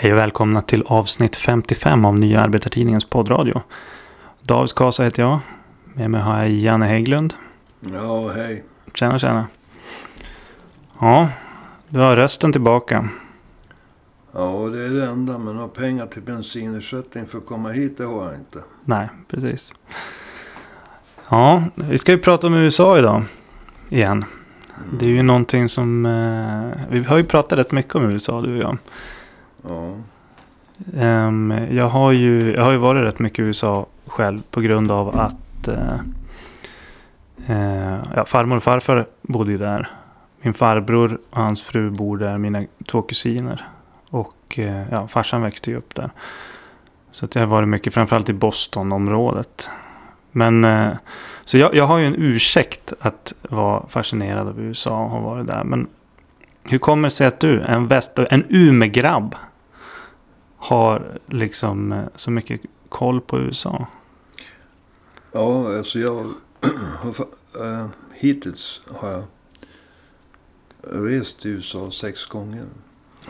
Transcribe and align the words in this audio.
Hej 0.00 0.12
och 0.12 0.18
välkomna 0.18 0.62
till 0.62 0.82
avsnitt 0.86 1.36
55 1.36 2.04
av 2.04 2.18
Nya 2.18 2.40
Arbetartidningens 2.40 3.04
poddradio. 3.04 3.62
David 4.42 4.68
Skasa 4.68 5.04
heter 5.04 5.22
jag. 5.22 5.38
Med 5.84 6.10
mig 6.10 6.20
har 6.20 6.38
jag 6.38 6.50
Janne 6.50 6.86
Hägglund. 6.86 7.34
Ja, 7.94 8.32
hej. 8.32 8.64
Tjena, 8.94 9.18
tjena. 9.18 9.46
Ja, 11.00 11.28
du 11.88 11.98
har 11.98 12.16
rösten 12.16 12.52
tillbaka. 12.52 13.08
Ja, 14.32 14.68
det 14.72 14.84
är 14.84 14.88
det 14.88 15.06
enda. 15.06 15.38
Men 15.38 15.54
några 15.54 15.68
pengar 15.68 16.06
till 16.06 16.22
bensinersättning 16.22 17.26
för 17.26 17.38
att 17.38 17.46
komma 17.46 17.70
hit, 17.70 17.98
det 17.98 18.04
har 18.04 18.24
jag 18.24 18.34
inte. 18.34 18.62
Nej, 18.84 19.08
precis. 19.28 19.72
Ja, 21.30 21.64
vi 21.74 21.98
ska 21.98 22.12
ju 22.12 22.18
prata 22.18 22.46
om 22.46 22.54
USA 22.54 22.98
idag. 22.98 23.22
Igen. 23.88 24.24
Det 24.98 25.06
är 25.06 25.10
ju 25.10 25.22
någonting 25.22 25.68
som... 25.68 26.06
Eh, 26.06 26.86
vi 26.90 27.04
har 27.04 27.16
ju 27.16 27.24
pratat 27.24 27.58
rätt 27.58 27.72
mycket 27.72 27.94
om 27.94 28.10
USA, 28.10 28.40
du 28.40 28.56
och 28.56 28.62
jag. 28.62 28.78
Ja. 29.68 29.94
Ehm, 30.96 31.54
jag, 31.70 31.88
har 31.88 32.12
ju, 32.12 32.54
jag 32.54 32.64
har 32.64 32.72
ju 32.72 32.78
varit 32.78 33.04
rätt 33.04 33.18
mycket 33.18 33.38
i 33.38 33.42
USA 33.42 33.86
själv 34.06 34.42
på 34.50 34.60
grund 34.60 34.90
av 34.90 35.20
att 35.20 35.68
uh, 35.68 36.00
uh, 37.50 37.98
ja, 38.16 38.24
farmor 38.24 38.56
och 38.56 38.62
farfar 38.62 39.06
bodde 39.22 39.50
ju 39.52 39.58
där. 39.58 39.90
Min 40.40 40.54
farbror 40.54 41.20
och 41.30 41.42
hans 41.42 41.62
fru 41.62 41.90
bor 41.90 42.16
där, 42.16 42.38
mina 42.38 42.64
två 42.86 43.02
kusiner. 43.02 43.64
Och 44.10 44.58
uh, 44.58 44.92
ja, 44.92 45.06
farsan 45.06 45.42
växte 45.42 45.70
ju 45.70 45.76
upp 45.76 45.94
där. 45.94 46.10
Så 47.10 47.24
att 47.24 47.34
jag 47.34 47.42
har 47.42 47.46
varit 47.46 47.68
mycket, 47.68 47.94
framförallt 47.94 48.28
i 48.28 48.32
Bostonområdet. 48.32 49.70
Men 50.32 50.66
så 51.44 51.58
jag, 51.58 51.74
jag 51.74 51.84
har 51.84 51.98
ju 51.98 52.06
en 52.06 52.14
ursäkt 52.18 52.92
att 53.00 53.34
vara 53.42 53.88
fascinerad 53.88 54.48
av 54.48 54.60
USA 54.60 55.04
och 55.04 55.10
ha 55.10 55.20
varit 55.20 55.46
där. 55.46 55.64
Men 55.64 55.86
hur 56.70 56.78
kommer 56.78 57.08
det 57.08 57.14
sig 57.14 57.26
att 57.26 57.40
du, 57.40 57.62
en, 57.62 57.88
väst, 57.88 58.18
en 58.18 58.44
Umegrabb, 58.48 59.34
har 60.58 61.18
liksom 61.26 61.92
eh, 61.92 62.04
så 62.14 62.30
mycket 62.30 62.60
koll 62.88 63.20
på 63.20 63.38
USA? 63.38 63.86
Ja, 65.32 65.76
alltså 65.78 65.98
jag 65.98 66.14
har... 67.00 67.12
fa- 67.12 67.34
eh, 67.60 67.88
hittills 68.12 68.80
har 68.86 69.10
jag 69.10 69.22
rest 70.80 71.46
i 71.46 71.48
USA 71.48 71.90
sex 71.90 72.26
gånger. 72.26 72.66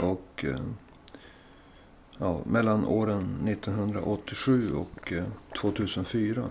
Och 0.00 0.44
eh, 0.44 0.60
ja, 2.18 2.40
mellan 2.46 2.84
åren 2.86 3.48
1987 3.48 4.72
och 4.74 5.12
2004. 5.60 6.44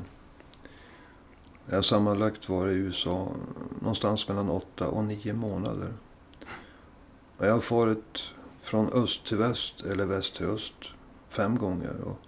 Jag 1.70 1.76
har 1.78 1.82
sammanlagt 1.82 2.50
varit 2.50 2.74
i 2.74 2.78
USA 2.78 3.28
någonstans 3.80 4.28
mellan 4.28 4.50
åtta 4.50 4.88
och 4.88 5.04
nio 5.04 5.34
månader. 5.34 5.94
Och 7.38 7.46
jag 7.48 7.54
har 7.54 7.60
farit 7.60 8.34
från 8.68 8.94
öst 8.94 9.26
till 9.26 9.38
väst 9.38 9.82
eller 9.82 10.06
väst 10.06 10.36
till 10.36 10.46
öst 10.46 10.74
fem 11.30 11.58
gånger. 11.58 12.02
Och 12.04 12.20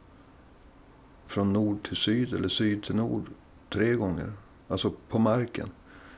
från 1.27 1.53
nord 1.53 1.87
till 1.87 1.97
syd 1.97 2.33
eller 2.33 2.49
syd 2.49 2.83
till 2.83 2.95
nord 2.95 3.29
tre 3.69 3.93
gånger. 3.93 4.33
Alltså 4.67 4.93
på 5.09 5.19
marken. 5.19 5.69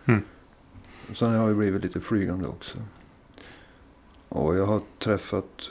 Mm. 0.05 0.21
Sen 1.13 1.33
har 1.33 1.47
jag 1.47 1.57
blivit 1.57 1.83
lite 1.83 1.99
flygande 1.99 2.47
också. 2.47 2.77
Och 4.29 4.55
jag 4.55 4.65
har 4.65 4.81
träffat 4.99 5.69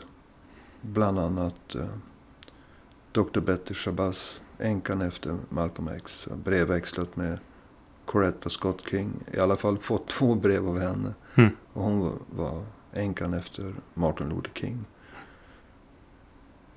bland 0.81 1.19
annat 1.19 1.75
eh, 1.75 1.89
Dr. 3.13 3.41
Betty 3.41 3.75
Shabazz, 3.75 4.41
änkan 4.59 5.01
efter 5.01 5.39
Malcolm 5.49 5.89
X. 5.89 6.29
Brevväxlat 6.45 7.17
med 7.17 7.39
Coretta 8.05 8.51
Scott 8.51 8.83
King. 8.91 9.13
I 9.33 9.39
alla 9.39 9.57
fall 9.57 9.79
fått 9.79 10.09
två 10.09 10.35
brev 10.35 10.69
av 10.69 10.79
henne. 10.79 11.15
Mm. 11.35 11.51
Och 11.73 11.83
hon 11.83 12.19
var 12.31 12.65
änkan 12.93 13.35
efter 13.35 13.75
Martin 13.95 14.29
Luther 14.29 14.51
King. 14.55 14.85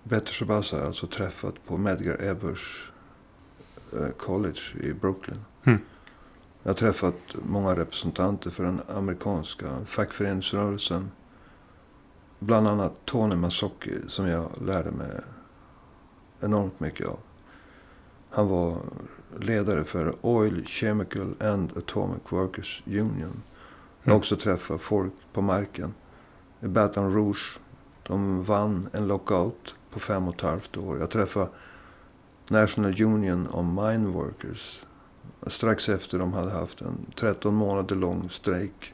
Betty 0.04 0.32
Shabazz 0.34 0.72
har 0.72 0.80
jag 0.80 0.88
alltså 0.88 1.08
träffat 1.08 1.66
på 1.66 1.78
Medgar 1.78 2.16
Evers 2.22 2.92
eh, 3.94 4.08
College 4.10 4.60
i 4.82 4.94
Brooklyn. 4.94 5.40
Mm. 5.64 5.80
Jag 6.64 6.70
har 6.70 6.76
träffat 6.76 7.16
många 7.50 7.76
representanter 7.76 8.50
för 8.52 8.64
den 8.64 8.82
amerikanska 8.88 9.86
fackföreningsrörelsen. 9.86 11.12
Bland 12.40 12.68
annat 12.68 12.94
Tony 13.06 13.36
Mazzocchi 13.36 13.98
som 14.08 14.28
jag 14.28 14.50
lärde 14.66 14.92
mig 14.92 15.12
enormt 16.42 16.80
mycket 16.80 17.08
av. 17.08 17.20
Han 18.30 18.48
var 18.48 18.78
ledare 19.40 19.84
för 19.84 20.16
Oil, 20.22 20.66
Chemical 20.68 21.36
and 21.42 21.78
Atomic 21.78 22.22
Workers 22.30 22.84
Union. 22.86 23.42
Jag 24.04 24.12
har 24.12 24.12
Mm. 24.12 24.18
också 24.18 24.36
träffat 24.36 24.82
folk 24.82 25.14
på 25.34 25.42
marken. 25.42 25.94
Baton 26.64 27.14
Rouge. 27.14 27.60
De 28.04 28.44
vann 28.44 28.90
en 28.94 29.08
lockout 29.08 29.76
på 29.92 30.00
fem 30.00 30.28
och 30.28 30.36
ett 30.36 30.42
halvt 30.42 30.78
år. 30.78 31.00
Jag 31.00 31.10
träffade 31.10 31.50
National 32.48 33.02
Union 33.02 33.48
of 33.48 33.66
Mine 33.66 34.08
Workers. 34.08 34.86
Strax 35.48 35.90
efter 35.90 36.20
de 36.20 36.34
hade 36.34 36.52
haft 36.52 36.82
en 36.82 37.06
13 37.16 37.54
månader 37.54 37.96
lång 37.96 38.30
strejk. 38.30 38.94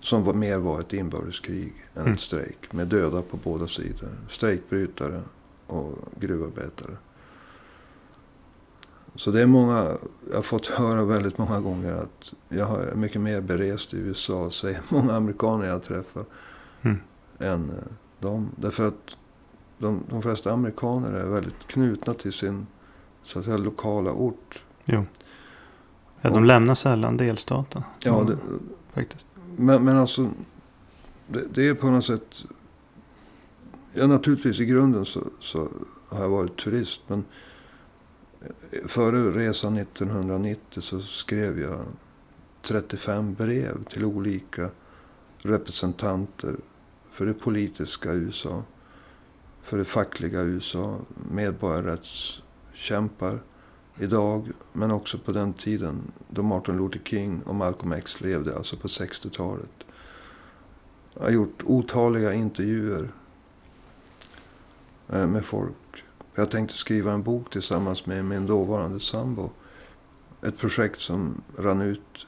Som 0.00 0.24
var, 0.24 0.34
mer 0.34 0.58
var 0.58 0.80
ett 0.80 0.92
inbördeskrig 0.92 1.74
än 1.94 2.00
Mm. 2.02 2.14
ett 2.14 2.20
strejk. 2.20 2.72
Med 2.72 2.88
döda 2.88 3.22
på 3.22 3.36
båda 3.36 3.66
sidor. 3.66 4.08
Strejkbrytare 4.28 5.22
och 5.66 5.98
gruvarbetare. 6.20 6.96
Så 9.14 9.30
det 9.30 9.42
är 9.42 9.46
många, 9.46 9.96
jag 10.30 10.36
har 10.36 10.42
fått 10.42 10.66
höra 10.66 11.04
väldigt 11.04 11.38
många 11.38 11.60
gånger 11.60 11.92
att 11.92 12.32
jag 12.48 12.82
är 12.84 12.94
mycket 12.94 13.20
mer 13.20 13.40
berest 13.40 13.94
i 13.94 13.96
USA, 13.96 14.50
säger 14.50 14.80
många 14.88 15.12
amerikaner 15.14 15.66
jag 15.66 15.82
träffar, 15.82 16.24
Mm. 16.82 16.98
än 17.38 17.70
eh, 17.70 17.76
dem. 18.18 18.48
Därför 18.56 18.88
att 18.88 19.16
de, 19.78 20.02
de 20.10 20.22
flesta 20.22 20.52
amerikaner 20.52 21.12
är 21.12 21.24
väldigt 21.26 21.66
knutna 21.66 22.14
till 22.14 22.32
sin 22.32 22.66
så 23.24 23.38
att 23.38 23.44
säga, 23.44 23.56
lokala 23.56 24.12
ort. 24.12 24.62
Jo. 24.84 25.04
Ja, 26.20 26.30
de 26.30 26.44
lämnar 26.44 26.74
sällan 26.74 27.16
delstaten. 27.16 27.82
Ja, 27.98 28.14
Mm, 28.20 28.26
det, 28.26 28.36
faktiskt. 28.92 29.26
men, 29.56 29.84
men 29.84 29.96
alltså, 29.96 30.28
det, 31.26 31.44
det 31.54 31.68
är 31.68 31.74
på 31.74 31.86
något 31.90 32.04
sätt... 32.06 32.44
Ja, 33.92 34.06
naturligtvis 34.06 34.60
i 34.60 34.64
grunden 34.64 35.04
så, 35.04 35.20
så 35.40 35.68
har 36.08 36.22
jag 36.22 36.28
varit 36.28 36.56
turist. 36.56 37.00
Men 37.06 37.24
före 38.86 39.30
resan 39.30 39.76
1990 39.76 40.80
så 40.80 41.00
skrev 41.00 41.60
jag 41.60 41.84
35 42.62 43.34
brev 43.34 43.84
till 43.84 44.04
olika 44.04 44.70
representanter 45.38 46.56
för 47.10 47.26
det 47.26 47.34
politiska 47.34 48.12
USA. 48.12 48.62
För 49.62 49.78
det 49.78 49.84
fackliga 49.84 50.40
USA. 50.40 50.96
Medborgarrättskämpar 51.32 53.38
idag. 53.98 54.48
Men 54.72 54.90
också 54.90 55.18
på 55.18 55.32
den 55.32 55.52
tiden 55.52 56.12
då 56.28 56.42
Martin 56.42 56.76
Luther 56.76 57.00
King 57.04 57.42
och 57.42 57.54
Malcolm 57.54 57.92
X 57.92 58.20
levde. 58.20 58.56
Alltså 58.56 58.76
på 58.76 58.88
60-talet. 58.88 59.70
Jag 61.14 61.22
har 61.22 61.30
gjort 61.30 61.62
otaliga 61.64 62.32
intervjuer 62.32 63.08
eh, 65.08 65.26
med 65.26 65.44
folk. 65.44 66.04
Jag 66.34 66.50
tänkte 66.50 66.76
skriva 66.76 67.12
en 67.12 67.22
bok 67.22 67.50
tillsammans 67.50 68.06
med 68.06 68.24
min 68.24 68.46
dåvarande 68.46 69.00
sambo. 69.00 69.50
Ett 70.42 70.58
projekt 70.58 71.00
som 71.00 71.42
rann 71.56 71.80
ut 71.80 72.26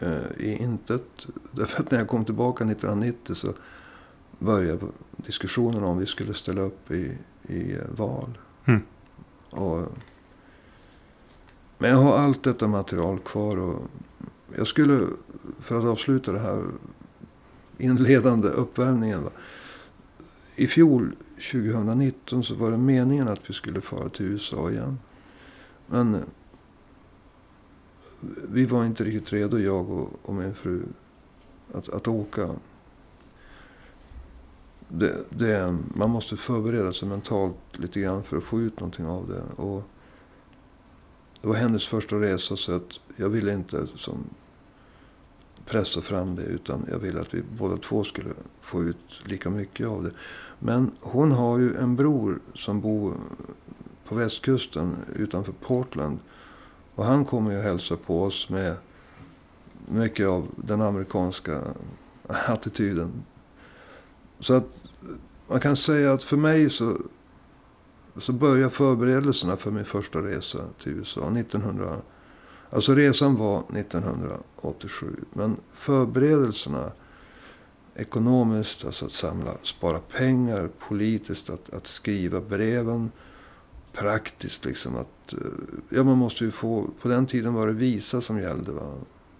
eh, 0.00 0.30
i 0.38 0.56
intet. 0.60 1.26
Därför 1.52 1.82
att 1.82 1.90
när 1.90 1.98
jag 1.98 2.08
kom 2.08 2.24
tillbaka 2.24 2.64
1990 2.64 3.34
så 3.34 3.52
började 4.38 4.86
diskussionen 5.16 5.84
om 5.84 5.98
vi 5.98 6.06
skulle 6.06 6.34
ställa 6.34 6.60
upp 6.60 6.90
i, 6.90 7.18
i 7.42 7.72
eh, 7.72 7.96
val. 7.96 8.38
Mm. 8.64 8.82
Och, 9.50 9.88
men 11.78 11.90
jag 11.90 11.96
har 11.96 12.18
allt 12.18 12.42
detta 12.42 12.68
material 12.68 13.18
kvar. 13.18 13.56
Och 13.56 13.82
jag 14.56 14.66
skulle, 14.66 15.06
för 15.60 15.78
att 15.78 15.84
avsluta 15.84 16.32
det 16.32 16.38
här 16.38 16.64
inledande 17.78 18.48
uppvärmningen. 18.48 19.24
Va? 19.24 19.30
I 20.56 20.66
fjol, 20.66 21.12
2019, 21.52 22.44
så 22.44 22.54
var 22.54 22.70
det 22.70 22.76
meningen 22.76 23.28
att 23.28 23.50
vi 23.50 23.54
skulle 23.54 23.80
fara 23.80 24.08
till 24.08 24.26
USA 24.26 24.70
igen. 24.70 24.98
Men 25.86 26.14
eh, 26.14 26.20
vi 28.48 28.64
var 28.64 28.84
inte 28.84 29.04
riktigt 29.04 29.32
redo, 29.32 29.58
jag 29.58 29.90
och, 29.90 30.10
och 30.22 30.34
min 30.34 30.54
fru, 30.54 30.82
att, 31.74 31.88
att 31.88 32.08
åka. 32.08 32.50
Det, 34.88 35.24
det, 35.30 35.78
man 35.94 36.10
måste 36.10 36.36
förbereda 36.36 36.92
sig 36.92 37.08
mentalt 37.08 37.56
lite 37.72 38.00
grann 38.00 38.22
för 38.22 38.36
att 38.36 38.44
få 38.44 38.60
ut 38.60 38.80
någonting 38.80 39.06
av 39.06 39.28
det. 39.28 39.62
Och 39.62 39.82
det 41.40 41.48
var 41.48 41.54
hennes 41.54 41.86
första 41.86 42.16
resa 42.16 42.56
så 42.56 42.76
att 42.76 43.00
jag 43.16 43.28
ville 43.28 43.54
inte 43.54 43.86
som 43.96 44.24
pressa 45.68 46.00
fram 46.00 46.34
det. 46.34 46.42
Utan 46.42 46.86
jag 46.90 46.98
ville 46.98 47.20
att 47.20 47.34
vi 47.34 47.42
båda 47.58 47.76
två 47.76 48.04
skulle 48.04 48.30
få 48.60 48.82
ut 48.82 49.22
lika 49.24 49.50
mycket 49.50 49.86
av 49.86 50.02
det. 50.02 50.10
Men 50.58 50.90
hon 51.00 51.32
har 51.32 51.58
ju 51.58 51.76
en 51.76 51.96
bror 51.96 52.38
som 52.54 52.80
bor 52.80 53.14
på 54.04 54.14
västkusten 54.14 54.96
utanför 55.16 55.52
Portland. 55.52 56.18
Och 56.94 57.04
han 57.04 57.24
kommer 57.24 57.50
ju 57.52 57.58
hälsa 57.58 57.96
på 57.96 58.22
oss 58.22 58.48
med 58.48 58.76
mycket 59.88 60.26
av 60.26 60.46
den 60.56 60.82
amerikanska 60.82 61.62
attityden. 62.26 63.12
Så 64.40 64.54
att 64.54 64.66
man 65.48 65.60
kan 65.60 65.76
säga 65.76 66.12
att 66.12 66.22
för 66.22 66.36
mig 66.36 66.70
så, 66.70 66.96
så 68.16 68.32
började 68.32 68.70
förberedelserna 68.70 69.56
för 69.56 69.70
min 69.70 69.84
första 69.84 70.18
resa 70.18 70.58
till 70.82 70.92
USA 70.92 71.20
1900. 71.20 71.96
Alltså 72.70 72.94
resan 72.94 73.36
var 73.36 73.58
1987. 73.58 75.16
Men 75.32 75.56
förberedelserna 75.72 76.92
ekonomiskt, 77.98 78.84
alltså 78.84 79.06
att 79.06 79.12
samla, 79.12 79.54
spara 79.62 79.98
pengar, 79.98 80.68
politiskt, 80.88 81.50
att, 81.50 81.74
att 81.74 81.86
skriva 81.86 82.40
breven. 82.40 83.10
Praktiskt 83.92 84.64
liksom 84.64 84.96
att, 84.96 85.32
eh, 85.32 85.38
ja 85.88 86.04
man 86.04 86.18
måste 86.18 86.44
ju 86.44 86.50
få, 86.50 86.90
på 87.02 87.08
den 87.08 87.26
tiden 87.26 87.54
var 87.54 87.66
det 87.66 87.72
visa 87.72 88.20
som 88.20 88.40
gällde 88.40 88.72
va. 88.72 88.94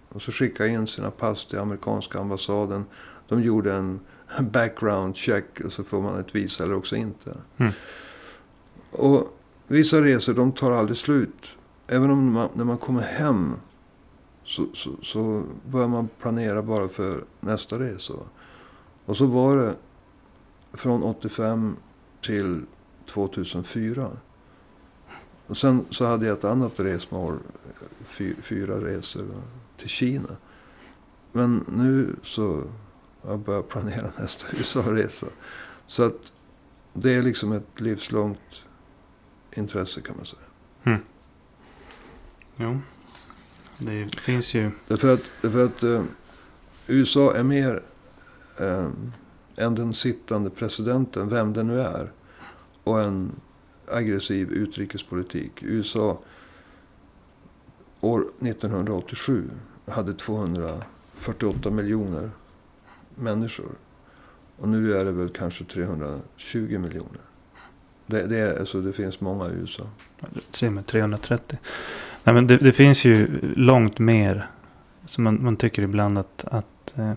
Och 0.09 0.21
så 0.21 0.31
skicka 0.31 0.67
in 0.67 0.87
sina 0.87 1.11
pass 1.11 1.45
till 1.45 1.59
amerikanska 1.59 2.19
ambassaden. 2.19 2.85
De 3.27 3.43
gjorde 3.43 3.73
en 3.73 3.99
background 4.39 5.15
check 5.15 5.59
och 5.65 5.73
så 5.73 5.83
får 5.83 6.01
man 6.01 6.19
ett 6.19 6.35
visa 6.35 6.63
eller 6.63 6.75
också 6.75 6.95
inte. 6.95 7.37
Mm. 7.57 7.71
Och 8.91 9.37
vissa 9.67 10.01
resor 10.01 10.33
de 10.33 10.51
tar 10.51 10.71
aldrig 10.71 10.97
slut. 10.97 11.58
Även 11.91 12.11
om 12.11 12.31
man, 12.31 12.49
när 12.53 12.63
man 12.63 12.77
kommer 12.77 13.01
hem 13.01 13.55
så, 14.43 14.67
så, 14.73 14.91
så 15.03 15.43
börjar 15.65 15.87
man 15.87 16.09
planera 16.19 16.61
bara 16.61 16.89
för 16.89 17.23
nästa 17.39 17.79
resa. 17.79 18.13
Och 19.05 19.17
så 19.17 19.25
var 19.25 19.57
det 19.57 19.75
från 20.73 21.03
85 21.03 21.75
till 22.21 22.65
2004. 23.05 24.09
Och 25.47 25.57
sen 25.57 25.85
så 25.89 26.05
hade 26.05 26.25
jag 26.25 26.37
ett 26.37 26.43
annat 26.43 26.79
resmål, 26.79 27.39
fy, 28.05 28.35
fyra 28.41 28.85
resor 28.85 29.25
till 29.77 29.89
Kina. 29.89 30.35
Men 31.31 31.65
nu 31.67 32.15
så 32.23 32.63
har 33.21 33.31
jag 33.31 33.39
börjat 33.39 33.69
planera 33.69 34.11
nästa 34.19 34.47
USA-resa. 34.57 35.27
Så 35.87 36.03
att 36.03 36.19
det 36.93 37.13
är 37.13 37.23
liksom 37.23 37.51
ett 37.51 37.79
livslångt 37.79 38.63
intresse 39.51 40.01
kan 40.01 40.17
man 40.17 40.25
säga. 40.25 40.41
Mm. 40.83 40.99
Jo, 42.61 42.79
det 43.77 44.19
finns 44.19 44.53
ju... 44.53 44.71
Därför 44.87 45.13
att, 45.13 45.21
därför 45.41 45.65
att 45.65 45.83
uh, 45.83 46.03
USA 46.87 47.35
är 47.35 47.43
mer 47.43 47.83
uh, 48.61 48.89
än 49.55 49.75
den 49.75 49.93
sittande 49.93 50.49
presidenten, 50.49 51.29
vem 51.29 51.53
det 51.53 51.63
nu 51.63 51.81
är. 51.81 52.11
Och 52.83 53.01
en 53.01 53.31
aggressiv 53.87 54.51
utrikespolitik. 54.51 55.51
USA 55.63 56.19
år 58.01 58.25
1987 58.39 59.49
hade 59.85 60.13
248 60.13 61.71
miljoner 61.71 62.31
människor. 63.15 63.71
Och 64.57 64.69
nu 64.69 64.93
är 64.93 65.05
det 65.05 65.11
väl 65.11 65.29
kanske 65.29 65.63
320 65.63 66.77
miljoner. 66.79 67.21
Det, 68.05 68.27
det, 68.27 68.37
är, 68.37 68.59
alltså 68.59 68.81
det 68.81 68.93
finns 68.93 69.21
många 69.21 69.47
i 69.47 69.51
USA. 69.51 69.89
330. 70.85 71.57
Nej, 72.23 72.35
men 72.35 72.47
det, 72.47 72.57
det, 72.57 72.71
finns 72.71 73.05
ju 73.05 73.27
långt 73.55 73.99
mer. 73.99 74.47
Så 75.05 75.21
man, 75.21 75.43
man 75.43 75.57
tycker 75.57 75.81
ibland 75.81 76.17
att, 76.17 76.45
att 76.51 76.93
eh, 76.97 77.13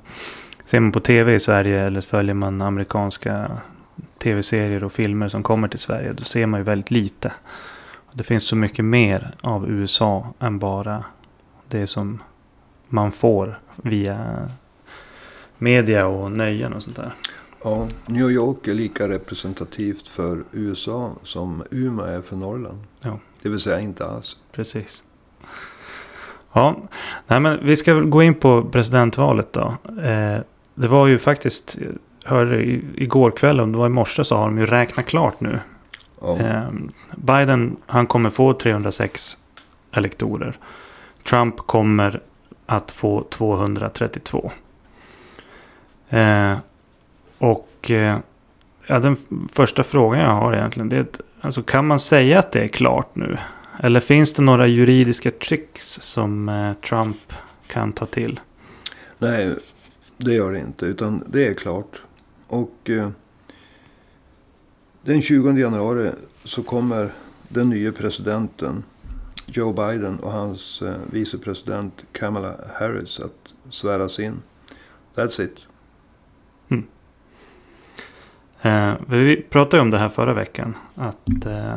ser 0.64 0.80
man 0.80 0.92
på 0.92 1.00
tv 1.00 1.34
i 1.34 1.40
Sverige 1.40 1.80
eller 1.80 2.00
följer 2.00 2.34
man 2.34 2.62
amerikanska 2.62 3.50
tv-serier 4.18 4.84
och 4.84 4.92
filmer 4.92 5.28
som 5.28 5.42
kommer 5.42 5.68
till 5.68 5.78
Sverige. 5.78 6.12
Då 6.12 6.24
ser 6.24 6.46
man 6.46 6.60
ju 6.60 6.64
väldigt 6.64 6.90
lite. 6.90 7.32
Det 8.12 8.24
finns 8.24 8.46
så 8.46 8.56
mycket 8.56 8.84
mer 8.84 9.34
av 9.40 9.70
USA 9.70 10.34
än 10.38 10.58
bara 10.58 11.04
det 11.68 11.86
som 11.86 12.22
man 12.88 13.12
får 13.12 13.58
via 13.76 14.48
media 15.58 16.06
och 16.06 16.32
nöjen 16.32 16.72
och 16.72 16.82
sånt 16.82 16.96
där. 16.96 17.14
Ja, 17.64 17.88
New 18.06 18.30
York 18.30 18.68
är 18.68 18.74
lika 18.74 19.08
representativt 19.08 20.08
för 20.08 20.44
USA 20.52 21.12
som 21.22 21.62
Umeå 21.70 22.06
är 22.06 22.20
för 22.20 22.36
Norrland. 22.36 22.78
Ja. 23.00 23.18
Det 23.42 23.48
vill 23.48 23.60
säga 23.60 23.80
inte 23.80 24.04
alls. 24.04 24.36
Precis. 24.52 25.04
Ja, 26.52 26.76
nej 27.26 27.40
men 27.40 27.66
vi 27.66 27.76
ska 27.76 27.94
väl 27.94 28.04
gå 28.04 28.22
in 28.22 28.34
på 28.34 28.64
presidentvalet 28.64 29.52
då. 29.52 29.76
Eh, 30.02 30.38
det 30.74 30.88
var 30.88 31.06
ju 31.06 31.18
faktiskt, 31.18 31.78
hörde 32.24 32.62
igår 32.94 33.30
kväll, 33.30 33.60
om 33.60 33.72
det 33.72 33.78
var 33.78 33.86
i 33.86 33.90
morse, 33.90 34.24
så 34.24 34.36
har 34.36 34.44
de 34.44 34.58
ju 34.58 34.66
räknat 34.66 35.06
klart 35.06 35.40
nu. 35.40 35.58
Eh, 36.38 36.68
Biden, 37.16 37.76
han 37.86 38.06
kommer 38.06 38.30
få 38.30 38.52
306 38.52 39.36
elektorer. 39.92 40.56
Trump 41.22 41.56
kommer 41.56 42.20
att 42.66 42.90
få 42.90 43.22
232. 43.30 44.52
Eh, 46.08 46.56
och 47.38 47.90
eh, 47.90 48.18
ja, 48.86 48.98
den 48.98 49.16
första 49.52 49.82
frågan 49.82 50.20
jag 50.20 50.34
har 50.34 50.54
egentligen 50.54 50.88
det 50.88 50.96
är 50.96 51.06
alltså, 51.42 51.62
kan 51.62 51.86
man 51.86 52.00
säga 52.00 52.38
att 52.38 52.52
det 52.52 52.60
är 52.60 52.68
klart 52.68 53.16
nu? 53.16 53.38
Eller 53.80 54.00
finns 54.00 54.32
det 54.32 54.42
några 54.42 54.66
juridiska 54.66 55.30
tricks 55.30 55.82
som 56.00 56.48
eh, 56.48 56.72
Trump 56.72 57.32
kan 57.66 57.92
ta 57.92 58.06
till? 58.06 58.40
Nej, 59.18 59.54
det 60.16 60.34
gör 60.34 60.52
det 60.52 60.58
inte. 60.58 60.86
Utan 60.86 61.24
det 61.26 61.46
är 61.46 61.54
klart. 61.54 62.02
Och 62.46 62.90
eh, 62.90 63.08
den 65.02 65.22
20 65.22 65.52
januari 65.52 66.10
så 66.44 66.62
kommer 66.62 67.12
den 67.48 67.70
nya 67.70 67.92
presidenten 67.92 68.84
Joe 69.46 69.72
Biden 69.72 70.18
och 70.18 70.32
hans 70.32 70.82
eh, 70.82 70.94
vicepresident 71.10 71.94
Kamala 72.12 72.54
Harris 72.74 73.20
att 73.20 73.52
sväras 73.70 74.18
in. 74.18 74.42
That's 75.14 75.44
it. 75.44 75.56
Eh, 78.62 78.94
vi 79.06 79.42
pratade 79.50 79.76
ju 79.76 79.80
om 79.80 79.90
det 79.90 79.98
här 79.98 80.08
förra 80.08 80.34
veckan. 80.34 80.76
Att 80.94 81.46
eh, 81.46 81.74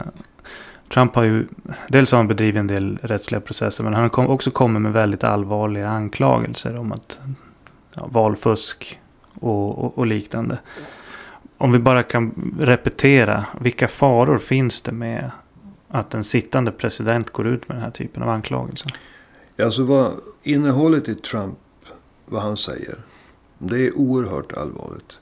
Trump 0.93 1.15
har 1.15 1.23
ju, 1.23 1.47
dels 1.87 2.11
har 2.11 2.19
han 2.19 2.27
bedrivit 2.27 2.59
en 2.59 2.67
del 2.67 2.97
rättsliga 3.01 3.41
processer. 3.41 3.83
Men 3.83 3.93
han 3.93 4.01
har 4.03 4.09
kom, 4.09 4.27
också 4.27 4.51
kommit 4.51 4.81
med 4.81 4.93
väldigt 4.93 5.23
allvarliga 5.23 5.89
anklagelser 5.89 6.77
om 6.77 6.91
att 6.91 7.19
ja, 7.95 8.07
valfusk 8.11 8.99
och, 9.39 9.83
och, 9.83 9.97
och 9.97 10.07
liknande. 10.07 10.57
Om 11.57 11.71
vi 11.71 11.79
bara 11.79 12.03
kan 12.03 12.55
repetera. 12.59 13.45
Vilka 13.61 13.87
faror 13.87 14.37
finns 14.37 14.81
det 14.81 14.91
med 14.91 15.31
att 15.87 16.13
en 16.13 16.23
sittande 16.23 16.71
president 16.71 17.29
går 17.29 17.47
ut 17.47 17.67
med 17.67 17.77
den 17.77 17.83
här 17.83 17.91
typen 17.91 18.23
av 18.23 18.29
anklagelser? 18.29 18.93
Alltså 19.63 19.83
vad 19.83 20.11
innehållet 20.43 21.07
i 21.07 21.15
Trump, 21.15 21.57
vad 22.25 22.41
han 22.41 22.57
säger. 22.57 22.95
Det 23.57 23.87
är 23.87 23.97
oerhört 23.97 24.53
allvarligt. 24.53 25.17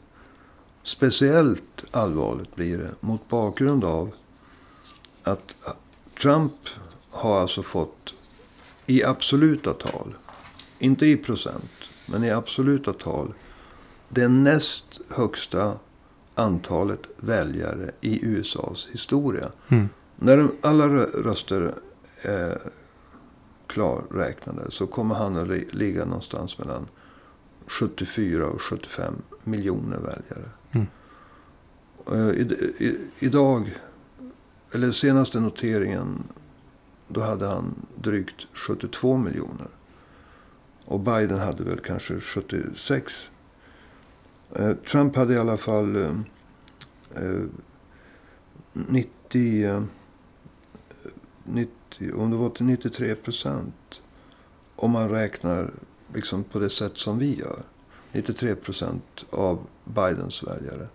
Speciellt 0.83 1.83
allvarligt 1.91 2.55
blir 2.55 2.77
det 2.77 2.91
mot 2.99 3.29
bakgrund 3.29 3.83
av 3.83 4.11
att 5.23 5.53
Trump 6.21 6.53
har 7.09 7.41
alltså 7.41 7.63
fått 7.63 8.13
i 8.85 9.03
absoluta 9.03 9.73
tal, 9.73 10.15
inte 10.79 11.05
i 11.05 11.17
procent, 11.17 11.71
men 12.11 12.23
i 12.23 12.31
absoluta 12.31 12.93
tal, 12.93 13.33
det 14.09 14.27
näst 14.27 15.01
högsta 15.09 15.73
antalet 16.35 17.07
väljare 17.17 17.91
i 18.01 18.25
USAs 18.25 18.87
historia. 18.91 19.51
Mm. 19.67 19.89
När 20.15 20.49
alla 20.61 20.87
röster 21.05 21.73
är 22.21 22.61
klarräknade 23.67 24.71
så 24.71 24.87
kommer 24.87 25.15
han 25.15 25.37
att 25.37 25.73
ligga 25.73 26.05
någonstans 26.05 26.57
mellan 26.57 26.87
74 27.67 28.47
och 28.47 28.61
75 28.61 29.13
miljoner 29.43 29.97
väljare. 29.97 30.49
Eh, 32.11 32.29
I, 32.29 32.41
i, 32.79 32.97
idag, 33.19 33.77
eller 34.71 34.91
senaste 34.91 35.39
noteringen, 35.39 36.23
då 37.07 37.21
hade 37.21 37.47
han 37.47 37.75
drygt 37.95 38.47
72 38.53 39.17
miljoner. 39.17 39.67
Och 40.85 40.99
Biden 40.99 41.39
hade 41.39 41.63
väl 41.63 41.79
kanske 41.79 42.19
76. 42.19 43.29
Eh, 44.55 44.73
Trump 44.73 45.15
hade 45.15 45.33
i 45.33 45.37
alla 45.37 45.57
fall 45.57 45.95
eh, 45.95 46.11
eh 47.15 47.43
90, 48.73 49.87
90, 51.43 51.71
eh, 51.99 52.19
om 52.19 52.31
det 52.31 52.37
var 52.37 52.49
till 52.49 52.65
93 52.65 53.15
procent. 53.15 54.01
Om 54.75 54.91
man 54.91 55.09
räknar 55.09 55.71
liksom 56.13 56.43
på 56.43 56.59
det 56.59 56.69
sätt 56.69 56.97
som 56.97 57.19
vi 57.19 57.39
gör. 57.39 57.59
93 58.11 58.55
procent 58.55 59.25
av 59.29 59.59
Bidens 59.83 60.43
väljare. 60.43 60.87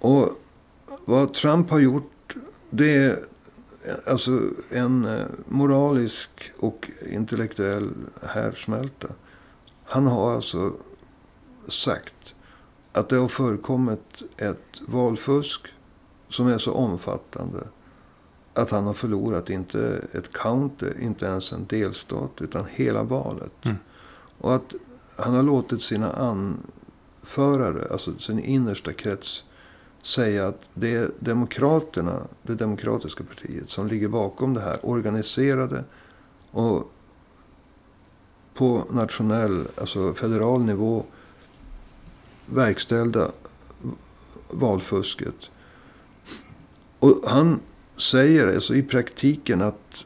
Och 0.00 0.28
vad 1.04 1.34
Trump 1.34 1.70
har 1.70 1.78
gjort, 1.78 2.34
det 2.70 2.96
är 2.96 3.24
alltså 4.06 4.40
en 4.70 5.04
eh, 5.04 5.26
moralisk 5.48 6.52
och 6.58 6.90
intellektuell 7.10 7.90
härdsmälta. 8.22 9.08
Han 9.84 10.06
har 10.06 10.34
alltså 10.34 10.72
sagt 11.68 12.34
att 12.92 13.08
det 13.08 13.16
har 13.16 13.28
förekommit 13.28 14.22
ett 14.36 14.80
valfusk 14.80 15.66
som 16.28 16.46
är 16.46 16.58
så 16.58 16.72
omfattande 16.72 17.58
att 18.54 18.70
han 18.70 18.84
har 18.84 18.94
förlorat 18.94 19.50
inte 19.50 20.04
ett 20.12 20.32
county, 20.32 20.86
inte 21.00 21.26
ens 21.26 21.52
en 21.52 21.66
delstat, 21.66 22.42
utan 22.42 22.64
hela 22.70 23.02
valet. 23.02 23.52
Mm. 23.62 23.76
Och 24.38 24.54
att 24.54 24.74
han 25.16 25.34
har 25.34 25.42
låtit 25.42 25.82
sina 25.82 26.36
förare, 27.22 27.88
alltså 27.92 28.18
sin 28.18 28.38
innersta 28.38 28.92
krets, 28.92 29.44
säga 30.02 30.48
att 30.48 30.60
det 30.74 30.94
är 30.94 31.10
Demokraterna, 31.18 32.20
det 32.42 32.54
demokratiska 32.54 33.24
partiet, 33.24 33.70
som 33.70 33.86
ligger 33.86 34.08
bakom 34.08 34.54
det 34.54 34.60
här. 34.60 34.78
Organiserade 34.82 35.84
och 36.50 36.92
på 38.54 38.84
nationell, 38.90 39.66
alltså 39.76 40.14
federal 40.14 40.62
nivå 40.64 41.04
verkställda 42.46 43.30
valfusket. 44.48 45.50
Och 46.98 47.20
han 47.26 47.60
säger 47.96 48.54
alltså 48.54 48.74
i 48.74 48.82
praktiken 48.82 49.62
att, 49.62 50.04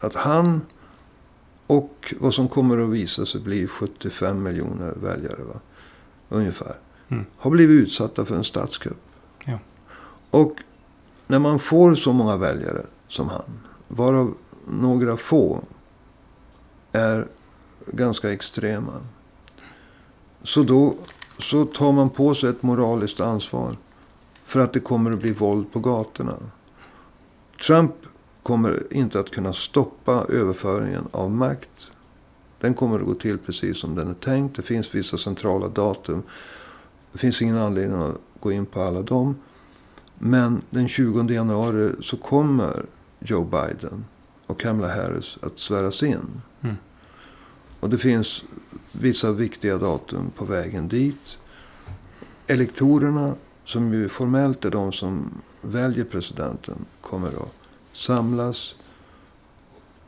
att 0.00 0.14
han 0.14 0.60
och 1.66 2.14
vad 2.20 2.34
som 2.34 2.48
kommer 2.48 2.78
att 2.78 2.90
visa 2.90 3.26
sig 3.26 3.40
bli 3.40 3.66
75 3.66 4.42
miljoner 4.42 4.94
väljare. 5.02 5.42
Va? 5.42 5.60
Ungefär. 6.28 6.74
Mm. 7.08 7.24
Har 7.36 7.50
blivit 7.50 7.82
utsatta 7.82 8.24
för 8.24 8.36
en 8.36 8.44
statskupp. 8.44 9.09
Och 10.30 10.52
när 11.26 11.38
man 11.38 11.58
får 11.58 11.94
så 11.94 12.12
många 12.12 12.36
väljare 12.36 12.82
som 13.08 13.28
han. 13.28 13.60
Varav 13.88 14.34
några 14.68 15.16
få 15.16 15.60
är 16.92 17.26
ganska 17.86 18.32
extrema. 18.32 18.92
Så 20.42 20.62
då 20.62 20.94
så 21.38 21.64
tar 21.64 21.92
man 21.92 22.10
på 22.10 22.34
sig 22.34 22.50
ett 22.50 22.62
moraliskt 22.62 23.20
ansvar. 23.20 23.76
För 24.44 24.60
att 24.60 24.72
det 24.72 24.80
kommer 24.80 25.12
att 25.12 25.20
bli 25.20 25.32
våld 25.32 25.72
på 25.72 25.80
gatorna. 25.80 26.36
Trump 27.66 27.94
kommer 28.42 28.82
inte 28.90 29.20
att 29.20 29.30
kunna 29.30 29.52
stoppa 29.52 30.26
överföringen 30.28 31.08
av 31.10 31.30
makt. 31.30 31.90
Den 32.60 32.74
kommer 32.74 33.00
att 33.00 33.06
gå 33.06 33.14
till 33.14 33.38
precis 33.38 33.78
som 33.78 33.94
den 33.94 34.10
är 34.10 34.14
tänkt. 34.14 34.56
Det 34.56 34.62
finns 34.62 34.94
vissa 34.94 35.18
centrala 35.18 35.68
datum. 35.68 36.22
Det 37.12 37.18
finns 37.18 37.42
ingen 37.42 37.58
anledning 37.58 38.02
att 38.02 38.16
gå 38.40 38.52
in 38.52 38.66
på 38.66 38.82
alla 38.82 39.02
dem. 39.02 39.36
Men 40.22 40.62
den 40.70 40.88
20 40.88 41.22
januari 41.22 41.92
så 42.02 42.16
kommer 42.16 42.86
Joe 43.18 43.44
Biden 43.44 44.04
och 44.46 44.60
Kamala 44.60 44.94
Harris 44.94 45.38
att 45.42 45.58
sväras 45.58 46.02
in. 46.02 46.42
Mm. 46.60 46.76
Och 47.80 47.90
det 47.90 47.98
finns 47.98 48.42
vissa 48.92 49.32
viktiga 49.32 49.78
datum 49.78 50.30
på 50.36 50.44
vägen 50.44 50.88
dit. 50.88 51.38
Elektorerna, 52.46 53.34
som 53.64 53.92
ju 53.92 54.08
formellt 54.08 54.64
är 54.64 54.70
de 54.70 54.92
som 54.92 55.30
väljer 55.60 56.04
presidenten, 56.04 56.84
kommer 57.00 57.28
att 57.28 57.54
samlas 57.92 58.74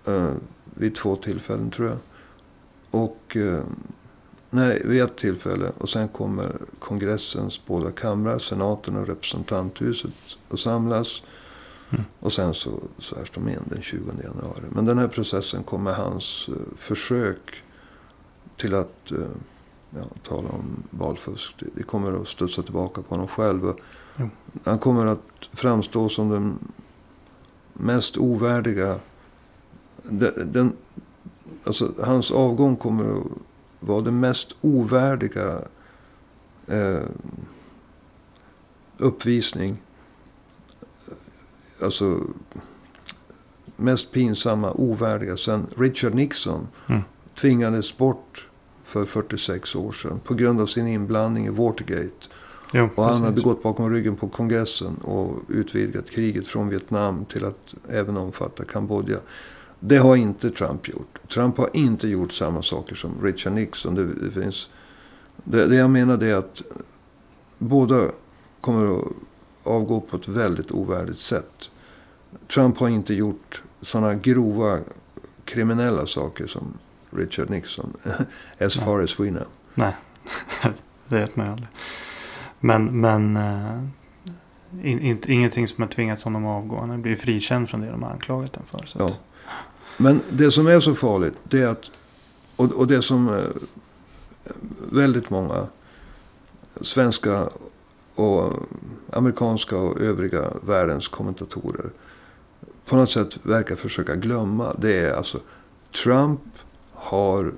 eh, 0.04 0.32
vid 0.64 0.94
två 0.94 1.16
tillfällen 1.16 1.70
tror 1.70 1.88
jag. 1.88 1.98
Och 2.90 3.36
eh, 3.36 3.64
nej, 4.52 4.82
vid 4.84 5.02
ett 5.02 5.16
tillfälle. 5.16 5.72
Och 5.78 5.88
sen 5.88 6.08
kommer 6.08 6.52
kongressens 6.78 7.60
båda 7.66 7.90
kamrar, 7.90 8.38
senaten 8.38 8.96
och 8.96 9.06
representanthuset 9.06 10.10
att 10.48 10.60
samlas. 10.60 11.22
Mm. 11.90 12.04
Och 12.20 12.32
sen 12.32 12.54
så 12.54 12.70
svärs 12.98 13.30
de 13.30 13.48
in 13.48 13.58
den 13.64 13.82
20 13.82 14.00
januari. 14.24 14.64
Men 14.68 14.84
den 14.84 14.98
här 14.98 15.08
processen 15.08 15.62
kommer 15.62 15.92
hans 15.92 16.48
eh, 16.48 16.54
försök 16.76 17.62
till 18.56 18.74
att 18.74 19.10
eh, 19.10 19.18
ja, 19.90 20.04
tala 20.28 20.48
om 20.48 20.82
valfusk. 20.90 21.54
Det, 21.58 21.66
det 21.74 21.82
kommer 21.82 22.22
att 22.22 22.28
studsa 22.28 22.62
tillbaka 22.62 23.02
på 23.02 23.14
honom 23.14 23.28
själv. 23.28 23.68
Och 23.68 23.80
Jo. 24.16 24.28
Han 24.64 24.78
kommer 24.78 25.06
att 25.06 25.48
framstå 25.52 26.08
som 26.08 26.28
den 26.28 26.58
mest 27.72 28.16
ovärdiga. 28.16 28.98
Den, 30.02 30.52
den, 30.52 30.72
alltså, 31.64 31.92
hans 32.02 32.30
avgång 32.30 32.76
kommer 32.76 33.20
att 33.20 33.26
vara 33.86 34.00
den 34.00 34.20
mest 34.20 34.52
ovärdiga 34.60 35.58
eh, 36.66 37.00
uppvisning. 38.98 39.76
Alltså 41.82 42.20
mest 43.76 44.12
pinsamma, 44.12 44.72
ovärdiga. 44.72 45.36
Sen 45.36 45.66
Richard 45.76 46.14
Nixon 46.14 46.68
Mm. 46.88 47.00
tvingades 47.40 47.96
bort 47.98 48.46
för 48.84 49.04
46 49.04 49.74
år 49.76 49.92
sedan. 49.92 50.20
På 50.24 50.34
grund 50.34 50.60
av 50.60 50.66
sin 50.66 50.86
inblandning 50.86 51.46
i 51.46 51.50
Watergate. 51.50 52.28
Jo, 52.72 52.88
Och 52.94 53.04
han 53.04 53.22
hade 53.22 53.40
gått 53.40 53.62
bakom 53.62 53.90
ryggen 53.92 54.16
på 54.16 54.28
kongressen 54.28 54.96
och 54.96 55.36
utvidgat 55.48 56.10
kriget 56.10 56.46
från 56.46 56.68
Vietnam 56.68 57.24
till 57.24 57.44
att 57.44 57.74
även 57.88 58.16
omfatta 58.16 58.64
Kambodja. 58.64 59.18
Det 59.84 59.98
har 59.98 60.16
inte 60.16 60.50
Trump 60.50 60.88
gjort. 60.88 61.18
Trump 61.28 61.58
har 61.58 61.70
inte 61.72 62.08
gjort 62.08 62.32
samma 62.32 62.62
saker 62.62 62.94
som 62.94 63.22
Richard 63.22 63.52
Nixon. 63.52 63.94
Det, 63.94 64.04
det, 64.14 64.30
finns, 64.30 64.68
det, 65.36 65.66
det 65.66 65.76
jag 65.76 65.90
menar 65.90 66.16
det 66.16 66.26
är 66.26 66.34
att 66.34 66.62
båda 67.58 68.08
kommer 68.60 68.98
att 68.98 69.08
avgå 69.62 70.00
på 70.00 70.16
ett 70.16 70.28
väldigt 70.28 70.70
ovärdigt 70.70 71.18
sätt. 71.18 71.70
Trump 72.54 72.78
har 72.78 72.88
inte 72.88 73.14
gjort 73.14 73.62
sådana 73.80 74.14
grova 74.14 74.78
kriminella 75.44 76.06
saker 76.06 76.46
som 76.46 76.78
Richard 77.10 77.50
Nixon. 77.50 77.96
As 78.04 78.76
Nej. 78.76 78.84
far 78.84 79.00
as 79.00 79.20
we 79.20 79.28
know. 79.28 79.46
Nej, 79.74 79.92
det 81.08 81.18
vet 81.18 81.36
man 81.36 81.46
ju 81.46 81.52
aldrig. 81.52 81.68
Men, 82.60 83.00
men 83.00 83.36
eh, 83.36 83.82
in, 84.82 85.00
inte, 85.00 85.32
ingenting 85.32 85.68
som 85.68 85.82
har 85.82 85.88
tvingats 85.88 86.24
honom 86.24 86.46
att 86.46 86.62
avgå. 86.62 86.80
Han 86.80 87.02
blir 87.02 87.16
frikänd 87.16 87.68
från 87.70 87.80
det 87.80 87.90
de 87.90 88.02
har 88.02 88.10
anklagat 88.10 88.56
honom 88.56 88.66
för. 88.66 88.86
Så 88.86 88.98
Ja. 88.98 89.10
Men 90.02 90.20
det 90.30 90.50
som 90.50 90.66
är 90.66 90.80
så 90.80 90.94
farligt, 90.94 91.34
det 91.42 91.62
är 91.62 91.66
att... 91.66 91.90
Och, 92.56 92.72
och 92.72 92.86
det 92.86 93.02
som 93.02 93.28
eh, 93.28 93.44
väldigt 94.92 95.30
många 95.30 95.66
svenska 96.80 97.48
och 98.14 98.52
amerikanska 99.12 99.76
och 99.76 100.00
övriga 100.00 100.50
världens 100.66 101.08
kommentatorer 101.08 101.90
på 102.86 102.96
något 102.96 103.10
sätt 103.10 103.38
verkar 103.42 103.76
försöka 103.76 104.16
glömma. 104.16 104.74
Det 104.78 104.98
är 104.98 105.12
alltså 105.12 105.40
Trump 106.04 106.40
har... 106.92 107.52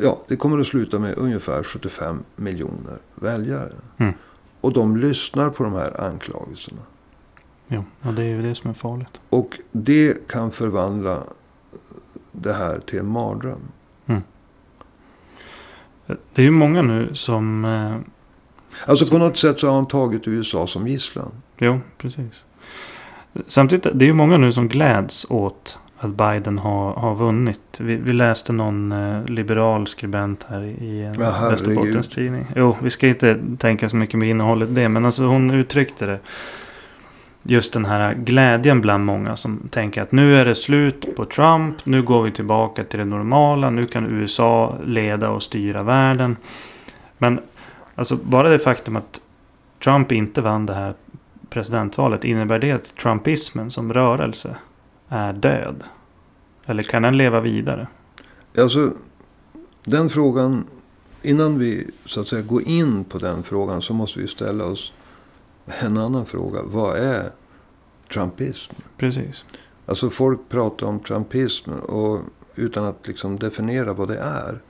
Ja, 0.00 0.20
det 0.28 0.36
kommer 0.36 0.58
att 0.58 0.66
sluta 0.66 0.98
med 0.98 1.18
ungefär 1.18 1.62
75 1.62 2.22
miljoner 2.36 2.98
väljare. 3.14 3.72
Mm. 3.96 4.14
Och 4.60 4.72
de 4.72 4.96
lyssnar 4.96 5.50
på 5.50 5.64
de 5.64 5.72
här 5.72 6.00
anklagelserna. 6.00 6.80
Jo, 7.68 7.84
och 8.02 8.14
det 8.14 8.22
är 8.22 8.26
ju 8.26 8.42
det 8.42 8.54
som 8.54 8.70
är 8.70 8.74
farligt. 8.74 9.20
Och 9.30 9.58
det 9.72 10.28
kan 10.28 10.50
förvandla 10.50 11.22
det 12.32 12.52
här 12.52 12.80
till 12.86 12.98
en 12.98 13.06
mardröm. 13.08 13.60
Det 16.06 16.42
är 16.42 16.44
ju 16.44 16.50
många 16.50 16.82
nu 16.82 17.14
som... 17.14 17.64
Eh, 17.64 17.96
Alltså 18.86 19.06
på 19.10 19.18
något 19.18 19.36
sätt 19.38 19.60
så 19.60 19.66
har 19.68 19.74
han 19.74 19.86
tagit 19.88 20.28
USA 20.28 20.66
som 20.66 20.88
gisslan. 20.88 21.30
jo, 21.58 21.80
precis. 21.98 22.44
Samtidigt, 23.46 23.86
det 23.98 24.04
är 24.04 24.06
ju 24.06 24.12
många 24.12 24.36
nu 24.36 24.52
som 24.52 24.68
gläds 24.68 25.26
åt 25.30 25.78
att 25.98 26.10
Biden 26.10 26.58
har, 26.58 26.92
har 26.94 27.14
vunnit. 27.14 27.80
Vi, 27.80 27.96
vi 27.96 28.12
läste 28.12 28.52
någon 28.52 28.92
eh, 28.92 29.24
liberal 29.24 29.86
skribent 29.86 30.44
här 30.48 30.62
i, 30.62 31.02
en 31.04 31.20
Ja. 31.20 31.48
Västerbottens 31.50 32.08
tidning. 32.08 32.46
Jo, 32.56 32.76
vi 32.82 32.90
ska 32.90 33.08
inte 33.08 33.40
tänka 33.58 33.88
så 33.88 33.96
mycket 33.96 34.18
med 34.18 34.28
innehållet 34.30 34.74
det. 34.74 34.88
Men 34.88 35.04
alltså 35.06 35.24
hon 35.24 35.50
uttryckte 35.50 36.06
det. 36.06 36.18
Just 37.46 37.72
den 37.72 37.84
här 37.84 38.14
glädjen 38.14 38.80
bland 38.80 39.04
många 39.04 39.36
som 39.36 39.68
tänker 39.70 40.02
att 40.02 40.12
nu 40.12 40.36
är 40.36 40.44
det 40.44 40.54
slut 40.54 41.16
på 41.16 41.24
Trump. 41.24 41.86
Nu 41.86 42.02
går 42.02 42.22
vi 42.22 42.32
tillbaka 42.32 42.84
till 42.84 42.98
det 42.98 43.04
normala. 43.04 43.70
Nu 43.70 43.84
kan 43.84 44.06
USA 44.06 44.78
leda 44.86 45.30
och 45.30 45.42
styra 45.42 45.82
världen. 45.82 46.36
Men 47.18 47.40
alltså 47.94 48.16
bara 48.16 48.48
det 48.48 48.58
faktum 48.58 48.96
att 48.96 49.20
Trump 49.84 50.12
inte 50.12 50.40
vann 50.40 50.66
det 50.66 50.74
här 50.74 50.94
presidentvalet. 51.50 52.24
Innebär 52.24 52.58
det 52.58 52.72
att 52.72 52.96
Trumpismen 52.96 53.70
som 53.70 53.92
rörelse 53.92 54.56
är 55.08 55.32
död? 55.32 55.82
Eller 56.66 56.82
kan 56.82 57.02
den 57.02 57.16
leva 57.16 57.40
vidare? 57.40 57.86
Alltså 58.58 58.90
den 59.84 60.10
frågan, 60.10 60.64
innan 61.22 61.58
vi 61.58 61.86
så 62.06 62.20
att 62.20 62.28
säga 62.28 62.42
går 62.42 62.62
in 62.62 63.04
på 63.04 63.18
den 63.18 63.42
frågan 63.42 63.82
så 63.82 63.94
måste 63.94 64.20
vi 64.20 64.28
ställa 64.28 64.64
oss 64.64 64.92
en 65.66 65.96
annan 65.96 66.26
fråga. 66.26 66.62
Vad 66.62 66.98
är 66.98 67.30
Trumpism? 68.12 68.72
Precis. 68.96 69.44
Alltså 69.86 70.10
folk 70.10 70.48
pratar 70.48 70.86
om 70.86 71.00
Trumpism 71.00 71.70
och 71.72 72.20
utan 72.54 72.84
att 72.84 73.06
liksom 73.06 73.38
definiera 73.38 73.92
vad 73.92 74.08
det 74.08 74.18
är. 74.18 74.60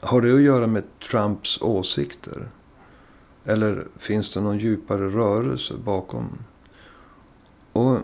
Har 0.00 0.20
det 0.20 0.34
att 0.34 0.40
göra 0.40 0.66
med 0.66 0.84
Trumps 1.10 1.62
åsikter? 1.62 2.48
Eller 3.44 3.86
finns 3.98 4.30
det 4.30 4.40
någon 4.40 4.58
djupare 4.58 5.08
rörelse 5.08 5.74
bakom? 5.84 6.38
Och 7.72 7.98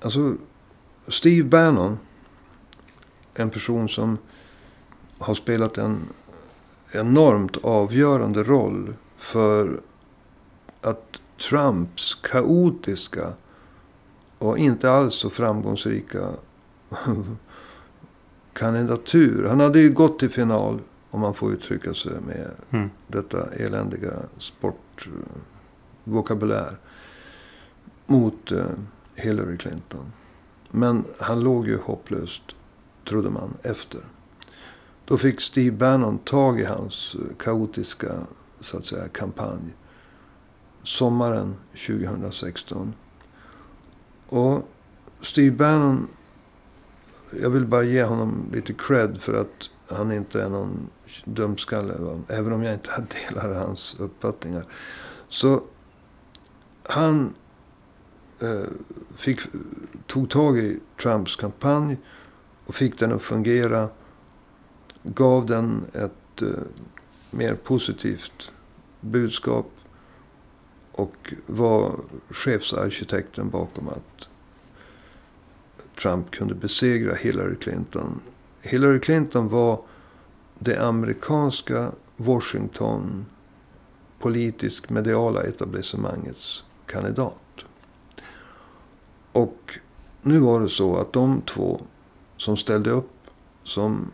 alltså 0.00 0.34
Steve 1.08 1.48
Bannon. 1.48 1.98
En 3.34 3.50
person 3.50 3.88
som 3.88 4.18
har 5.18 5.34
spelat 5.34 5.78
en 5.78 5.98
enormt 6.90 7.56
avgörande 7.56 8.42
roll 8.42 8.94
för 9.16 9.80
att 10.80 11.20
Trumps 11.48 12.14
kaotiska 12.14 13.32
och 14.38 14.58
inte 14.58 14.90
alls 14.90 15.14
så 15.14 15.30
framgångsrika 15.30 16.28
kandidatur. 18.52 19.44
Han 19.48 19.60
hade 19.60 19.80
ju 19.80 19.92
gått 19.92 20.18
till 20.18 20.30
final 20.30 20.80
Om 21.10 21.20
man 21.20 21.34
får 21.34 21.52
uttrycka 21.52 21.94
sig 21.94 22.12
med 22.26 22.50
Mm. 22.70 22.90
detta 23.06 23.52
eländiga 23.54 24.12
sportvokabulär. 24.38 26.76
Mot 28.06 28.52
eh, 28.52 28.64
Hillary 29.14 29.56
Clinton. 29.56 30.12
Men 30.70 31.04
han 31.18 31.40
låg 31.40 31.68
ju 31.68 31.78
hopplöst, 31.78 32.42
trodde 33.08 33.30
man, 33.30 33.54
efter. 33.62 34.00
Då 35.04 35.16
fick 35.16 35.40
Steve 35.40 35.76
Bannon 35.76 36.18
tag 36.18 36.60
i 36.60 36.64
hans 36.64 37.14
eh, 37.14 37.20
kaotiska, 37.38 38.14
så 38.60 38.76
att 38.76 38.86
säga, 38.86 39.08
kampanj. 39.08 39.74
Sommaren 40.84 41.54
2016. 41.86 42.94
Och 44.28 44.68
Steve 45.20 45.56
Bannon, 45.56 46.08
jag 47.40 47.50
vill 47.50 47.66
bara 47.66 47.82
ge 47.82 48.04
honom 48.04 48.50
lite 48.52 48.72
cred 48.72 49.22
för 49.22 49.34
att 49.34 49.70
han 49.88 50.12
inte 50.12 50.42
är 50.42 50.48
någon 50.48 50.88
dumskalle. 51.24 51.94
Va? 51.98 52.20
Även 52.28 52.52
om 52.52 52.62
jag 52.62 52.74
inte 52.74 52.90
delar 53.28 53.54
hans 53.54 53.96
uppfattningar. 53.98 54.64
Så 55.28 55.62
han 56.82 57.34
eh, 58.40 58.62
fick, 59.16 59.40
tog 60.06 60.30
tag 60.30 60.58
i 60.58 60.80
Trumps 61.02 61.36
kampanj 61.36 61.98
och 62.66 62.74
fick 62.74 62.98
den 62.98 63.12
att 63.12 63.22
fungera. 63.22 63.88
Gav 65.02 65.46
den 65.46 65.84
ett 65.92 66.42
eh, 66.42 66.48
mer 67.30 67.54
positivt 67.54 68.50
budskap. 69.00 69.73
Och 70.96 71.34
var 71.46 72.00
chefsarkitekten 72.30 73.50
bakom 73.50 73.88
att 73.88 74.28
Trump 76.02 76.30
kunde 76.30 76.54
besegra 76.54 77.14
Hillary 77.14 77.56
Clinton. 77.56 78.20
Hillary 78.60 79.00
Clinton 79.00 79.48
var 79.48 79.80
det 80.58 80.78
amerikanska 80.78 81.92
Washington 82.16 83.26
politisk 84.18 84.90
mediala 84.90 85.42
etablissemangets 85.42 86.64
kandidat. 86.86 87.64
Och 89.32 89.78
nu 90.22 90.38
var 90.38 90.60
det 90.60 90.68
så 90.68 90.96
att 90.96 91.12
de 91.12 91.40
två 91.40 91.80
som 92.36 92.56
ställde 92.56 92.90
upp 92.90 93.10
som 93.62 94.10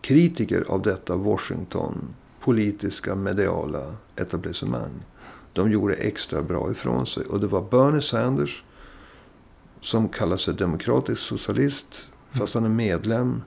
kritiker 0.00 0.64
av 0.68 0.82
detta 0.82 1.16
Washington 1.16 2.14
politiska 2.40 3.14
mediala 3.14 3.94
etablissemang. 4.16 4.92
De 5.58 5.70
gjorde 5.70 5.94
extra 5.94 6.42
bra 6.42 6.70
ifrån 6.70 7.06
sig. 7.06 7.24
Och 7.24 7.40
det 7.40 7.46
var 7.46 7.62
Bernie 7.62 8.02
Sanders 8.02 8.62
som 9.80 10.08
kallar 10.08 10.36
sig 10.36 10.54
demokratisk 10.54 11.20
socialist. 11.22 12.06
Fast 12.30 12.54
han 12.54 12.64
är 12.64 12.68
medlem. 12.68 13.42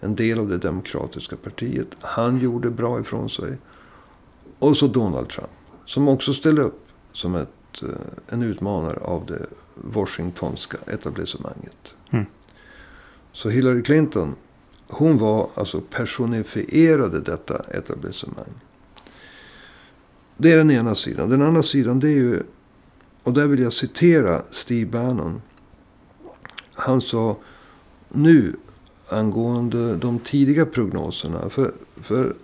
En 0.00 0.16
del 0.16 0.38
av 0.38 0.48
det 0.48 0.58
demokratiska 0.58 1.36
partiet. 1.36 1.88
Han 2.00 2.38
gjorde 2.38 2.70
bra 2.70 3.00
ifrån 3.00 3.30
sig. 3.30 3.56
Och 4.58 4.76
så 4.76 4.86
Donald 4.86 5.28
Trump. 5.28 5.50
Som 5.86 6.08
också 6.08 6.32
ställde 6.32 6.62
upp 6.62 6.86
som 7.12 7.34
ett, 7.34 7.82
eh, 7.82 7.88
en 8.28 8.42
utmanare 8.42 8.98
av 9.00 9.26
det 9.26 9.46
Washingtonska 9.74 10.78
etablissemanget. 10.86 11.94
Mm. 12.10 12.26
Så 13.32 13.48
Hillary 13.48 13.82
Clinton. 13.82 14.34
Hon 14.86 15.18
var 15.18 15.48
alltså 15.54 15.80
personifierade 15.80 17.20
detta 17.20 17.64
etablissemang. 17.70 18.54
Det 20.36 20.52
är 20.52 20.56
den 20.56 20.70
ena 20.70 20.94
sidan. 20.94 21.30
Den 21.30 21.42
andra 21.42 21.62
sidan 21.62 22.00
det 22.00 22.08
är 22.08 22.12
ju. 22.12 22.42
Och 23.22 23.32
där 23.32 23.46
vill 23.46 23.60
jag 23.60 23.72
citera 23.72 24.42
Steve 24.50 24.90
Bannon. 24.90 25.42
Han 26.74 27.00
sa 27.00 27.36
nu 28.08 28.56
angående 29.08 29.96
de 29.96 30.18
tidiga 30.18 30.66
prognoserna. 30.66 31.50
För, 31.50 31.72
för 31.96 32.34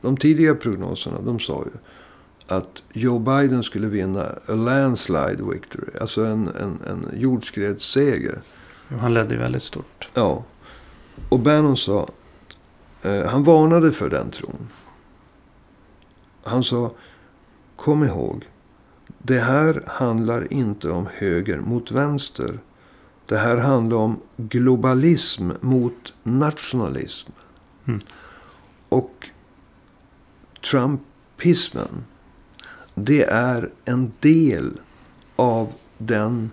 de 0.00 0.16
tidiga 0.16 0.54
prognoserna 0.54 1.20
de 1.20 1.40
sa 1.40 1.64
ju 1.64 1.78
att 2.46 2.82
Joe 2.92 3.18
Biden 3.18 3.62
skulle 3.62 3.86
vinna 3.86 4.22
a 4.46 4.54
landslide 4.54 5.42
victory. 5.52 5.98
Alltså 6.00 6.24
en, 6.24 6.48
en, 6.48 6.78
en 6.86 7.20
jordskredsseger. 7.20 8.40
Jo, 8.88 8.96
Han 8.98 9.14
ledde 9.14 9.34
ju 9.34 9.40
väldigt 9.40 9.62
stort. 9.62 10.08
Ja. 10.14 10.44
Och 11.28 11.38
Bannon 11.38 11.76
sa, 11.76 12.08
eh, 13.02 13.24
han 13.24 13.44
varnade 13.44 13.92
för 13.92 14.10
den 14.10 14.30
tron. 14.30 14.68
Han 16.42 16.64
sa, 16.64 16.90
kom 17.76 18.04
ihåg. 18.04 18.48
Det 19.18 19.38
här 19.38 19.84
handlar 19.86 20.52
inte 20.52 20.90
om 20.90 21.08
höger 21.14 21.60
mot 21.60 21.90
vänster. 21.90 22.58
Det 23.26 23.36
här 23.36 23.56
handlar 23.56 23.96
om 23.96 24.20
globalism 24.36 25.50
mot 25.60 26.12
nationalism. 26.22 27.30
Mm. 27.84 28.00
Och 28.88 29.28
Trumpismen. 30.70 32.04
Det 32.94 33.22
är 33.24 33.70
en 33.84 34.12
del 34.20 34.80
av 35.36 35.72
den 35.98 36.50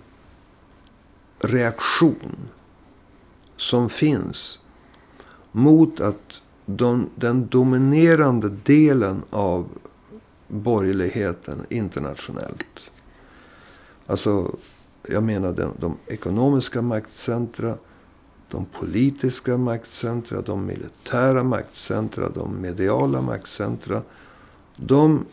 reaktion 1.40 2.36
som 3.58 3.90
finns 3.90 4.60
mot 5.52 6.00
att 6.00 6.42
de, 6.66 7.10
den 7.16 7.48
dominerande 7.48 8.50
delen 8.50 9.24
av 9.30 9.70
borgerligheten 10.52 11.66
internationellt. 11.70 12.92
Alltså, 14.06 14.56
jag 15.08 15.24
menar 15.24 15.54
de, 15.54 15.74
de 15.80 15.98
ekonomiska 16.08 16.82
maktcentra, 16.82 17.78
de 18.50 18.66
politiska 18.66 19.58
maktcentra, 19.58 20.42
de 20.42 20.66
militära 20.66 21.44
maktcentra, 21.44 22.30
de 22.30 22.62
mediala 22.62 23.22
maktcentra. 23.22 24.02
De 24.76 25.26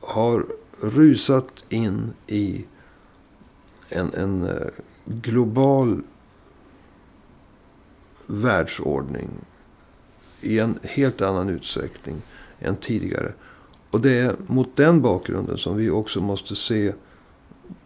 har 0.00 0.46
rusat 0.80 1.64
in 1.68 2.12
i 2.26 2.64
en, 3.88 4.14
en 4.14 4.46
eh, 4.46 4.66
global 5.04 6.02
världsordning 8.26 9.30
i 10.40 10.58
en 10.58 10.78
helt 10.82 11.20
annan 11.22 11.48
utsträckning 11.48 12.22
än 12.58 12.76
tidigare. 12.76 13.32
Och 13.94 14.00
det 14.00 14.18
är 14.18 14.36
mot 14.46 14.76
den 14.76 15.02
bakgrunden 15.02 15.58
som 15.58 15.76
vi 15.76 15.90
också 15.90 16.20
måste 16.20 16.56
se 16.56 16.92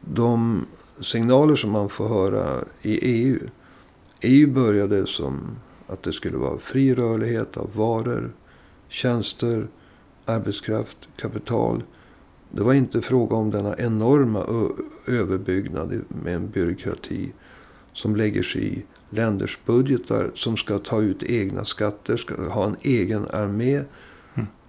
de 0.01 0.67
signaler 1.01 1.55
som 1.55 1.71
man 1.71 1.89
får 1.89 2.09
höra 2.09 2.65
i 2.83 2.99
EU. 2.99 3.39
EU 4.21 4.53
började 4.53 5.07
som 5.07 5.57
att 5.87 6.03
det 6.03 6.13
skulle 6.13 6.37
vara 6.37 6.59
fri 6.59 6.95
rörlighet 6.95 7.57
av 7.57 7.71
varor, 7.75 8.33
tjänster, 8.89 9.69
arbetskraft, 10.25 11.09
kapital. 11.17 11.83
Det 12.51 12.63
var 12.63 12.75
inte 12.75 13.03
fråga 13.03 13.37
om 13.37 13.51
denna 13.51 13.77
enorma 13.77 14.71
överbyggnad 15.07 16.01
med 16.09 16.35
en 16.35 16.51
byråkrati 16.51 17.33
som 17.93 18.17
lägger 18.17 18.43
sig 18.43 18.79
i 18.79 18.85
länders 19.11 19.59
budgetar, 19.67 20.31
som 20.35 20.57
ska 20.57 20.79
ta 20.79 21.01
ut 21.03 21.23
egna 21.23 21.65
skatter, 21.65 22.17
ska 22.17 22.51
ha 22.51 22.67
en 22.67 22.77
egen 22.83 23.27
armé, 23.31 23.83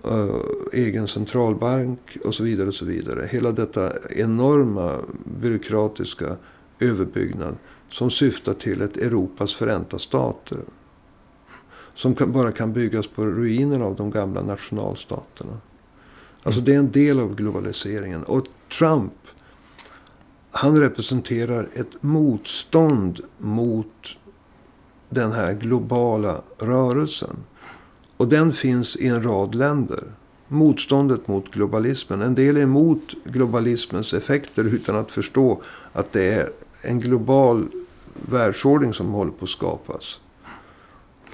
Eh, 0.04 0.36
egen 0.74 1.08
centralbank 1.08 2.18
och 2.24 2.36
så 2.36 2.44
vidare. 2.44 2.68
och 2.68 2.74
så 2.74 2.86
vidare. 2.86 3.28
Hela 3.32 3.52
detta 3.52 3.94
enorma 4.10 4.98
byråkratiska 5.42 6.36
överbyggnad 6.80 7.56
som 7.90 8.10
syftar 8.10 8.54
till 8.54 8.82
ett 8.82 8.98
Europas 8.98 9.54
förenta 9.54 10.00
stater. 10.00 10.58
Som 11.94 12.16
kan, 12.16 12.32
bara 12.32 12.52
kan 12.52 12.74
byggas 12.74 13.08
på 13.08 13.26
ruinerna 13.26 13.86
av 13.86 13.96
de 13.96 14.12
gamla 14.12 14.42
nationalstaterna. 14.42 15.58
Alltså 16.44 16.62
det 16.62 16.74
är 16.74 16.80
en 16.80 16.92
del 16.92 17.20
av 17.20 17.36
globaliseringen. 17.36 18.24
Och 18.24 18.48
Trump, 18.78 19.14
han 20.52 20.80
representerar 20.80 21.70
ett 21.74 22.04
motstånd 22.04 23.20
mot 23.38 24.18
den 25.10 25.32
här 25.32 25.54
globala 25.54 26.42
rörelsen. 26.58 27.36
Och 28.20 28.28
den 28.28 28.54
finns 28.54 28.96
i 28.96 29.08
en 29.08 29.24
rad 29.24 29.56
länder. 29.56 30.04
Motståndet 30.48 31.28
mot 31.28 31.52
globalismen. 31.52 32.22
En 32.22 32.36
del 32.36 32.58
är 32.58 32.62
emot 32.62 33.14
globalismens 33.24 34.14
effekter 34.14 34.64
utan 34.64 34.96
att 34.96 35.12
förstå 35.12 35.62
att 35.94 36.12
det 36.12 36.24
är 36.24 36.50
en 36.82 37.00
global 37.00 37.68
världsordning 38.14 38.94
som 38.94 39.12
håller 39.12 39.32
på 39.32 39.44
att 39.44 39.50
skapas. 39.50 40.20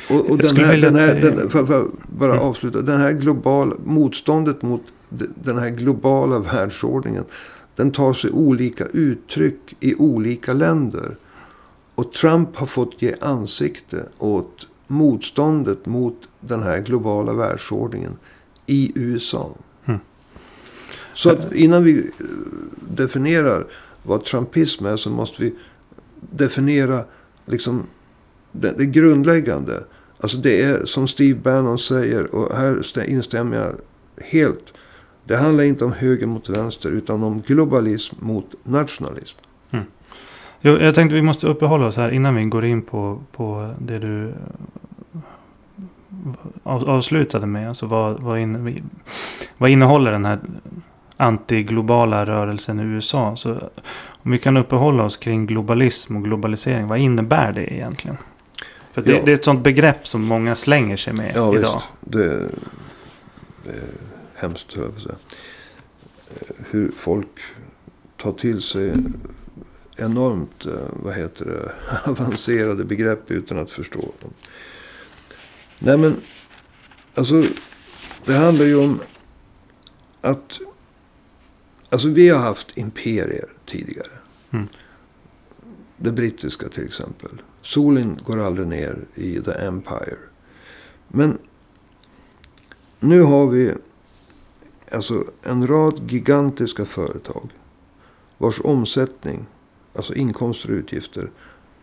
Och, 0.10 0.30
och 0.30 0.38
den 0.38 0.56
här, 0.56 0.78
den 0.78 0.96
här 0.96 1.16
den, 1.16 1.50
för, 1.50 1.66
för, 1.66 1.88
bara 2.08 2.34
mm. 2.34 2.44
avsluta. 2.44 2.82
Den 2.82 3.00
här 3.00 3.12
globala, 3.12 3.76
motståndet 3.86 4.62
mot 4.62 4.84
den 5.44 5.58
här 5.58 5.70
globala 5.70 6.40
världsordningen. 6.40 7.24
Den 7.76 7.92
tar 7.92 8.14
sig 8.14 8.32
olika 8.32 8.86
uttryck 8.86 9.76
i 9.80 9.96
olika 9.96 10.54
länder. 10.54 11.18
Och 11.96 12.14
Trump 12.14 12.56
har 12.56 12.68
fått 12.68 13.02
ge 13.02 13.16
ansikte 13.22 14.06
åt 14.18 14.68
motståndet 14.88 15.86
mot 15.86 16.18
den 16.48 16.64
här 16.64 16.80
globala 16.80 17.34
världsordningen 17.34 18.18
i 18.66 18.92
USA. 18.96 19.52
Mm. 19.86 20.00
Så 21.14 21.30
att 21.32 21.54
innan 21.54 21.84
vi 21.84 22.00
eh, 22.00 22.26
definierar 22.90 23.66
vad 24.04 24.26
trumpism 24.26 24.86
är 24.86 24.98
så 24.98 25.10
måste 25.10 25.44
vi 25.44 25.54
definiera 26.20 27.04
liksom 27.46 27.84
det, 28.52 28.74
det 28.78 28.86
grundläggande. 28.86 29.84
Alltså 30.20 30.38
det 30.38 30.62
är 30.62 30.86
som 30.86 31.08
Steve 31.08 31.40
Bannon 31.40 31.80
säger. 31.80 32.36
Och 32.36 32.56
här 32.56 33.04
instämmer 33.10 33.58
jag 33.58 33.74
helt. 34.26 34.74
Det 35.24 35.36
handlar 35.36 35.64
inte 35.64 35.86
om 35.86 35.94
höger 35.94 36.26
mot 36.26 36.50
vänster. 36.50 36.92
Utan 36.92 37.24
om 37.24 37.42
globalism 37.42 38.16
mot 38.20 38.56
nationalism. 38.64 39.38
Mm. 39.72 39.86
Jo, 40.62 40.78
jag 40.78 40.96
tänkte 40.96 41.16
vi 41.16 41.22
måste 41.22 41.48
uppehålla 41.48 41.86
oss 41.86 41.98
här 41.98 42.12
innan 42.12 42.36
vi 42.36 42.44
går 42.44 42.66
in 42.66 42.82
på, 42.82 43.24
på 43.32 43.74
det 43.80 44.00
du 44.00 44.34
avslutade 46.64 47.46
med. 47.46 47.70
Alltså 47.70 47.86
vad, 47.86 48.20
vad, 48.20 48.40
in, 48.40 48.84
vad 49.58 49.70
innehåller 49.70 50.12
den 50.12 50.26
här 50.26 50.40
antiglobala 51.18 52.26
rörelsen 52.26 52.80
i 52.80 52.84
USA? 52.84 53.36
Så 53.36 53.52
om 54.26 54.32
vi 54.32 54.40
kan 54.40 54.58
uppehålla 54.58 55.04
oss 55.04 55.18
kring 55.18 55.46
globalism 55.46 56.16
och 56.16 56.24
globalisering. 56.24 56.88
Vad 56.88 57.00
innebär 57.00 57.52
det 57.52 57.74
egentligen? 57.74 58.18
För 58.92 59.02
det, 59.02 59.12
ja. 59.12 59.22
det 59.26 59.32
är 59.32 59.36
ett 59.36 59.46
sånt 59.46 59.64
begrepp 59.64 60.08
som 60.08 60.22
många 60.22 60.56
slänger 60.56 60.98
sig 60.98 61.14
med 61.14 61.32
ja, 61.36 61.56
idag. 61.56 61.74
Visst. 61.74 62.12
Det, 62.14 62.50
det 63.64 63.70
är 63.70 63.90
hemskt, 64.36 64.74
höll 64.74 64.92
jag 64.94 65.02
säga. 65.02 65.16
Hur 66.70 66.92
folk 66.92 67.40
tar 68.18 68.32
till 68.32 68.62
sig 68.62 68.94
enormt, 69.96 70.66
eh, 70.66 70.72
vad 71.04 71.16
heter 71.16 71.46
det, 71.46 71.72
avancerade 72.12 72.84
begrepp 72.84 73.32
utan 73.32 73.60
att 73.60 73.72
förstå 73.72 74.00
dem. 74.00 74.34
Nej 75.80 75.98
men, 75.98 76.22
alltså 77.14 77.44
det 78.26 78.34
handlar 78.34 78.66
ju 78.66 78.76
om 78.76 79.00
att 80.22 80.60
Alltså 81.96 82.10
vi 82.10 82.30
har 82.30 82.40
haft 82.40 82.78
imperier 82.78 83.50
tidigare. 83.66 84.12
Mm. 84.52 84.68
Det 85.98 86.12
brittiska 86.12 86.70
till 86.70 86.86
exempel. 86.86 87.42
Solen 87.62 88.20
går 88.26 88.40
aldrig 88.40 88.68
ner 88.68 88.98
i 89.16 89.40
The 89.40 89.52
Empire. 89.52 90.18
Men 91.08 91.38
nu 93.00 93.22
har 93.22 93.48
vi 93.48 93.74
alltså 94.92 95.24
en 95.44 95.68
rad 95.68 96.12
gigantiska 96.12 96.86
företag. 96.86 97.50
Vars 98.38 98.62
omsättning, 98.64 99.46
alltså 99.94 100.14
inkomster 100.16 100.70
och 100.70 100.76
utgifter, 100.76 101.32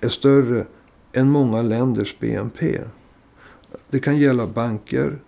är 0.00 0.08
större 0.08 0.66
än 1.12 1.30
många 1.30 1.62
länders 1.62 2.18
BNP. 2.18 2.80
Det 3.90 3.98
kan 3.98 4.18
gälla 4.18 4.46
banker. 4.46 5.18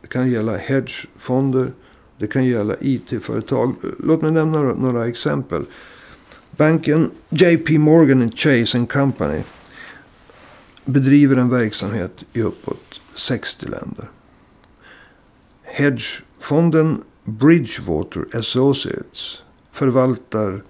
Det 0.00 0.08
kan 0.08 0.30
gälla 0.30 0.56
hedgefonder. 0.56 1.72
Det 2.18 2.26
kan 2.26 2.44
gälla 2.44 2.76
IT-företag. 2.80 3.74
Låt 3.98 4.22
mig 4.22 4.30
nämna 4.30 4.62
några 4.62 5.06
exempel. 5.06 5.64
Banken 6.50 7.10
JP 7.28 7.78
Morgan 7.78 8.30
Chase 8.30 8.86
Company 8.86 9.42
bedriver 10.84 11.36
en 11.36 11.48
verksamhet 11.48 12.24
i 12.32 12.42
uppåt 12.42 13.00
60 13.16 13.66
länder. 13.68 14.10
Hedgefonden 15.62 17.02
Bridgewater 17.24 18.24
Associates 18.32 19.42
förvaltar 19.72 20.62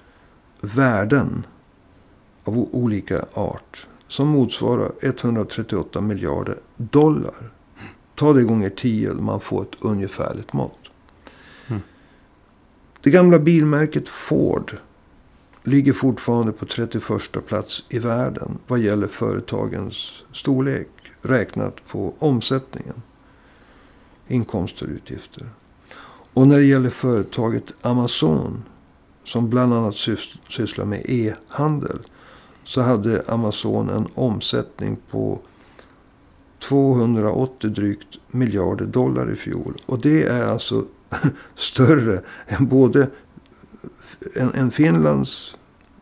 värden 0.61 1.47
av 2.45 2.59
olika 2.59 3.25
art 3.35 3.87
som 4.13 4.29
motsvarar 4.29 4.93
138 5.01 6.01
miljarder 6.01 6.59
dollar. 6.77 7.51
Ta 8.15 8.33
det 8.33 8.43
gånger 8.43 8.71
10 8.71 9.11
och 9.11 9.23
man 9.23 9.41
får 9.41 9.63
ett 9.63 9.77
ungefärligt 9.81 10.53
mått. 10.53 10.79
Det 13.03 13.11
gamla 13.11 13.39
bilmärket 13.39 14.09
Ford 14.09 14.77
ligger 15.63 15.93
fortfarande 15.93 16.53
på 16.53 16.67
31 16.67 17.47
plats 17.47 17.85
i 17.89 17.99
världen 17.99 18.59
vad 18.67 18.79
gäller 18.79 19.07
företagens 19.07 20.23
storlek 20.33 20.89
räknat 21.23 21.89
på 21.89 22.15
omsättningen. 22.19 23.03
Inkomster 24.29 24.87
och 24.87 24.93
utgifter. 24.93 25.49
Och 26.33 26.47
när 26.47 26.57
det 26.57 26.65
gäller 26.65 26.91
företaget 26.91 27.65
Amazon 27.83 28.63
som 29.25 29.51
bland 29.51 29.75
annat 29.75 29.95
sysslar 30.49 30.85
med 30.85 31.03
e-handel 31.09 31.99
så 32.65 32.81
hade 32.81 33.23
Amazon 33.29 33.89
en 33.89 34.09
omsättning 34.15 34.97
på 35.11 35.39
280 36.59 37.71
drygt 37.71 38.19
miljarder 38.31 38.87
dollar 38.87 39.33
i 39.33 39.37
fjol. 39.37 39.75
Och 39.87 39.99
det 39.99 40.23
är 40.23 40.47
alltså 40.47 40.85
större 41.55 42.21
än 42.47 42.67
både 42.67 43.09
en, 44.35 44.55
en 44.55 44.71
Finlands 44.71 45.57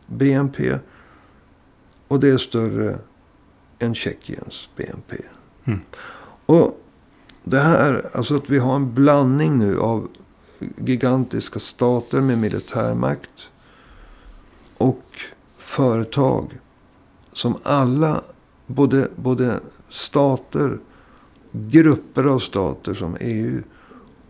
BNP 0.07 0.79
och 2.07 2.19
det 2.19 2.29
är 2.29 2.37
större 2.37 2.99
än 3.79 3.95
Tjeckiens 3.95 4.69
BNP. 4.75 5.17
Mm. 5.65 5.79
Och 6.45 6.81
det 7.43 7.59
här, 7.59 8.09
alltså 8.13 8.35
att 8.35 8.49
vi 8.49 8.59
har 8.59 8.75
en 8.75 8.93
blandning 8.93 9.57
nu 9.57 9.79
av 9.79 10.07
gigantiska 10.77 11.59
stater 11.59 12.21
med 12.21 12.37
militärmakt 12.37 13.49
och 14.77 15.03
företag 15.71 16.59
som 17.33 17.55
alla, 17.63 18.21
både, 18.67 19.09
både 19.15 19.59
stater, 19.89 20.79
grupper 21.51 22.23
av 22.23 22.39
stater 22.39 22.93
som 22.93 23.17
EU 23.19 23.63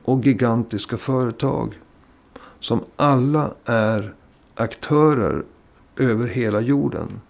och 0.04 0.26
gigantiska 0.26 0.98
företag. 0.98 1.80
Som 2.60 2.80
alla 2.96 3.52
är 3.66 4.14
aktörer 4.56 5.44
över 5.98 6.28
hela 6.28 6.62
jorden. 6.62 7.22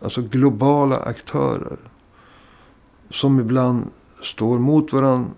Alltså 0.00 0.22
globala 0.22 0.96
aktörer. 0.96 1.78
Som 3.10 3.40
ibland 3.40 3.86
står 4.22 4.58
mot 4.58 4.92
varandra 4.92 5.30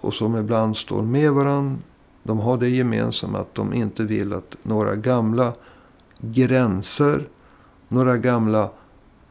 och 0.00 0.14
som 0.14 0.36
ibland 0.36 0.76
står 0.76 1.02
med 1.02 1.32
varandra. 1.32 1.78
De 2.22 2.38
har 2.38 2.56
det 2.56 2.68
gemensamt 2.68 3.36
att 3.36 3.54
de 3.54 3.74
inte 3.74 4.04
vill 4.04 4.32
att 4.32 4.56
några 4.62 4.96
gamla 4.96 5.52
gränser, 6.18 7.28
några 7.90 8.16
gamla 8.16 8.70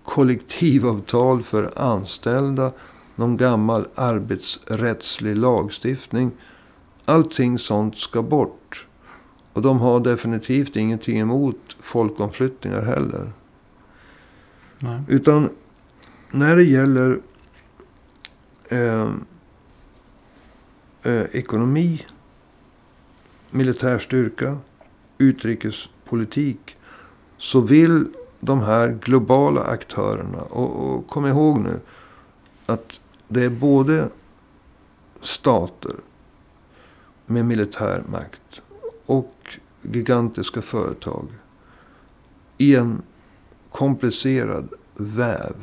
kollektivavtal 0.04 1.44
för 1.44 1.80
anställda, 1.80 2.72
någon 3.16 3.38
gammal 3.38 3.88
arbetsrättslig 3.96 5.38
lagstiftning 5.38 6.32
Allting 7.10 7.60
sånt 7.60 7.98
ska 7.98 8.22
bort. 8.22 8.88
Och 9.54 9.62
de 9.62 9.80
har 9.80 10.00
definitivt 10.00 10.76
ingenting 10.76 11.20
emot 11.20 11.78
folkomflyttningar 11.80 12.82
heller. 12.82 13.32
Nej. 14.80 15.02
Utan 15.08 15.50
när 16.32 16.56
det 16.56 16.64
gäller 16.64 17.20
eh, 18.70 19.14
eh, 21.04 21.26
ekonomi, 21.32 22.06
militär 23.52 24.00
styrka, 24.00 24.58
utrikespolitik. 25.18 26.76
Så 27.38 27.62
vill 27.62 28.08
de 28.40 28.62
här 28.62 29.00
globala 29.02 29.62
aktörerna. 29.64 30.42
Och, 30.42 30.96
och 30.96 31.08
kom 31.08 31.26
ihåg 31.26 31.60
nu 31.60 31.80
att 32.66 33.00
det 33.28 33.44
är 33.44 33.50
både 33.50 34.10
stater 35.22 35.96
med 37.26 37.46
militär 37.46 38.04
makt 38.12 38.62
och 39.06 39.34
gigantiska 39.82 40.62
företag 40.62 41.28
i 42.58 42.76
en 42.76 43.02
komplicerad 43.72 44.70
väv 44.96 45.56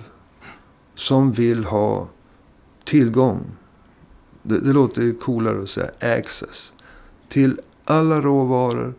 som 0.95 1.33
vill 1.33 1.65
ha 1.65 2.09
tillgång. 2.85 3.41
Det, 4.43 4.59
det 4.61 4.73
låter 4.73 5.03
ju 5.03 5.15
coolare 5.15 5.63
att 5.63 5.71
säga 5.71 5.91
access. 6.19 6.73
Till 7.29 7.61
alla 7.85 8.21
råvaror. 8.21 8.95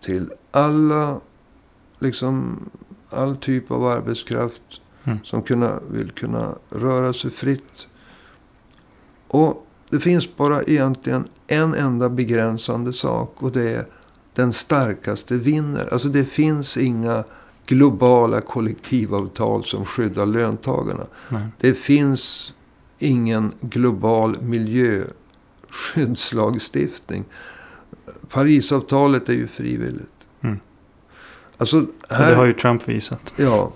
Till 0.00 0.32
alla, 0.50 1.20
liksom 1.98 2.58
all 3.14 3.36
typ 3.36 3.70
av 3.70 3.84
arbetskraft. 3.84 4.80
Mm. 5.04 5.18
Som 5.24 5.42
kunna, 5.42 5.80
vill 5.90 6.10
kunna 6.10 6.54
röra 6.70 7.12
sig 7.12 7.30
fritt. 7.30 7.88
Och 9.28 9.66
det 9.90 10.00
finns 10.00 10.36
bara 10.36 10.62
egentligen 10.62 11.28
en 11.46 11.74
enda 11.74 12.08
begränsande 12.08 12.92
sak. 12.92 13.42
Och 13.42 13.52
det 13.52 13.70
är 13.70 13.86
den 14.34 14.52
starkaste 14.52 15.36
vinner. 15.36 15.88
Alltså 15.92 16.08
det 16.08 16.24
finns 16.24 16.76
inga 16.76 17.24
globala 17.66 18.40
kollektivavtal 18.40 19.64
som 19.64 19.84
skyddar 19.84 20.26
löntagarna. 20.26 21.06
Nej. 21.28 21.46
Det 21.58 21.74
finns 21.74 22.54
ingen 22.98 23.52
global 23.60 24.42
miljöskyddslagstiftning. 24.42 27.24
Parisavtalet 28.28 29.28
är 29.28 29.32
ju 29.32 29.46
frivilligt. 29.46 30.08
Alltså 31.56 31.86
här, 32.08 32.30
det 32.30 32.36
har 32.36 32.44
ju 32.44 32.52
Trump 32.52 32.88
visat. 32.88 33.32
Ja. 33.36 33.72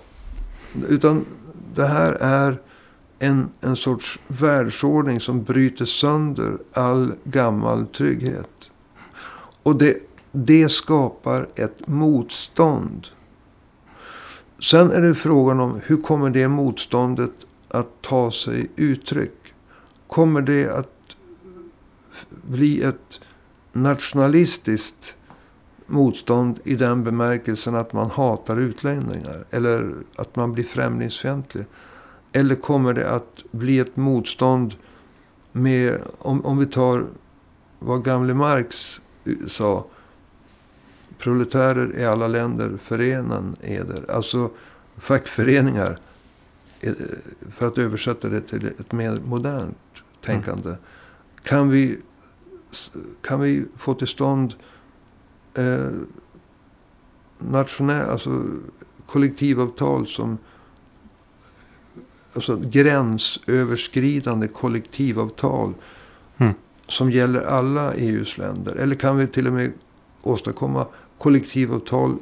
Utan 0.87 1.25
det 1.75 1.85
här 1.85 2.11
är 2.13 2.57
en, 3.19 3.49
en 3.61 3.75
sorts 3.75 4.19
världsordning 4.27 5.19
som 5.19 5.43
bryter 5.43 5.85
sönder 5.85 6.57
all 6.73 7.13
gammal 7.23 7.87
trygghet. 7.87 8.69
Och 9.63 9.75
det, 9.75 9.97
det 10.31 10.69
skapar 10.69 11.47
ett 11.55 11.87
motstånd. 11.87 13.07
Sen 14.63 14.91
är 14.91 15.01
det 15.01 15.15
frågan 15.15 15.59
om 15.59 15.81
hur 15.85 16.01
kommer 16.01 16.29
det 16.29 16.47
motståndet 16.47 17.31
att 17.67 18.01
ta 18.01 18.31
sig 18.31 18.69
uttryck. 18.75 19.53
kommer 20.07 20.41
det 20.41 20.69
att 20.69 21.15
bli 22.29 22.81
ett 22.81 23.19
nationalistiskt 23.73 25.15
motstånd 25.89 26.59
i 26.63 26.75
den 26.75 27.03
bemärkelsen 27.03 27.75
att 27.75 27.93
man 27.93 28.09
hatar 28.09 28.57
utlänningar. 28.57 29.45
Eller 29.51 29.93
att 30.15 30.35
man 30.35 30.53
blir 30.53 30.63
främlingsfientlig. 30.63 31.65
Eller 32.31 32.55
kommer 32.55 32.93
det 32.93 33.09
att 33.09 33.43
bli 33.51 33.79
ett 33.79 33.95
motstånd 33.95 34.75
med, 35.51 36.01
om, 36.17 36.45
om 36.45 36.57
vi 36.57 36.65
tar 36.65 37.05
vad 37.79 38.03
gamle 38.03 38.33
Marx 38.33 39.01
sa. 39.47 39.85
Proletärer 41.17 41.99
i 41.99 42.05
alla 42.05 42.27
länder 42.27 42.77
förenan 42.81 43.55
eder. 43.61 44.11
Alltså 44.11 44.49
fackföreningar. 44.97 45.99
Eh, 46.79 46.93
för 47.51 47.67
att 47.67 47.77
översätta 47.77 48.29
det 48.29 48.41
till 48.41 48.65
ett 48.65 48.91
mer 48.91 49.19
modernt 49.25 49.77
tänkande. 50.25 50.69
Mm. 50.69 50.79
Kan, 51.43 51.69
vi, 51.69 51.97
kan 53.21 53.39
vi 53.39 53.65
få 53.77 53.93
till 53.93 54.07
stånd 54.07 54.53
eh, 55.59 55.91
nationell, 57.39 58.09
alltså 58.09 58.43
kollektivavtal 59.05 60.07
som 60.07 60.37
alltså 62.33 62.57
gränsöverskridande 62.57 64.47
kollektivavtal. 64.47 65.73
Mm. 66.37 66.53
Som 66.87 67.11
gäller 67.11 67.41
alla 67.41 67.93
EUs 67.93 68.37
länder. 68.37 68.75
Eller 68.75 68.95
kan 68.95 69.17
vi 69.17 69.27
till 69.27 69.47
och 69.47 69.53
med 69.53 69.71
åstadkomma 70.21 70.85
kollektivavtal 71.17 72.17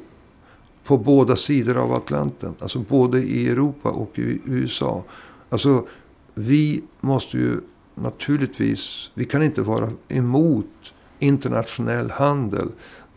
på 0.84 0.96
båda 0.96 1.36
sidor 1.36 1.76
av 1.76 1.92
Atlanten. 1.92 2.54
Alltså 2.58 2.78
både 2.78 3.22
i 3.22 3.48
Europa 3.48 3.90
och 3.90 4.18
i 4.18 4.40
USA. 4.44 5.04
Alltså 5.48 5.86
vi 6.34 6.82
måste 7.00 7.36
ju 7.36 7.60
naturligtvis, 7.94 9.10
vi 9.14 9.24
kan 9.24 9.42
inte 9.42 9.62
vara 9.62 9.90
emot 10.08 10.92
internationell 11.18 12.10
handel. 12.10 12.68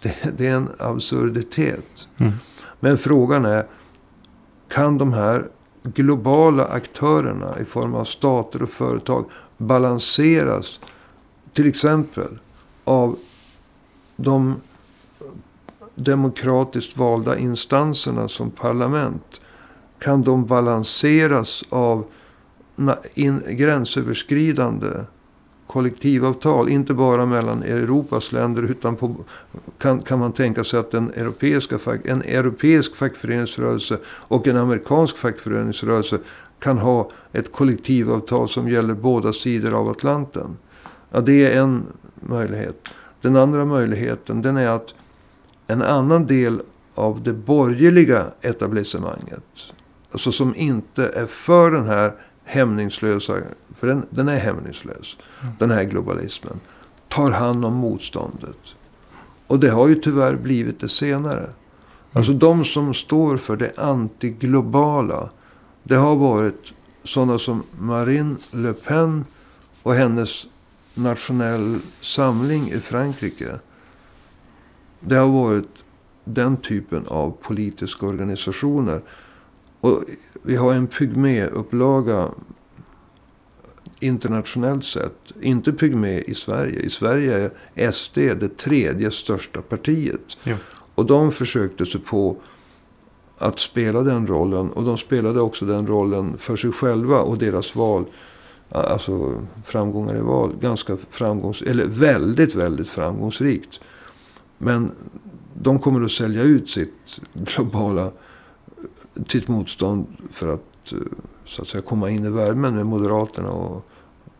Det, 0.01 0.15
det 0.37 0.47
är 0.47 0.55
en 0.55 0.69
absurditet. 0.79 2.07
Mm. 2.17 2.33
Men 2.79 2.97
frågan 2.97 3.45
är, 3.45 3.65
kan 4.67 4.97
de 4.97 5.13
här 5.13 5.47
globala 5.83 6.65
aktörerna 6.65 7.59
i 7.59 7.65
form 7.65 7.95
av 7.95 8.03
stater 8.03 8.61
och 8.61 8.69
företag 8.69 9.25
balanseras 9.57 10.79
till 11.53 11.67
exempel 11.67 12.39
av 12.83 13.17
de 14.15 14.55
demokratiskt 15.95 16.97
valda 16.97 17.37
instanserna 17.37 18.27
som 18.27 18.51
parlament. 18.51 19.41
Kan 19.99 20.23
de 20.23 20.45
balanseras 20.45 21.63
av 21.69 22.05
in, 23.13 23.41
gränsöverskridande 23.47 24.87
kollektivavtal. 25.71 26.69
Inte 26.69 26.93
bara 26.93 27.25
mellan 27.25 27.63
Europas 27.63 28.31
länder 28.31 28.63
utan 28.63 28.95
på, 28.95 29.15
kan, 29.77 30.01
kan 30.01 30.19
man 30.19 30.31
tänka 30.31 30.63
sig 30.63 30.79
att 30.79 30.93
en, 30.93 31.09
europeiska, 31.09 31.79
en 32.03 32.21
europeisk 32.21 32.95
fackföreningsrörelse 32.95 33.97
och 34.05 34.47
en 34.47 34.57
amerikansk 34.57 35.17
fackföreningsrörelse 35.17 36.19
kan 36.59 36.77
ha 36.77 37.11
ett 37.31 37.51
kollektivavtal 37.51 38.49
som 38.49 38.69
gäller 38.69 38.93
båda 38.93 39.33
sidor 39.33 39.73
av 39.73 39.89
Atlanten. 39.89 40.57
Ja, 41.11 41.21
det 41.21 41.53
är 41.53 41.61
en 41.61 41.83
möjlighet. 42.15 42.87
Den 43.21 43.35
andra 43.35 43.65
möjligheten 43.65 44.41
den 44.41 44.57
är 44.57 44.69
att 44.69 44.93
en 45.67 45.81
annan 45.81 46.27
del 46.27 46.61
av 46.95 47.23
det 47.23 47.33
borgerliga 47.33 48.25
etablissemanget. 48.41 49.43
Alltså 50.11 50.31
som 50.31 50.55
inte 50.55 51.07
är 51.07 51.25
för 51.25 51.71
den 51.71 51.87
här 51.87 52.13
hämningslösa, 52.51 53.37
för 53.77 53.87
den, 53.87 54.05
den 54.09 54.27
är 54.27 54.37
hämningslös. 54.37 55.17
Mm. 55.41 55.53
Den 55.59 55.71
här 55.71 55.83
globalismen. 55.83 56.59
Tar 57.07 57.31
hand 57.31 57.65
om 57.65 57.73
motståndet. 57.73 58.57
Och 59.47 59.59
det 59.59 59.69
har 59.69 59.87
ju 59.87 59.95
tyvärr 59.95 60.35
blivit 60.35 60.79
det 60.79 60.89
senare. 60.89 61.39
Mm. 61.39 61.53
Alltså 62.13 62.33
de 62.33 62.65
som 62.65 62.93
står 62.93 63.37
för 63.37 63.57
det 63.57 63.77
antiglobala. 63.77 65.29
Det 65.83 65.95
har 65.95 66.15
varit 66.15 66.73
sådana 67.03 67.39
som 67.39 67.63
Marine 67.79 68.35
Le 68.51 68.73
Pen 68.73 69.25
och 69.83 69.93
hennes 69.93 70.47
nationell 70.93 71.79
samling 72.01 72.71
i 72.71 72.79
Frankrike. 72.79 73.59
Det 74.99 75.15
har 75.15 75.27
varit 75.27 75.69
den 76.23 76.57
typen 76.57 77.07
av 77.07 77.31
politiska 77.41 78.05
organisationer. 78.05 79.01
Och 79.81 80.03
vi 80.41 80.55
har 80.55 80.73
en 80.73 80.87
pygméupplaga 80.87 82.29
internationellt 83.99 84.85
sett. 84.85 85.31
Inte 85.41 85.73
pygmé 85.73 86.19
i 86.19 86.35
Sverige. 86.35 86.79
I 86.79 86.89
Sverige 86.89 87.49
är 87.75 87.91
SD 87.91 88.17
det 88.17 88.57
tredje 88.57 89.11
största 89.11 89.61
partiet. 89.61 90.37
Ja. 90.43 90.55
Och 90.95 91.05
de 91.05 91.31
försökte 91.31 91.85
sig 91.85 92.01
på 92.01 92.37
att 93.37 93.59
spela 93.59 94.01
den 94.01 94.27
rollen. 94.27 94.69
Och 94.71 94.83
de 94.83 94.97
spelade 94.97 95.41
också 95.41 95.65
den 95.65 95.87
rollen 95.87 96.37
för 96.37 96.55
sig 96.55 96.71
själva 96.71 97.19
och 97.19 97.37
deras 97.37 97.75
val. 97.75 98.05
Alltså 98.69 99.41
framgångar 99.65 100.15
i 100.15 100.21
val. 100.21 100.55
Ganska 100.61 100.97
framgångsrikt. 101.09 101.71
Eller 101.71 101.85
väldigt, 101.85 102.55
väldigt 102.55 102.89
framgångsrikt. 102.89 103.79
Men 104.57 104.91
de 105.53 105.79
kommer 105.79 106.05
att 106.05 106.11
sälja 106.11 106.41
ut 106.41 106.69
sitt 106.69 107.19
globala 107.33 108.11
sitt 109.27 109.47
motstånd 109.47 110.07
för 110.31 110.53
att 110.53 110.93
så 111.45 111.61
att 111.61 111.67
säga 111.67 111.81
komma 111.81 112.09
in 112.09 112.25
i 112.25 112.29
värmen 112.29 112.75
med 112.75 112.85
Moderaterna 112.85 113.51
och 113.51 113.85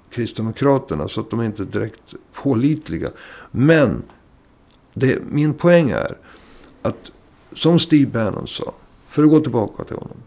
Kristdemokraterna. 0.10 1.08
Så 1.08 1.22
att 1.22 1.30
de 1.30 1.40
är 1.40 1.44
inte 1.44 1.64
direkt 1.64 2.14
pålitliga. 2.34 3.10
Men 3.52 4.04
det, 4.94 5.20
min 5.30 5.54
poäng 5.54 5.90
är 5.90 6.18
att 6.82 7.12
som 7.54 7.80
Steve 7.80 8.12
Bannon 8.12 8.48
sa. 8.48 8.74
För 9.08 9.24
att 9.24 9.30
gå 9.30 9.40
tillbaka 9.40 9.84
till 9.84 9.96
honom. 9.96 10.18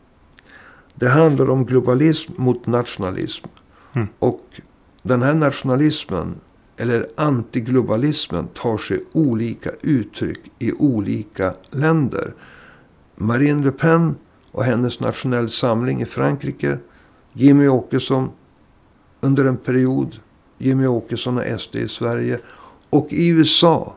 Det 0.94 1.09
handlar 1.09 1.50
om 1.50 1.64
globalism 1.64 2.33
mot 2.37 2.66
nationalism. 2.66 3.46
Mm. 3.92 4.09
Och 4.18 4.61
den 5.02 5.22
här 5.22 5.35
nationalismen 5.35 6.35
eller 6.76 7.09
antiglobalismen 7.16 8.46
tar 8.46 8.78
sig 8.78 9.04
olika 9.12 9.70
uttryck 9.80 10.40
i 10.59 10.72
olika 10.72 11.54
länder. 11.70 12.35
Marine 13.16 13.64
Le 13.64 13.70
Pen 13.70 14.14
och 14.54 14.64
hennes 14.64 15.00
nationell 15.00 15.50
samling 15.50 16.02
i 16.02 16.04
Frankrike. 16.04 16.78
Jimmy 17.32 17.68
Åkesson 17.68 18.30
under 19.20 19.44
en 19.44 19.56
period. 19.56 20.16
Jimmy 20.58 20.86
Åkesson 20.86 21.38
och 21.38 21.60
SD 21.60 21.76
i 21.76 21.88
Sverige. 21.88 22.40
Och 22.90 23.12
i 23.12 23.28
USA 23.28 23.94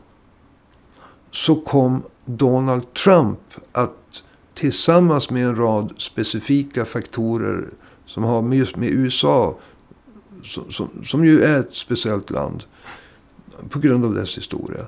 så 1.30 1.54
kom 1.54 2.02
Donald 2.24 2.94
Trump 2.94 3.38
att 3.72 4.22
tillsammans 4.54 5.30
med 5.30 5.44
en 5.44 5.56
rad 5.56 5.94
specifika 5.98 6.84
faktorer 6.84 7.68
som 8.06 8.24
har 8.24 8.54
just 8.54 8.76
med 8.76 8.88
USA 8.88 9.56
som, 10.44 10.72
som, 10.72 10.88
som 11.04 11.24
ju 11.24 11.42
är 11.42 11.60
ett 11.60 11.74
speciellt 11.74 12.30
land 12.30 12.64
på 13.68 13.78
grund 13.78 14.04
av 14.04 14.14
dess 14.14 14.36
historia. 14.36 14.86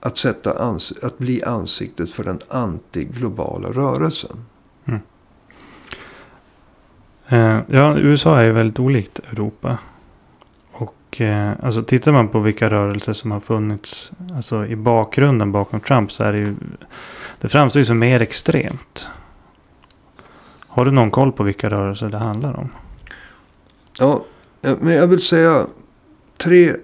Att, 0.00 0.18
sätta 0.18 0.74
att 1.02 1.18
bli 1.18 1.42
ansiktet 1.42 2.10
för 2.10 2.24
den 2.24 2.40
antiglobala 2.48 3.68
rörelsen. 3.68 4.36
Eh, 7.28 7.60
ja, 7.66 7.98
USA 7.98 8.40
är 8.40 8.44
ju 8.44 8.52
väldigt 8.52 8.78
olikt 8.78 9.18
Europa. 9.18 9.78
Och 10.72 11.20
eh, 11.20 11.52
alltså 11.62 11.82
tittar 11.82 12.12
man 12.12 12.28
på 12.28 12.40
vilka 12.40 12.70
rörelser 12.70 13.12
som 13.12 13.30
har 13.30 13.40
funnits 13.40 14.12
alltså, 14.36 14.66
i 14.66 14.76
bakgrunden 14.76 15.52
bakom 15.52 15.80
Trump 15.80 16.12
så 16.12 16.24
är 16.24 16.32
det 16.32 16.38
ju... 16.38 16.54
Det 17.40 17.48
framstår 17.48 17.80
ju 17.80 17.84
som 17.84 17.98
mer 17.98 18.22
extremt. 18.22 19.10
Har 20.68 20.84
du 20.84 20.90
någon 20.90 21.10
koll 21.10 21.32
på 21.32 21.42
vilka 21.42 21.70
rörelser 21.70 22.08
det 22.08 22.18
handlar 22.18 22.58
om? 22.58 22.70
Ja, 23.98 24.24
men 24.60 24.92
jag 24.92 25.06
vill 25.06 25.20
säga 25.20 25.66
tre 26.36 26.74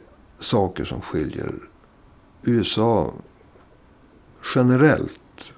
saker 0.40 0.84
som 0.84 1.00
skiljer 1.00 1.52
USA 2.42 3.12
generellt 4.54 5.52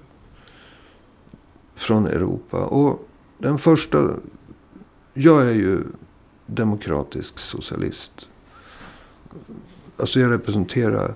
från 1.75 2.05
Europa. 2.05 2.57
Och 2.57 3.07
den 3.37 3.57
första, 3.57 4.09
jag 5.17 5.41
är 5.41 5.53
ju 5.53 5.83
demokratisk 6.45 7.39
socialist. 7.39 8.27
Alltså 9.97 10.19
jag 10.19 10.31
representerar 10.31 11.15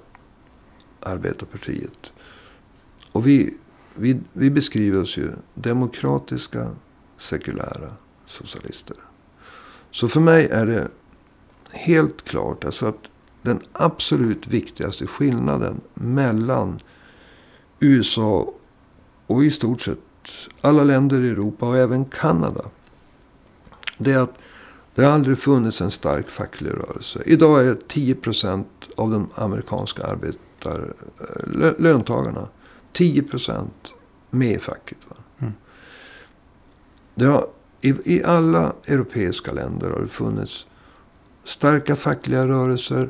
arbetarpartiet. 0.99 2.11
Och 3.11 3.27
vi, 3.27 3.57
vi, 3.95 4.19
vi 4.33 4.49
beskriver 4.49 5.01
oss 5.01 5.17
ju 5.17 5.31
demokratiska, 5.53 6.71
sekulära 7.17 7.93
socialister. 8.25 8.97
Så 9.91 10.07
för 10.07 10.19
mig 10.19 10.45
är 10.45 10.65
det 10.65 10.87
helt 11.71 12.25
klart 12.25 12.65
alltså 12.65 12.85
att 12.85 13.09
den 13.41 13.59
absolut 13.73 14.47
viktigaste 14.47 15.07
skillnaden 15.07 15.81
mellan 15.93 16.79
USA 17.79 18.53
och 19.27 19.43
i 19.43 19.51
stort 19.51 19.81
sett 19.81 19.97
alla 20.61 20.83
länder 20.83 21.21
i 21.21 21.29
Europa 21.29 21.67
och 21.67 21.77
även 21.77 22.05
Kanada. 22.05 22.65
Det 24.03 24.11
är 24.11 24.17
att 24.17 24.33
Det 24.95 25.03
har 25.05 25.11
aldrig 25.11 25.37
funnits 25.39 25.81
en 25.81 25.91
stark 25.91 26.29
facklig 26.29 26.71
rörelse. 26.71 27.21
Idag 27.25 27.65
är 27.65 27.77
10 27.87 28.15
procent 28.15 28.67
av 28.95 29.11
de 29.11 29.29
amerikanska 29.35 30.03
arbetar, 30.03 30.93
lö- 31.47 31.81
löntagarna 31.81 32.47
10 32.93 33.23
procent 33.23 33.93
med 34.29 34.51
i 34.51 34.59
facket. 34.59 34.97
Mm. 35.39 35.53
Det 37.15 37.25
har, 37.25 37.47
i, 37.81 38.15
I 38.15 38.23
alla 38.23 38.73
europeiska 38.85 39.53
länder 39.53 39.89
har 39.89 40.01
det 40.01 40.07
funnits 40.07 40.65
starka 41.43 41.95
fackliga 41.95 42.47
rörelser. 42.47 43.09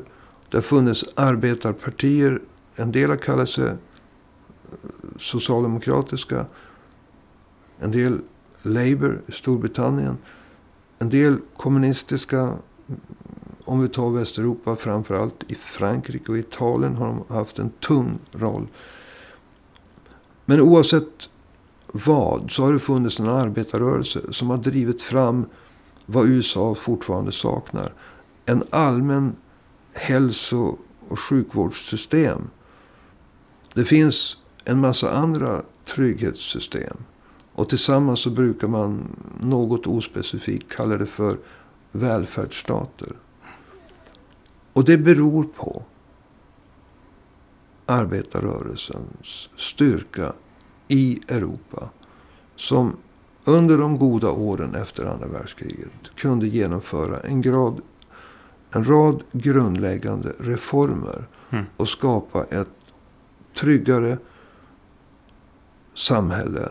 Det 0.50 0.56
har 0.56 0.62
funnits 0.62 1.04
arbetarpartier. 1.14 2.40
En 2.76 2.92
del 2.92 3.10
har 3.10 3.16
kallat 3.16 3.48
sig 3.48 3.64
eh, 3.66 3.74
socialdemokratiska. 5.18 6.46
En 7.78 7.90
del 7.90 8.18
Labour 8.62 9.20
i 9.26 9.32
Storbritannien. 9.32 10.18
En 11.02 11.08
del 11.08 11.38
kommunistiska. 11.56 12.56
Om 13.64 13.80
vi 13.80 13.88
tar 13.88 14.10
Västeuropa, 14.10 14.76
framförallt 14.76 15.44
i 15.48 15.54
Frankrike 15.54 16.32
och 16.32 16.38
Italien 16.38 16.96
har 16.96 17.06
de 17.06 17.34
haft 17.34 17.58
en 17.58 17.70
tung 17.70 18.18
roll. 18.32 18.66
Men 20.44 20.60
oavsett 20.60 21.28
vad 21.86 22.50
så 22.50 22.64
har 22.64 22.72
det 22.72 22.78
funnits 22.78 23.20
en 23.20 23.28
arbetarrörelse 23.28 24.20
som 24.30 24.50
har 24.50 24.56
drivit 24.56 25.02
fram 25.02 25.46
vad 26.06 26.28
USA 26.28 26.74
fortfarande 26.74 27.32
saknar. 27.32 27.92
En 28.46 28.64
allmän 28.70 29.36
hälso 29.92 30.76
och 31.08 31.18
sjukvårdssystem. 31.18 32.50
Det 33.74 33.84
finns 33.84 34.36
en 34.64 34.80
massa 34.80 35.12
andra 35.12 35.62
trygghetssystem. 35.94 36.96
Och 37.52 37.68
tillsammans 37.68 38.20
så 38.20 38.30
brukar 38.30 38.68
man 38.68 39.16
något 39.40 39.86
ospecifikt 39.86 40.72
kalla 40.72 40.96
det 40.96 41.06
för 41.06 41.38
välfärdsstater. 41.92 43.12
Och 44.72 44.84
det 44.84 44.98
beror 44.98 45.44
på 45.44 45.82
arbetarrörelsens 47.86 49.48
styrka 49.56 50.32
i 50.88 51.20
Europa. 51.28 51.90
Som 52.56 52.96
under 53.44 53.78
de 53.78 53.98
goda 53.98 54.30
åren 54.30 54.74
efter 54.74 55.04
andra 55.04 55.26
världskriget 55.26 56.10
kunde 56.16 56.46
genomföra 56.46 57.20
en, 57.20 57.42
grad, 57.42 57.80
en 58.70 58.84
rad 58.84 59.22
grundläggande 59.32 60.32
reformer. 60.38 61.24
Mm. 61.50 61.64
Och 61.76 61.88
skapa 61.88 62.44
ett 62.44 62.68
tryggare 63.54 64.18
samhälle. 65.94 66.68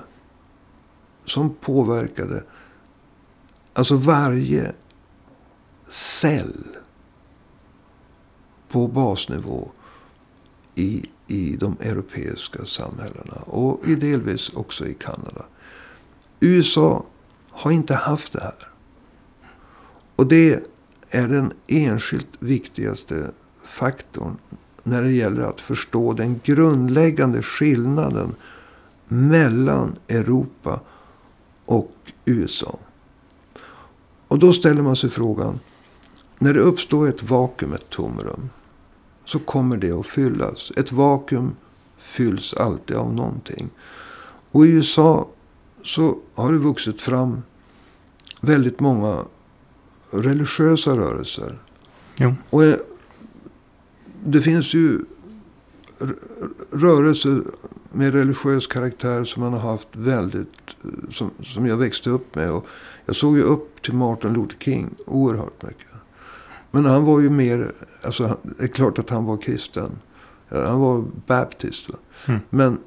Som 1.31 1.53
påverkade 1.53 2.43
alltså 3.73 3.95
varje 3.95 4.71
cell 5.87 6.63
på 8.69 8.87
basnivå 8.87 9.71
i, 10.75 11.05
i 11.27 11.55
de 11.55 11.77
europeiska 11.79 12.65
samhällena. 12.65 13.41
Och 13.45 13.87
i 13.87 13.95
delvis 13.95 14.49
också 14.53 14.87
i 14.87 14.93
Kanada. 14.93 15.45
USA 16.39 17.05
har 17.49 17.71
inte 17.71 17.93
haft 17.95 18.33
det 18.33 18.41
här. 18.41 18.67
Och 20.15 20.27
det 20.27 20.63
är 21.09 21.27
den 21.27 21.53
enskilt 21.67 22.29
viktigaste 22.39 23.31
faktorn 23.63 24.37
när 24.83 25.01
det 25.01 25.11
gäller 25.11 25.41
att 25.41 25.61
förstå 25.61 26.13
den 26.13 26.39
grundläggande 26.43 27.43
skillnaden 27.43 28.35
mellan 29.07 29.95
Europa 30.07 30.79
och 31.71 31.91
USA. 32.25 32.79
Och 34.27 34.39
då 34.39 34.53
ställer 34.53 34.81
man 34.81 34.95
sig 34.95 35.09
frågan. 35.09 35.59
När 36.39 36.53
det 36.53 36.59
uppstår 36.59 37.07
ett 37.07 37.23
vakuum, 37.23 37.73
ett 37.73 37.89
tomrum. 37.89 38.49
Så 39.25 39.39
kommer 39.39 39.77
det 39.77 39.91
att 39.91 40.05
fyllas. 40.05 40.71
Ett 40.77 40.91
vakuum 40.91 41.55
fylls 41.97 42.53
alltid 42.53 42.95
av 42.95 43.13
någonting. 43.13 43.69
Och 44.51 44.65
i 44.65 44.69
USA 44.69 45.27
så 45.83 46.17
har 46.33 46.51
det 46.51 46.57
vuxit 46.57 47.01
fram 47.01 47.41
väldigt 48.41 48.79
många 48.79 49.25
religiösa 50.09 50.91
rörelser. 50.91 51.59
Jo. 52.15 52.35
Och 52.49 52.63
eh, 52.63 52.75
det 54.25 54.41
finns 54.41 54.73
ju 54.73 55.05
rörelser 56.71 57.43
med 57.91 58.13
religiös 58.13 58.67
karaktär 58.67 59.23
som 59.23 59.43
man 59.43 59.53
har 59.53 59.71
haft 59.71 59.87
väldigt, 59.91 60.47
eh, 60.83 61.11
som, 61.11 61.31
som 61.43 61.67
jag 61.67 61.77
växte 61.77 62.09
upp 62.09 62.35
med. 62.35 62.51
Och 62.51 62.65
jag 63.05 63.15
såg 63.15 63.37
ju 63.37 63.43
upp 63.43 63.81
till 63.81 63.93
Martin 63.93 64.33
Luther 64.33 64.57
King 64.59 64.89
oerhört 65.05 65.63
mycket. 65.63 65.87
Men 66.71 66.85
han 66.85 67.05
var 67.05 67.19
ju 67.19 67.29
mer, 67.29 67.71
alltså 68.01 68.37
det 68.43 68.63
är 68.63 68.67
klart 68.67 68.99
att 68.99 69.09
han 69.09 69.25
var 69.25 69.37
kristen. 69.37 69.91
Han 70.49 70.79
var 70.79 71.03
baptist. 71.27 71.89
Va? 71.89 71.95
Mm. 72.25 72.39
Men, 72.49 72.77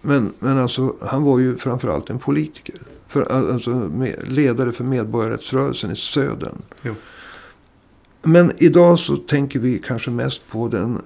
men, 0.00 0.32
men 0.38 0.58
alltså 0.58 0.96
han 1.00 1.22
var 1.22 1.38
ju 1.38 1.56
framförallt 1.56 2.10
en 2.10 2.18
politiker. 2.18 2.74
För, 3.08 3.52
alltså 3.52 3.70
med, 3.70 4.28
ledare 4.28 4.72
för 4.72 4.84
medborgarrättsrörelsen 4.84 5.90
i 5.90 5.96
södern. 5.96 6.56
Jo. 6.82 6.94
Men 8.24 8.52
idag 8.58 8.98
så 8.98 9.16
tänker 9.16 9.58
vi 9.58 9.78
kanske 9.78 10.10
mest 10.10 10.48
på 10.48 10.68
den, 10.68 11.02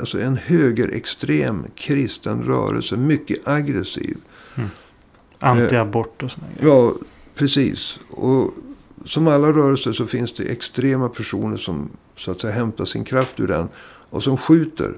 alltså 0.00 0.20
en 0.20 0.36
högerextrem 0.36 1.64
kristen 1.74 2.42
rörelse. 2.42 2.96
Mycket 2.96 3.48
aggressiv. 3.48 4.16
Anti-abort 5.38 6.22
och 6.22 6.30
sådana 6.30 6.52
grejer. 6.52 6.74
Ja, 6.74 6.94
precis. 7.34 7.98
Och 8.10 8.54
som 9.04 9.28
alla 9.28 9.52
rörelser 9.52 9.92
så 9.92 10.06
finns 10.06 10.34
det 10.34 10.44
extrema 10.44 11.08
personer 11.08 11.56
som 11.56 11.88
så 12.16 12.30
att 12.30 12.40
säga 12.40 12.52
hämtar 12.52 12.84
sin 12.84 13.04
kraft 13.04 13.40
ur 13.40 13.48
den. 13.48 13.68
Och 14.10 14.22
som 14.22 14.36
skjuter 14.36 14.94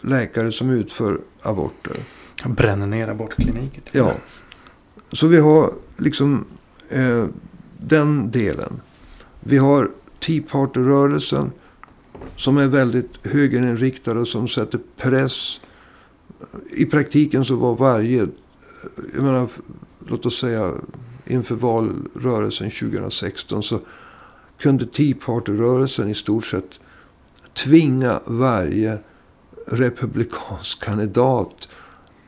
läkare 0.00 0.52
som 0.52 0.70
utför 0.70 1.20
aborter. 1.42 1.96
Bränner 2.44 2.86
ner 2.86 3.08
abortkliniker. 3.08 3.82
Ja. 3.92 4.12
Så 5.12 5.26
vi 5.26 5.38
har 5.38 5.72
liksom 5.96 6.44
eh, 6.88 7.26
den 7.78 8.30
delen. 8.30 8.80
Vi 9.40 9.58
har 9.58 9.90
Tea 10.20 10.42
Party-rörelsen. 10.50 11.52
Som 12.36 12.58
är 12.58 12.66
väldigt 12.66 13.26
högerinriktad 13.26 14.12
och 14.12 14.28
som 14.28 14.48
sätter 14.48 14.80
press. 14.96 15.60
I 16.70 16.86
praktiken 16.86 17.44
så 17.44 17.56
var 17.56 17.74
varje, 17.76 18.28
jag 19.14 19.22
menar, 19.22 19.48
låt 20.08 20.26
oss 20.26 20.38
säga 20.40 20.72
inför 21.26 21.54
valrörelsen 21.54 22.70
2016 22.70 23.62
så 23.62 23.80
kunde 24.58 24.86
Tea 24.86 25.14
Party-rörelsen 25.26 26.08
i 26.10 26.14
stort 26.14 26.46
sett 26.46 26.80
tvinga 27.52 28.20
varje 28.24 28.98
republikansk 29.66 30.84
kandidat 30.84 31.68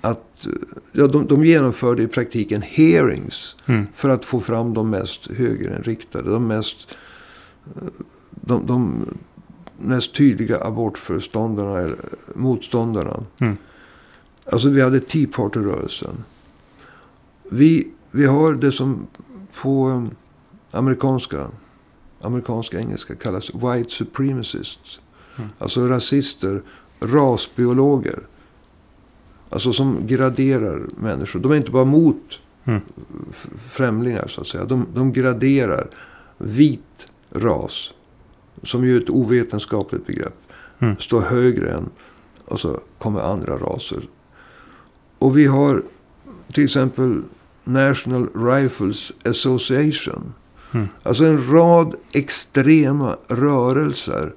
att 0.01 0.47
ja, 0.93 1.07
de, 1.07 1.27
de 1.27 1.45
genomförde 1.45 2.03
i 2.03 2.09
praktiken 2.09 2.63
hearings 2.63 3.57
Mm. 3.67 3.87
för 3.95 4.09
att 4.09 4.25
få 4.25 4.41
fram 4.41 4.75
de 4.75 4.91
mest 4.91 5.27
högerinriktade, 5.27 6.31
de 6.31 6.47
mest, 6.47 6.89
de, 8.31 8.67
de 8.67 9.05
mest 9.79 10.15
tydliga 10.15 10.61
abortföreståndarna 10.65 11.79
eller 11.79 11.99
motståndarna. 12.35 13.25
Mm. 13.41 13.57
Alltså 14.45 14.69
vi 14.69 14.81
hade 14.83 15.01
Tea 15.01 15.29
Party-rörelsen. 15.33 16.25
Vi, 17.51 17.89
vi 18.11 18.27
har 18.27 18.55
det 18.55 18.73
som 18.73 19.07
på 19.63 19.89
um, 19.89 20.11
amerikanska, 20.71 21.47
amerikanska 22.21 22.79
engelska 22.79 23.15
kallas 23.15 23.51
white 23.55 23.91
supremacists. 23.91 25.01
Mm. 25.37 25.51
Alltså 25.59 25.87
rasister, 25.87 26.63
rasbiologer. 27.01 28.19
Alltså 29.51 29.73
som 29.73 30.07
graderar 30.07 30.87
människor. 30.97 31.41
De 31.41 31.53
är 31.53 31.57
inte 31.57 31.71
bara 31.71 31.85
mot 31.85 32.41
Mm. 32.65 32.81
främlingar 33.59 34.29
så 34.29 34.41
att 34.41 34.47
säga. 34.47 34.65
De, 34.65 34.87
de 34.95 35.13
graderar 35.13 35.87
vit 36.39 37.08
ras. 37.31 37.93
Som 38.63 38.85
ju 38.85 38.97
är 38.97 39.01
ett 39.01 39.11
ovetenskapligt 39.11 40.07
begrepp. 40.07 40.35
Mm. 40.79 40.97
Står 40.97 41.21
högre 41.21 41.71
än. 41.71 41.91
Och 42.45 42.61
så 42.61 42.81
kommer 42.99 43.21
andra 43.21 43.59
raser. 43.59 44.03
Och 45.19 45.39
vi 45.39 45.47
har 45.47 45.83
till 46.53 46.65
exempel 46.65 47.23
National 47.65 48.29
Rifles 48.35 49.13
Association. 49.25 50.35
Mm. 50.73 50.89
Alltså 51.03 51.25
en 51.25 51.51
rad 51.53 51.95
extrema 52.13 53.17
rörelser. 53.29 54.33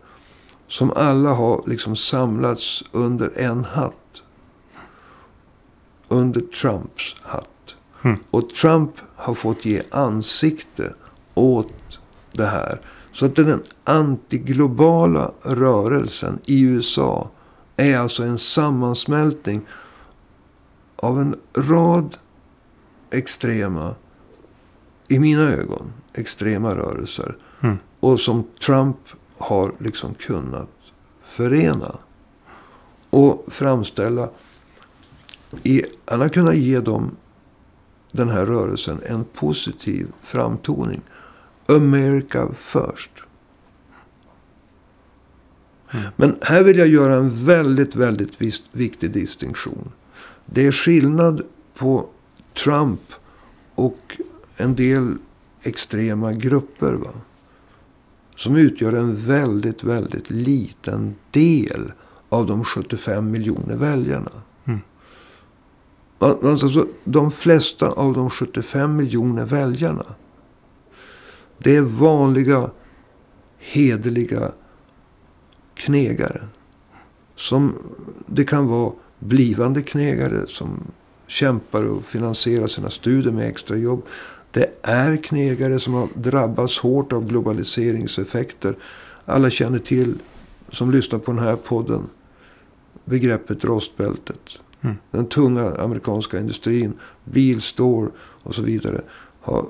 Som 0.68 0.92
alla 0.92 1.34
har 1.34 1.64
liksom 1.68 1.96
samlats 1.96 2.84
under 2.92 3.32
en 3.40 3.66
hatt. 3.66 4.24
Under 6.08 6.42
Trumps 6.42 7.16
hatt. 7.22 7.76
Mm. 8.02 8.20
Och 8.32 8.50
Trump 8.50 8.92
har 9.16 9.34
fått 9.34 9.66
ge 9.66 9.82
ansikte 9.92 10.94
åt 11.34 12.00
det 12.32 12.46
här. 12.46 12.80
Så 13.14 13.26
att 13.26 13.36
den 13.36 13.64
antiglobala 13.84 15.32
rörelsen 15.42 16.40
i 16.46 16.62
USA 16.62 17.30
är 17.78 17.98
alltså 17.98 18.24
en 18.24 18.38
sammansmältning 18.38 19.62
av 20.96 21.20
en 21.20 21.36
rad 21.54 22.18
extrema 23.10 23.96
i 25.08 25.20
mina 25.20 25.42
ögon, 25.42 25.94
extrema 26.14 26.76
rörelser. 26.76 27.38
Mm. 27.62 27.78
Och 28.00 28.20
som 28.20 28.44
Trump 28.66 28.98
har 29.38 29.72
liksom 29.78 30.14
kunnat 30.14 30.70
förena. 31.24 31.96
Och 33.10 33.46
framställa. 33.48 34.30
I, 35.64 35.84
han 36.06 36.22
har 36.22 36.30
kunnat 36.30 36.56
ge 36.56 36.80
dem, 36.80 37.16
den 38.12 38.30
här 38.30 38.46
rörelsen, 38.46 39.02
en 39.06 39.24
positiv 39.24 40.08
framtoning. 40.22 41.02
America 41.76 42.48
first. 42.58 43.12
Mm. 45.92 46.06
Men 46.16 46.36
här 46.42 46.64
vill 46.64 46.78
jag 46.78 46.88
göra 46.88 47.16
en 47.16 47.46
väldigt, 47.46 47.96
väldigt 47.96 48.42
viktig 48.72 49.12
distinktion. 49.12 49.92
Det 50.46 50.68
är 50.68 50.72
skillnad 50.72 51.42
på 51.74 52.06
Trump 52.64 53.02
och 53.76 54.18
en 54.58 54.76
del 54.76 55.16
extrema 55.64 56.34
grupper. 56.34 56.94
Va? 56.94 57.12
Som 58.36 58.56
utgör 58.56 58.94
en 58.94 59.16
väldigt, 59.16 59.84
väldigt 59.84 60.30
liten 60.30 61.16
del 61.32 61.92
av 62.30 62.46
de 62.46 62.64
75 62.64 63.32
miljoner 63.32 63.76
väljarna. 63.76 64.32
Mm. 64.66 64.80
Alltså, 66.20 66.88
de 67.04 67.32
flesta 67.32 67.90
av 67.90 68.14
de 68.14 68.30
75 68.30 68.96
miljoner 68.96 69.46
väljarna. 69.46 70.06
Det 71.64 71.76
är 71.76 71.82
vanliga, 71.82 72.70
hederliga 73.58 74.52
knegare. 75.74 76.42
Som 77.36 77.76
det 78.26 78.46
kan 78.46 78.68
vara 78.68 78.92
blivande 79.20 79.82
knegare 79.82 80.48
som 80.48 80.84
kämpar 81.28 81.86
och 81.86 82.04
finansierar 82.04 82.68
sina 82.68 82.90
studier 82.90 83.34
med 83.34 83.50
extrajobb. 83.50 84.06
Det 84.52 84.74
är 84.82 85.18
knegare 85.18 85.80
som 85.80 85.94
har 85.94 86.08
drabbats 86.14 86.80
hårt 86.80 87.14
av 87.14 87.28
globaliseringseffekter. 87.28 88.76
Alla 89.26 89.50
känner 89.50 89.80
till, 89.80 90.20
som 90.72 90.92
lyssnar 90.92 91.20
på 91.20 91.32
den 91.32 91.44
här 91.44 91.56
podden, 91.56 92.02
begreppet 93.06 93.66
rostbältet. 93.66 94.60
Mm. 94.82 94.96
Den 95.12 95.26
tunga 95.26 95.76
amerikanska 95.76 96.40
industrin, 96.40 96.94
bilstore 97.24 98.10
och 98.20 98.56
så 98.56 98.62
vidare 98.62 99.02
har 99.42 99.66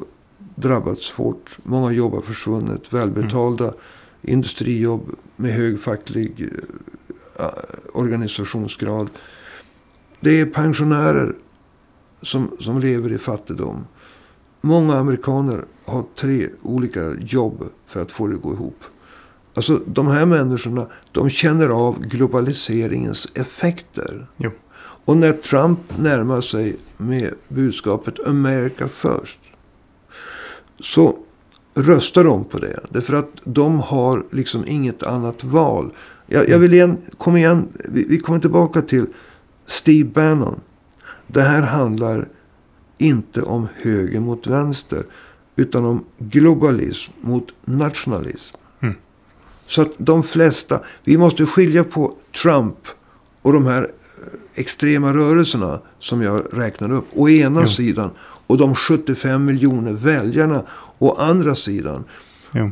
drabbats 0.61 1.11
hårt. 1.11 1.57
Många 1.63 1.91
jobb 1.91 2.13
har 2.13 2.21
försvunnit. 2.21 2.93
Välbetalda 2.93 3.73
industrijobb 4.21 5.15
med 5.35 5.51
hög 5.51 5.79
facklig 5.79 6.49
eh, 7.39 7.47
organisationsgrad. 7.93 9.09
Det 10.19 10.39
är 10.39 10.45
pensionärer 10.45 11.35
som, 12.21 12.51
som 12.59 12.79
lever 12.79 13.11
i 13.11 13.17
fattigdom. 13.17 13.85
Många 14.61 14.95
amerikaner 14.95 15.65
har 15.85 16.03
tre 16.15 16.49
olika 16.61 17.15
jobb 17.19 17.69
för 17.85 18.01
att 18.01 18.11
få 18.11 18.27
det 18.27 18.35
att 18.35 18.41
gå 18.41 18.53
ihop. 18.53 18.83
Alltså 19.53 19.81
de 19.85 20.07
här 20.07 20.25
människorna, 20.25 20.87
de 21.11 21.29
känner 21.29 21.69
av 21.69 21.99
globaliseringens 21.99 23.31
effekter. 23.33 24.27
Jo. 24.37 24.51
Och 25.05 25.17
när 25.17 25.33
Trump 25.33 25.79
närmar 25.97 26.41
sig 26.41 26.75
med 26.97 27.33
budskapet 27.47 28.27
America 28.27 28.87
first. 28.87 29.40
Så 30.81 31.17
röstar 31.73 32.23
de 32.23 32.43
på 32.43 32.59
det. 32.59 32.79
Därför 32.89 33.13
att 33.13 33.31
de 33.43 33.79
har 33.79 34.25
liksom 34.31 34.67
inget 34.67 35.03
annat 35.03 35.43
val. 35.43 35.91
Jag, 36.27 36.49
jag 36.49 36.59
vill 36.59 36.73
igen, 36.73 36.97
kom 37.17 37.37
igen, 37.37 37.67
vi, 37.89 38.03
vi 38.03 38.19
kommer 38.19 38.39
tillbaka 38.39 38.81
till 38.81 39.05
Steve 39.65 40.09
Bannon. 40.09 40.59
Det 41.27 41.41
här 41.41 41.61
handlar 41.61 42.27
inte 42.97 43.41
om 43.41 43.67
höger 43.81 44.19
mot 44.19 44.47
vänster. 44.47 45.03
Utan 45.55 45.85
om 45.85 46.03
globalism 46.17 47.11
mot 47.21 47.47
nationalism. 47.65 48.57
Mm. 48.79 48.95
Så 49.67 49.81
att 49.81 49.91
de 49.97 50.23
flesta, 50.23 50.79
vi 51.03 51.17
måste 51.17 51.45
skilja 51.45 51.83
på 51.83 52.13
Trump 52.41 52.77
och 53.41 53.53
de 53.53 53.65
här 53.65 53.81
eh, 53.81 54.27
extrema 54.55 55.13
rörelserna 55.13 55.79
som 55.99 56.21
jag 56.21 56.41
räknade 56.51 56.95
upp. 56.95 57.05
Å 57.13 57.29
ena 57.29 57.61
Jo. 57.61 57.67
sidan. 57.67 58.09
Och 58.51 58.57
de 58.57 58.75
75 58.75 59.45
miljoner 59.45 59.91
väljarna 59.91 60.63
å 60.99 61.15
andra 61.15 61.55
sidan. 61.55 62.03
Jo. 62.51 62.71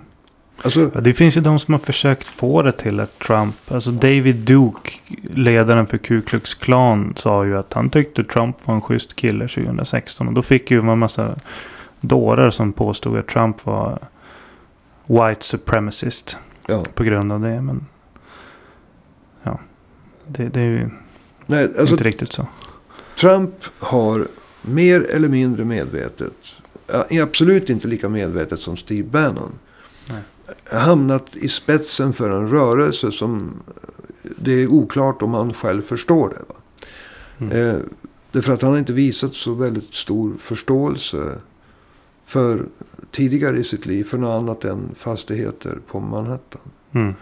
Alltså, 0.61 0.91
Ja, 0.93 1.01
det 1.01 1.13
finns 1.13 1.37
ju 1.37 1.41
de 1.41 1.59
som 1.59 1.73
har 1.73 1.79
försökt 1.79 2.27
få 2.27 2.61
det 2.61 2.71
till 2.71 2.99
att 2.99 3.19
Trump, 3.19 3.71
alltså 3.71 3.91
David 3.91 4.35
Duke, 4.35 4.91
ledaren 5.33 5.87
för 5.87 5.97
Ku 5.97 6.21
Klux 6.21 6.53
Klan, 6.53 7.13
sa 7.17 7.45
ju 7.45 7.57
att 7.57 7.73
han 7.73 7.89
tyckte 7.89 8.23
Trump 8.23 8.67
var 8.67 8.75
en 8.75 8.81
schysst 8.81 9.15
kille 9.15 9.47
2016. 9.47 10.27
Och 10.27 10.33
då 10.33 10.41
fick 10.41 10.71
ju 10.71 10.79
en 10.79 10.99
massa 10.99 11.35
dårar 12.01 12.49
som 12.49 12.73
påstod 12.73 13.17
att 13.17 13.27
Trump 13.27 13.65
var 13.65 13.99
white 15.05 15.45
supremacist 15.45 16.37
ja. 16.67 16.83
på 16.93 17.03
grund 17.03 17.31
av 17.31 17.41
det. 17.41 17.61
Men 17.61 17.85
ja, 19.43 19.59
det, 20.27 20.49
det 20.49 20.61
är 20.61 20.65
ju 20.65 20.89
Nej, 21.45 21.63
alltså 21.63 21.93
inte 21.93 22.03
riktigt 22.03 22.33
så. 22.33 22.47
Trump 23.19 23.51
har 23.79 24.27
mer 24.61 25.01
eller 25.01 25.29
mindre 25.29 25.65
medvetet, 25.65 26.33
absolut 27.21 27.69
inte 27.69 27.87
lika 27.87 28.09
medvetet 28.09 28.59
som 28.59 28.77
Steve 28.77 29.07
Bannon, 29.07 29.51
Nej. 30.09 30.21
hamnat 30.79 31.35
i 31.35 31.49
spetsen 31.49 32.13
för 32.13 32.29
en 32.29 32.49
rörelse 32.49 33.11
som 33.11 33.53
det 34.21 34.51
är 34.51 34.67
oklart 34.67 35.21
om 35.21 35.33
han 35.33 35.53
själv 35.53 35.81
förstår 35.81 36.29
det. 36.29 36.41
Va? 36.47 36.55
Mm. 37.37 37.69
Eh, 37.69 37.81
därför 38.31 38.53
att 38.53 38.61
han 38.61 38.71
har 38.71 38.79
inte 38.79 38.93
visat 38.93 39.33
så 39.33 39.53
väldigt 39.53 39.93
stor 39.93 40.33
förståelse 40.39 41.35
för 42.25 42.65
tidigare 43.11 43.57
i 43.57 43.63
sitt 43.63 43.85
liv 43.85 44.03
för 44.03 44.17
något 44.17 44.41
annat 44.41 44.65
än 44.65 44.95
fastigheter 44.95 45.79
på 45.87 45.99
Manhattan. 45.99 46.61
Mm. 46.91 47.13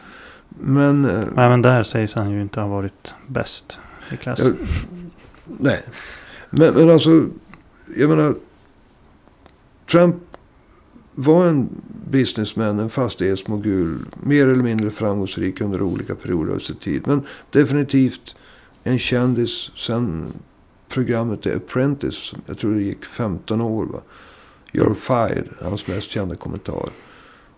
Men 0.50 1.06
eh, 1.06 1.46
även 1.46 1.62
där 1.62 1.84
sägs 1.84 2.16
han 2.16 2.32
ju 2.32 2.42
inte 2.42 2.60
ha 2.60 2.68
varit 2.68 3.16
bäst 3.28 3.80
i 4.12 4.16
klassen. 4.16 4.58
Ja, 4.60 4.68
nej. 5.60 5.84
Men, 6.50 6.74
men 6.74 6.90
alltså, 6.90 7.30
jag 7.96 8.10
menar. 8.10 8.36
Trump 9.92 10.16
var 11.16 11.48
en 11.48 11.70
businessman, 12.10 12.80
en 12.80 12.90
fastighetsmogul. 12.90 14.06
Mer 14.24 14.48
eller 14.48 14.64
mindre 14.64 14.90
framgångsrik 14.90 15.62
under 15.62 15.82
olika 15.82 16.16
perioder 16.16 16.54
av 16.54 16.60
sin 16.60 16.76
tid. 16.76 17.08
Men 17.08 17.22
definitivt 17.52 18.36
en 18.84 19.00
kändis 19.00 19.72
sen 19.76 20.34
programmet 20.90 21.42
The 21.42 21.56
Apprentice. 21.56 22.36
Jag 22.46 22.58
tror 22.58 22.74
det 22.76 22.82
gick 22.82 23.06
15 23.06 23.62
år. 23.62 23.86
Va? 23.86 24.02
You're 24.72 24.94
fired, 24.94 25.50
hans 25.62 25.88
mest 25.88 26.12
kända 26.12 26.36
kommentar. 26.36 26.90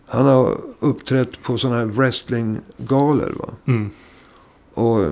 Han 0.06 0.26
har 0.26 0.58
uppträtt 0.80 1.42
på 1.42 1.58
sådana 1.58 1.78
här 1.78 1.86
wrestlinggalor. 1.86 3.36
Va? 3.40 3.50
Mm. 3.66 3.90
Och 4.74 5.12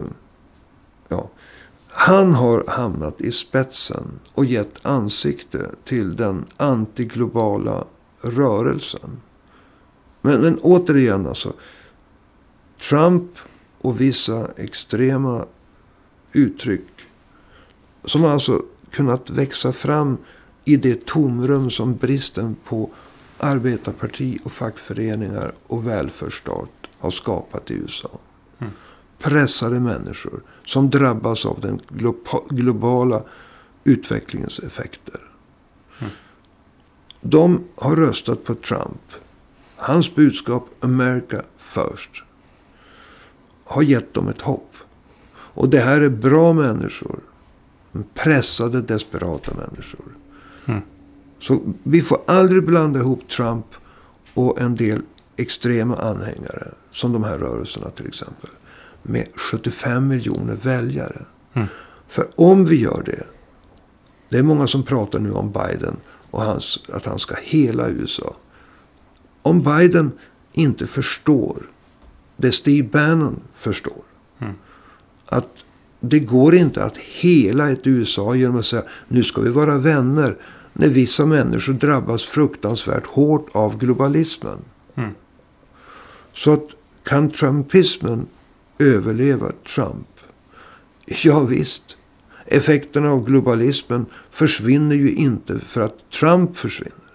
han 1.99 2.33
har 2.33 2.63
hamnat 2.67 3.21
i 3.21 3.31
spetsen 3.31 4.19
och 4.33 4.45
gett 4.45 4.85
ansikte 4.85 5.71
till 5.83 6.15
den 6.15 6.45
antiglobala 6.57 7.85
rörelsen. 8.21 9.21
Men, 10.21 10.41
men 10.41 10.59
återigen 10.59 11.27
alltså. 11.27 11.53
Trump 12.89 13.31
och 13.81 14.01
vissa 14.01 14.47
extrema 14.57 15.45
uttryck. 16.31 16.87
Som 18.05 18.25
alltså 18.25 18.61
kunnat 18.91 19.29
växa 19.29 19.71
fram 19.71 20.17
i 20.65 20.75
det 20.75 21.05
tomrum 21.05 21.69
som 21.69 21.95
bristen 21.95 22.55
på 22.63 22.89
arbetarparti 23.37 24.39
och 24.43 24.51
fackföreningar 24.51 25.53
och 25.67 25.87
välfärdsstat 25.87 26.69
har 26.99 27.11
skapat 27.11 27.71
i 27.71 27.73
USA 27.73 28.19
mm 28.59 28.73
pressade 29.19 29.79
människor 29.79 30.41
som 30.65 30.89
drabbas 30.89 31.45
av 31.45 31.61
den 31.61 31.81
glo- 31.89 32.47
globala 32.49 33.23
utvecklingens 33.83 34.59
effekter. 34.59 35.21
Mm. 35.99 36.11
De 37.21 37.63
har 37.75 37.95
röstat 37.95 38.43
på 38.43 38.55
Trump. 38.55 39.01
Hans 39.75 40.15
budskap 40.15 40.67
America 40.79 41.41
first 41.57 42.23
har 43.65 43.81
gett 43.81 44.13
dem 44.13 44.27
ett 44.27 44.41
hopp. 44.41 44.73
Och 45.33 45.69
det 45.69 45.79
här 45.79 46.01
är 46.01 46.09
bra 46.09 46.53
människor. 46.53 47.19
Pressade, 48.13 48.81
desperata 48.81 49.51
människor. 49.53 50.05
Mm. 50.65 50.81
Så 51.39 51.73
vi 51.83 52.01
får 52.01 52.21
aldrig 52.27 52.63
blanda 52.63 52.99
ihop 52.99 53.27
Trump 53.29 53.65
och 54.33 54.61
en 54.61 54.75
del 54.75 55.01
extrema 55.35 55.95
anhängare. 55.95 56.67
Som 56.91 57.13
de 57.13 57.23
här 57.23 57.37
rörelserna 57.37 57.89
till 57.89 58.07
exempel 58.07 58.49
med 59.07 59.27
75 59.35 60.07
miljoner 60.07 60.55
väljare. 60.55 61.25
Mm. 61.53 61.67
För 62.07 62.27
om 62.35 62.65
vi 62.65 62.75
gör 62.75 63.03
det. 63.05 63.23
Det 64.29 64.37
är 64.37 64.43
många 64.43 64.67
som 64.67 64.83
pratar 64.83 65.19
nu 65.19 65.31
om 65.31 65.51
Biden 65.51 65.97
och 66.31 66.41
hans, 66.41 66.79
att 66.93 67.05
han 67.05 67.19
ska 67.19 67.35
hela 67.41 67.89
USA. 67.89 68.35
Om 69.41 69.63
Biden 69.63 70.11
inte 70.53 70.87
förstår 70.87 71.57
det 72.37 72.51
Steve 72.51 72.87
Bannon 72.87 73.39
förstår. 73.53 74.03
Mm. 74.39 74.53
Att 75.25 75.49
det 75.99 76.19
går 76.19 76.55
inte 76.55 76.83
att 76.83 76.97
hela 76.97 77.69
ett 77.69 77.87
USA 77.87 78.35
genom 78.35 78.59
att 78.59 78.65
säga 78.65 78.83
nu 79.07 79.23
ska 79.23 79.41
vi 79.41 79.49
vara 79.49 79.77
vänner. 79.77 80.37
när 80.73 80.87
vissa 80.87 81.25
människor 81.25 81.73
drabbas 81.73 82.23
fruktansvärt 82.23 83.05
hårt 83.05 83.47
av 83.51 83.77
globalismen. 83.77 84.57
Mm. 84.95 85.11
Så 86.33 86.53
att 86.53 86.67
kan 87.03 87.31
trumpismen 87.31 88.27
överleva 88.79 89.51
Trump? 89.75 90.07
Ja 91.05 91.39
visst. 91.39 91.97
Effekterna 92.45 93.11
av 93.11 93.25
globalismen 93.25 94.05
försvinner 94.31 94.95
ju 94.95 95.11
inte 95.11 95.59
för 95.59 95.81
att 95.81 96.09
Trump 96.11 96.57
försvinner. 96.57 97.07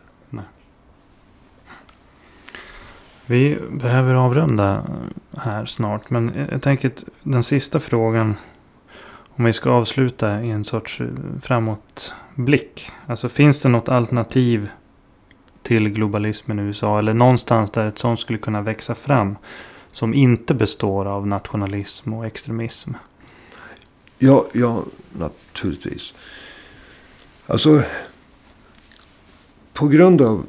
Vi 3.26 3.58
behöver 3.70 4.14
avrunda 4.14 4.84
här 5.36 5.66
snart. 5.66 6.10
Men 6.10 6.46
jag 6.50 6.62
tänker 6.62 6.88
att 6.88 7.04
den 7.22 7.42
sista 7.42 7.80
frågan. 7.80 8.34
Om 9.36 9.44
vi 9.44 9.52
ska 9.52 9.70
avsluta 9.70 10.42
i 10.42 10.50
en 10.50 10.64
sorts 10.64 11.00
eh, 11.00 11.06
framåtblick. 11.40 12.90
Alltså 13.06 13.28
finns 13.28 13.60
det 13.60 13.68
något 13.68 13.88
alternativ 13.88 14.68
till 15.62 15.88
globalismen 15.88 16.58
i 16.58 16.62
USA? 16.62 16.98
Eller 16.98 17.14
någonstans 17.14 17.70
där 17.70 17.86
ett 17.86 17.98
sånt 17.98 18.20
skulle 18.20 18.38
kunna 18.38 18.62
växa 18.62 18.94
fram. 18.94 19.36
Som 19.92 20.14
inte 20.14 20.54
består 20.54 21.06
av 21.06 21.26
nationalism 21.26 22.12
och 22.12 22.26
extremism. 22.26 22.92
Ja, 24.18 24.46
ja 24.52 24.84
naturligtvis. 25.12 26.14
Alltså. 27.46 27.82
På 29.72 29.88
grund 29.88 30.22
av 30.22 30.46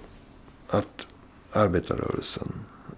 att 0.70 1.08
arbetarrörelsen 1.52 2.54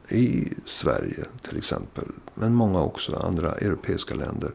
i 0.09 0.47
Sverige 0.65 1.25
till 1.49 1.57
exempel, 1.57 2.05
men 2.33 2.53
många 2.53 2.81
också 2.81 3.15
andra 3.15 3.51
europeiska 3.51 4.15
länder, 4.15 4.51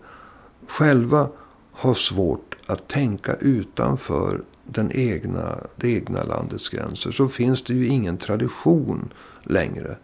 själva 0.67 1.29
har 1.73 1.95
svårt 1.95 2.57
att 2.67 2.89
tänka 2.89 3.35
utanför 3.35 4.43
den 4.65 4.93
egna, 4.93 5.59
det 5.77 5.89
egna 5.89 6.25
landets 6.25 6.69
gränser. 6.69 7.13
Så 7.13 7.29
finns 7.29 7.65
det 7.65 7.75
ju 7.75 7.87
ingen 7.87 8.17
tradition 8.17 9.13
längre 9.43 9.97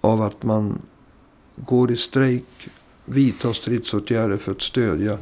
av 0.00 0.22
att 0.22 0.42
man 0.42 0.78
går 1.64 1.90
i 1.90 1.96
strejk, 1.96 2.68
vidtar 3.04 3.52
stridsåtgärder 3.52 4.36
för 4.36 4.52
att 4.52 4.62
stödja 4.62 5.18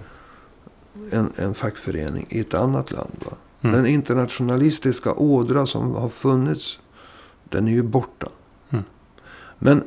en, 1.10 1.32
en 1.36 1.54
fackförening 1.54 2.26
i 2.30 2.40
ett 2.40 2.54
annat 2.54 2.90
land. 2.90 3.24
Mm. 3.60 3.76
Den 3.76 3.86
internationalistiska 3.86 5.12
ådra 5.12 5.66
som 5.66 5.94
har 5.94 6.08
funnits 6.08 6.78
den 7.44 7.68
är 7.68 7.72
ju 7.72 7.82
borta. 7.82 8.28
Mm. 8.70 8.84
Men 9.58 9.84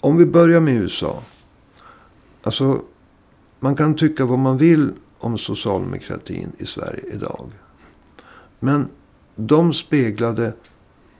om 0.00 0.16
vi 0.16 0.26
börjar 0.26 0.60
med 0.60 0.74
USA. 0.74 1.22
Alltså, 2.42 2.82
man 3.60 3.76
kan 3.76 3.96
tycka 3.96 4.24
vad 4.24 4.38
man 4.38 4.58
vill 4.58 4.92
om 5.18 5.38
socialdemokratin 5.38 6.52
i 6.58 6.66
Sverige 6.66 7.04
idag. 7.12 7.50
Men 8.60 8.88
de 9.36 9.72
speglade 9.72 10.52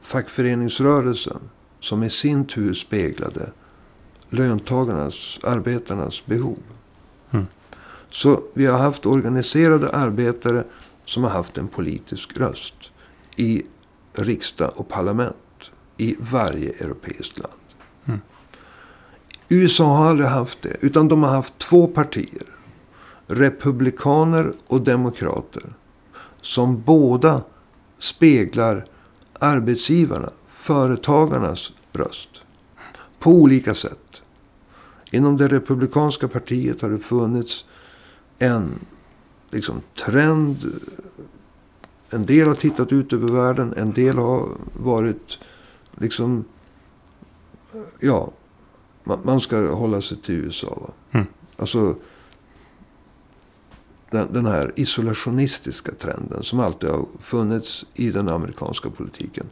fackföreningsrörelsen. 0.03 1.41
Som 1.85 2.03
i 2.03 2.11
sin 2.11 2.45
tur 2.45 2.75
speglade 2.75 3.51
löntagarnas, 4.31 5.39
arbetarnas 5.43 6.27
behov. 6.27 6.59
Mm. 7.31 7.47
Så 8.11 8.43
vi 8.55 8.67
har 8.67 8.79
haft 8.79 9.07
organiserade 9.07 9.91
arbetare 9.91 10.65
som 11.05 11.23
har 11.23 11.31
haft 11.31 11.59
en 11.59 11.69
politisk 11.69 12.37
röst. 12.37 12.75
I 13.37 13.63
riksdag 14.13 14.73
och 14.77 14.89
parlament 14.89 15.71
i 15.97 16.17
varje 16.19 16.71
europeiskt 16.71 17.39
land. 17.39 17.53
Mm. 18.05 18.21
USA 19.49 19.85
har 19.85 20.07
aldrig 20.07 20.29
haft 20.29 20.63
det. 20.63 20.77
Utan 20.81 21.09
de 21.09 21.23
har 21.23 21.31
haft 21.31 21.59
två 21.59 21.87
partier. 21.87 22.47
Republikaner 23.27 24.53
och 24.67 24.81
demokrater. 24.81 25.65
Som 26.41 26.83
båda 26.83 27.43
speglar 27.99 28.87
arbetsgivarna, 29.33 30.31
företagarnas 30.65 31.73
röst. 31.93 32.29
På 33.19 33.31
olika 33.31 33.75
sätt. 33.75 34.23
Inom 35.11 35.37
det 35.37 35.49
republikanska 35.49 36.29
partiet 36.29 36.81
har 36.81 36.91
det 36.91 36.99
funnits 36.99 37.65
en 38.39 38.79
liksom, 39.51 39.81
trend 39.95 40.81
en 42.11 42.27
del 42.27 42.49
har 42.49 42.55
tittat 42.55 42.93
ut 42.93 43.13
över 43.13 43.29
världen. 43.29 43.75
En 43.77 43.93
del 43.93 44.19
har 44.19 44.49
varit 44.73 45.39
liksom... 45.95 46.45
Ja, 48.01 48.31
man, 49.05 49.19
man 49.23 49.41
ska 49.41 49.75
hålla 49.75 50.03
sig 50.03 50.17
till 50.17 50.35
USA. 50.35 50.79
Va? 50.81 50.93
Mm. 51.11 51.27
Alltså 51.57 51.97
den, 54.11 54.33
den, 54.33 54.47
här 54.47 54.73
isolationistiska 54.77 55.93
trenden 55.93 56.43
som 56.43 56.61
alltid 56.61 56.91
har 56.91 57.07
funnits 57.21 57.85
i 57.95 58.11
den 58.11 58.29
amerikanska 58.29 58.91
politiken. 58.91 59.47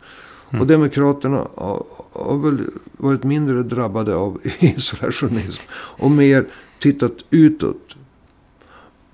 Mm. 0.53 0.61
Och 0.61 0.67
Demokraterna 0.67 1.49
har, 1.55 1.85
har 2.13 2.39
väl 2.39 2.71
varit 2.97 3.25
mindre 3.25 3.63
drabbade 3.63 4.15
av 4.15 4.41
isolationism 4.59 5.63
och 5.73 6.11
mer 6.11 6.47
tittat 6.79 7.17
utåt. 7.31 7.97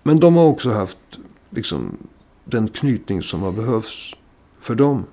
Men 0.03 0.21
de 0.21 0.37
har 0.37 0.47
också 0.47 0.71
haft 0.71 0.99
liksom 1.51 1.97
den 2.45 2.69
knytning 2.69 3.23
som 3.23 3.43
har 3.43 3.53
behövts 3.53 4.15
för 4.61 4.75
dem 4.75 5.05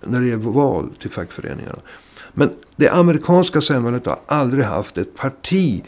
när 0.00 0.20
det 0.20 0.30
är 0.30 0.36
val 0.36 0.90
till 1.00 1.10
fackföreningarna. 1.10 1.78
Men 2.32 2.50
det 2.76 2.88
amerikanska 2.88 3.60
samhället 3.60 4.06
har 4.06 4.18
aldrig 4.26 4.64
haft 4.64 4.98
ett 4.98 5.16
parti 5.16 5.84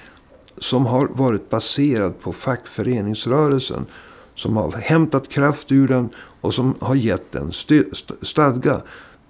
som 0.59 0.87
har 0.87 1.07
varit 1.07 1.51
baserat 1.51 2.21
på 2.21 2.33
fackföreningsrörelsen. 2.33 3.87
Som 4.35 4.57
har 4.57 4.73
hämtat 4.73 5.29
kraft 5.29 5.73
ur 5.73 5.89
den 5.89 6.09
och 6.41 6.55
som 6.55 6.75
har 6.81 6.95
gett 6.95 7.33
den 7.33 7.53
stadga. 8.23 8.81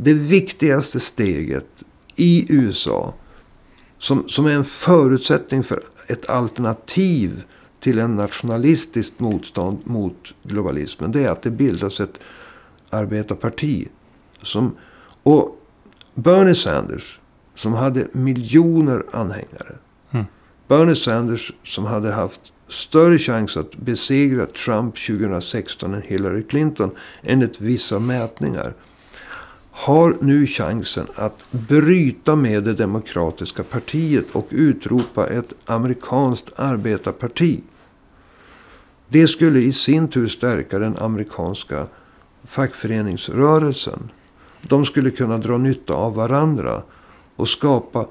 Det 0.03 0.13
viktigaste 0.13 1.01
steget 1.01 1.85
i 2.17 2.47
USA 2.49 3.15
som, 3.99 4.29
som 4.29 4.47
är 4.47 4.51
en 4.51 4.65
förutsättning 4.65 5.65
för 5.65 5.83
ett 6.07 6.31
alternativ 6.31 7.43
till 7.81 7.99
en 7.99 8.17
nationalistiskt 8.17 9.21
motstånd 9.21 9.79
mot 9.85 10.35
globalismen. 10.43 11.13
Det 11.13 11.25
är 11.25 11.29
att 11.29 11.43
det 11.43 11.51
bildas 11.51 12.01
ett 12.01 12.21
arbetarparti. 12.91 13.89
Som, 14.43 14.77
och 15.23 15.57
Bernie 16.15 16.55
Sanders 16.55 17.21
som 17.55 17.73
hade 17.73 18.07
miljoner 18.13 19.03
anhängare. 19.13 19.77
Mm. 20.11 20.27
Bernie 20.69 20.97
Sanders 20.97 21.53
som 21.65 21.85
hade 21.85 22.13
haft 22.13 22.41
större 22.69 23.19
chans 23.19 23.57
att 23.57 23.77
besegra 23.77 24.47
Trump 24.47 24.95
2016 25.07 25.95
än 25.95 26.03
Hillary 26.03 26.43
Clinton 26.43 26.91
enligt 27.23 27.61
vissa 27.61 27.99
mätningar. 27.99 28.75
Har 29.81 30.17
nu 30.21 30.47
chansen 30.47 31.07
att 31.15 31.39
bryta 31.51 32.37
med 32.37 32.65
det 32.65 32.73
demokratiska 32.73 33.63
partiet 33.63 34.31
och 34.33 34.47
utropa 34.51 35.27
ett 35.27 35.53
amerikanskt 35.65 36.53
arbetarparti. 36.57 37.61
Det 39.09 39.29
skulle 39.29 39.61
i 39.61 39.73
sin 39.73 40.09
tur 40.09 40.29
stärka 40.29 40.79
den 40.79 40.97
amerikanska 40.97 41.87
fackföreningsrörelsen. 42.45 44.11
De 44.63 44.85
skulle 44.85 45.11
kunna 45.11 45.39
dra 45.39 45.59
nytta 45.59 45.95
av 45.95 46.15
varandra 46.15 46.83
och 47.37 47.49
skapa 47.49 48.07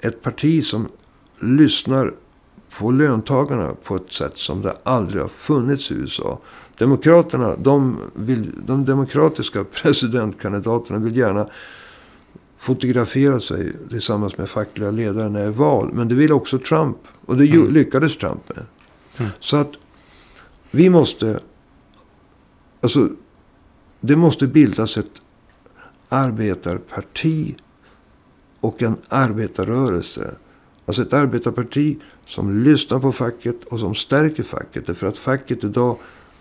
ett 0.00 0.22
parti 0.22 0.64
som 0.64 0.88
lyssnar 1.40 2.14
på 2.70 2.90
löntagarna 2.90 3.74
på 3.84 3.96
ett 3.96 4.12
sätt 4.12 4.38
som 4.38 4.62
det 4.62 4.76
aldrig 4.82 5.22
har 5.22 5.28
funnits 5.28 5.90
i 5.90 5.94
USA. 5.94 6.38
Demokraterna, 6.78 7.56
de, 7.56 7.98
vill, 8.14 8.52
de 8.66 8.84
demokratiska 8.84 9.64
presidentkandidaterna 9.82 10.98
vill 10.98 11.16
gärna 11.16 11.48
fotografera 12.58 13.40
sig 13.40 13.72
tillsammans 13.90 14.38
med 14.38 14.48
fackliga 14.48 14.90
ledare 14.90 15.28
när 15.28 15.40
det 15.40 15.46
är 15.46 15.50
val. 15.50 15.90
Men 15.92 16.08
det 16.08 16.14
vill 16.14 16.32
också 16.32 16.58
Trump. 16.58 16.96
Och 17.26 17.36
det 17.36 17.48
mm. 17.48 17.72
lyckades 17.72 18.18
Trump 18.18 18.48
med. 18.48 18.64
Mm. 19.18 19.30
Så 19.40 19.56
att 19.56 19.72
vi 20.70 20.90
måste... 20.90 21.40
Alltså, 22.80 23.08
det 24.00 24.16
måste 24.16 24.46
bildas 24.46 24.96
ett 24.96 25.22
arbetarparti 26.08 27.54
och 28.60 28.82
en 28.82 28.96
arbetarrörelse. 29.08 30.34
Alltså 30.88 31.02
ett 31.02 31.12
arbetarparti 31.12 31.96
som 32.26 32.62
lyssnar 32.62 33.00
på 33.00 33.12
facket 33.12 33.64
och 33.64 33.80
som 33.80 33.94
stärker 33.94 34.42
facket. 34.42 34.86
Därför 34.86 35.06
att 35.06 35.18
facket 35.18 35.64
idag 35.64 35.96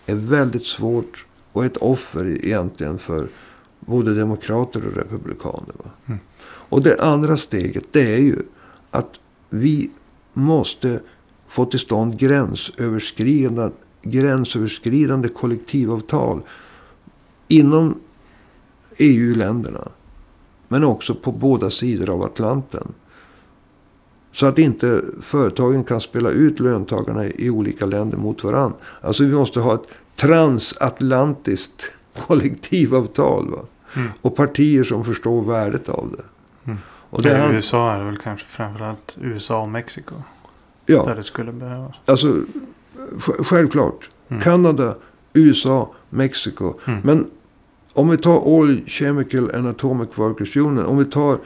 är 0.05 0.15
väldigt 0.15 0.65
svårt 0.65 1.25
och 1.51 1.65
ett 1.65 1.77
offer 1.77 2.45
egentligen 2.45 2.99
för 2.99 3.27
både 3.79 4.15
demokrater 4.15 4.85
och 4.87 4.93
republikaner. 4.93 5.75
Mm. 6.05 6.19
Och 6.43 6.81
det 6.81 7.01
andra 7.01 7.37
steget 7.37 7.83
det 7.91 8.13
är 8.13 8.19
ju 8.19 8.39
att 8.91 9.19
vi 9.49 9.89
måste 10.33 10.99
få 11.47 11.65
till 11.65 11.79
stånd 11.79 12.19
gränsöverskridande 12.19 13.69
gränsöverskridande 14.01 15.27
kollektivavtal 15.27 16.41
inom 17.47 17.99
EU-länderna. 18.97 19.87
Men 20.67 20.83
också 20.83 21.15
på 21.15 21.31
båda 21.31 21.69
sidor 21.69 22.09
av 22.09 22.23
Atlanten. 22.23 22.93
Så 24.37 24.45
att 24.45 24.59
inte 24.59 25.01
företagen 25.21 25.83
kan 25.83 26.01
spela 26.01 26.29
ut 26.29 26.59
löntagarna 26.59 27.25
i 27.25 27.49
olika 27.49 27.85
länder 27.85 28.17
mot 28.17 28.43
varandra. 28.43 28.77
Alltså 29.01 29.23
vi 29.23 29.33
måste 29.33 29.59
ha 29.59 29.73
ett 29.73 29.83
transatlantiskt 30.15 31.85
kollektivavtal. 32.27 33.49
Va? 33.51 33.59
Mm. 33.95 34.09
Och 34.21 34.35
partier 34.35 34.83
som 34.83 35.03
förstår 35.03 35.41
värdet 35.41 35.89
av 35.89 36.15
det. 36.17 36.23
Mm. 36.71 36.77
Och 37.09 37.21
det 37.21 37.37
han, 37.37 37.55
USA 37.55 37.91
är 37.93 37.99
det 37.99 38.05
väl 38.05 38.17
kanske 38.17 38.47
framförallt 38.47 39.17
USA 39.21 39.61
och 39.61 39.69
Mexiko. 39.69 40.15
ja, 40.85 41.03
Där 41.05 41.15
det 41.15 41.23
skulle 41.23 41.51
behövas. 41.51 41.95
alltså 42.05 42.27
sj- 43.17 43.43
självklart. 43.43 44.09
Mm. 44.29 44.41
Kanada, 44.43 44.95
USA, 45.33 45.91
Mexiko. 46.09 46.73
Mm. 46.85 46.99
Men 47.03 47.29
om 47.93 48.09
vi 48.09 48.17
tar 48.17 48.47
Oil 48.47 48.83
Chemical 48.87 49.55
and 49.55 49.67
Atomic 49.67 50.09
Workers 50.15 50.57
Union. 50.57 50.85
Om 50.85 50.97
vi 50.97 51.05
tar, 51.05 51.37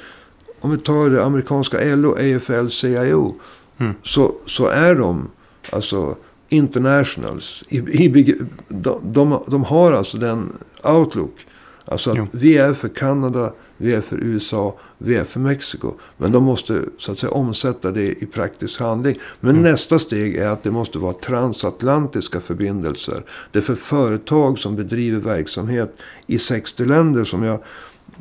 om 0.61 0.71
vi 0.71 0.77
tar 0.77 1.09
det 1.09 1.23
amerikanska 1.25 1.95
LO, 1.95 2.11
AFL, 2.11 2.67
CIO. 2.67 3.35
Mm. 3.77 3.93
Så, 4.03 4.35
så 4.45 4.67
är 4.67 4.95
de 4.95 5.27
alltså 5.71 6.15
internationals. 6.49 7.63
I, 7.69 7.77
i, 7.77 8.35
de, 8.67 8.99
de, 9.03 9.43
de 9.47 9.63
har 9.63 9.91
alltså 9.91 10.17
den 10.17 10.53
outlook. 10.83 11.45
Alltså 11.85 12.11
att 12.11 12.17
Jo. 12.17 12.27
vi 12.31 12.57
är 12.57 12.73
för 12.73 12.87
Kanada, 12.87 13.53
vi 13.77 13.93
är 13.93 14.01
för 14.01 14.17
USA, 14.17 14.75
vi 14.97 15.15
är 15.15 15.23
för 15.23 15.39
Mexiko. 15.39 15.93
Men 16.17 16.31
de 16.31 16.43
måste 16.43 16.81
så 16.97 17.11
att 17.11 17.19
säga 17.19 17.31
omsätta 17.31 17.91
det 17.91 18.23
i 18.23 18.25
praktisk 18.25 18.79
handling. 18.79 19.19
Men 19.39 19.51
Mm. 19.51 19.71
nästa 19.71 19.99
steg 19.99 20.35
är 20.35 20.49
att 20.49 20.63
det 20.63 20.71
måste 20.71 20.99
vara 20.99 21.13
transatlantiska 21.13 22.39
förbindelser. 22.39 23.23
Det 23.51 23.59
är 23.59 23.63
för 23.63 23.75
företag 23.75 24.59
som 24.59 24.75
bedriver 24.75 25.19
verksamhet 25.19 25.95
i 26.27 26.39
60 26.39 26.85
länder 26.85 27.23
som 27.23 27.43
jag 27.43 27.59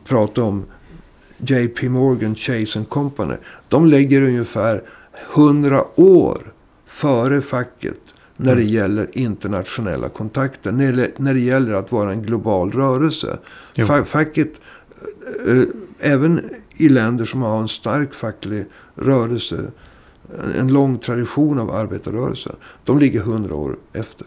pratade 0.04 0.46
om. 0.46 0.64
JP 1.40 1.88
Morgan, 1.88 2.34
Chase 2.34 2.84
Company. 2.88 3.34
De 3.68 3.86
lägger 3.86 4.22
ungefär 4.22 4.82
100 5.34 5.84
år 6.00 6.52
före 6.86 7.40
facket 7.40 8.00
när 8.36 8.54
det 8.56 8.62
Mm. 8.62 8.74
gäller 8.74 9.08
internationella 9.12 10.08
kontakter. 10.08 10.72
När 10.72 11.34
det, 11.34 11.40
gäller 11.40 11.72
att 11.72 11.92
vara 11.92 12.12
en 12.12 12.22
global 12.22 12.70
rörelse. 12.72 13.38
Jo. 13.74 13.86
Fa- 13.86 14.04
facket, 14.04 14.52
eh, 15.46 15.62
även 16.00 16.40
i 16.76 16.88
länder 16.88 17.24
som 17.24 17.42
har 17.42 17.60
en 17.60 17.68
stark 17.68 18.14
facklig 18.14 18.64
rörelse, 18.94 19.64
en- 20.58 20.68
lång 20.72 20.98
tradition 20.98 21.58
av 21.58 21.70
arbetarrörelse. 21.70 22.54
De 22.84 22.98
ligger 22.98 23.20
100 23.20 23.54
år 23.54 23.76
efter. 23.92 24.26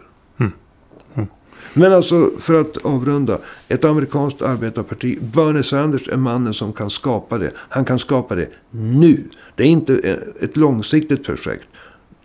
Men 1.74 1.92
alltså, 1.92 2.30
för 2.38 2.60
att 2.60 2.76
avrunda. 2.76 3.38
Ett 3.68 3.84
amerikanskt 3.84 4.42
arbetarparti. 4.42 5.18
Bernie 5.20 5.62
Sanders 5.62 6.08
är 6.08 6.16
mannen 6.16 6.54
som 6.54 6.72
kan 6.72 6.90
skapa 6.90 7.38
det. 7.38 7.50
Han 7.56 7.84
kan 7.84 7.98
skapa 7.98 8.34
det 8.34 8.48
nu. 8.70 9.24
Det 9.54 9.62
är 9.62 9.66
inte 9.66 9.98
eh, 9.98 10.44
ett 10.44 10.56
långsiktigt 10.56 11.24
projekt. 11.24 11.66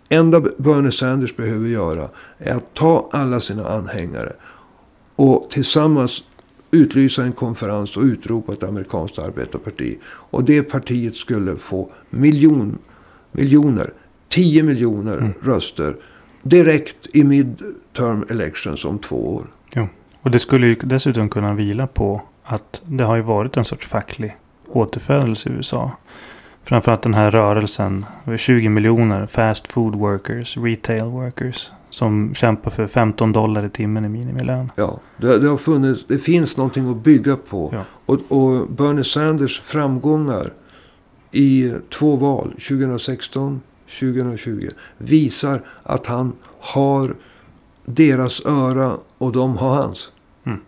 enda 0.08 0.40
Bernie 0.40 0.92
Sanders 0.92 1.36
behöver 1.36 1.68
göra 1.68 2.08
är 2.38 2.54
att 2.54 2.74
ta 2.74 3.08
alla 3.12 3.40
sina 3.40 3.68
anhängare 3.68 4.32
och 5.16 5.50
tillsammans 5.50 6.24
utlysa 6.70 7.22
en 7.22 7.32
konferens 7.32 7.96
och 7.96 8.02
utropa 8.02 8.52
ett 8.52 8.62
amerikanskt 8.62 9.18
arbetarparti. 9.18 9.98
Och 10.04 10.44
det 10.44 10.62
partiet 10.62 11.16
skulle 11.16 11.56
få 11.56 11.90
miljon, 12.10 12.78
miljoner, 13.32 13.92
10 14.28 14.62
miljoner 14.62 15.18
Mm. 15.18 15.32
röster 15.42 15.96
direkt 16.42 17.06
i 17.12 17.24
midterm 17.24 18.24
elections 18.30 18.84
om 18.84 18.98
två 18.98 19.34
år. 19.34 19.46
Och 20.22 20.30
det 20.30 20.38
skulle 20.38 20.66
ju 20.66 20.74
dessutom 20.74 21.28
kunna 21.28 21.54
vila 21.54 21.86
på 21.86 22.22
att 22.44 22.82
det 22.86 23.04
har 23.04 23.16
ju 23.16 23.22
varit 23.22 23.56
en 23.56 23.64
sorts 23.64 23.86
facklig 23.86 24.36
återfödelse 24.68 25.48
i 25.48 25.52
USA. 25.52 25.90
Framförallt 26.64 27.02
den 27.02 27.14
här 27.14 27.30
rörelsen, 27.30 28.06
över 28.26 28.36
20 28.36 28.68
miljoner 28.68 29.26
fast 29.26 29.72
food 29.72 29.94
workers, 29.94 30.56
retail 30.56 31.04
workers. 31.04 31.70
Som 31.90 32.34
kämpar 32.34 32.70
för 32.70 32.86
15 32.86 33.32
dollar 33.32 33.66
i 33.66 33.70
timmen 33.70 34.04
i 34.04 34.08
minimilön. 34.08 34.72
Ja, 34.76 35.00
det, 35.16 35.38
det, 35.38 35.48
har 35.48 35.56
funnits, 35.56 36.04
det 36.08 36.18
finns 36.18 36.56
någonting 36.56 36.90
att 36.90 36.96
bygga 36.96 37.36
på. 37.36 37.70
Ja. 37.72 37.84
Och, 38.06 38.18
och 38.28 38.68
Bernie 38.68 39.04
Sanders 39.04 39.60
framgångar 39.60 40.52
i 41.30 41.72
två 41.98 42.16
val, 42.16 42.50
2016 42.50 43.60
2020, 44.00 44.68
visar 44.98 45.60
att 45.82 46.06
han 46.06 46.32
har 46.60 47.14
deras 47.84 48.46
öra 48.46 48.98
och 49.18 49.32
de 49.32 49.56
har 49.56 49.74
hans. 49.74 50.10
Mm. 50.44 50.58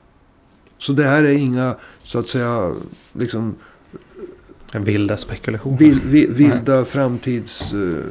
Så 0.79 0.93
det 0.93 1.05
här 1.05 1.23
är 1.25 1.33
inga, 1.33 1.77
så 1.99 2.19
att 2.19 2.27
säga, 2.27 2.75
liksom 3.13 3.55
Vilda 4.75 5.17
spekulationer. 5.17 5.79
vil, 5.79 6.01
vi- 6.05 6.27
vilda 6.27 6.85
framtids... 6.85 7.73
eh, 7.73 8.05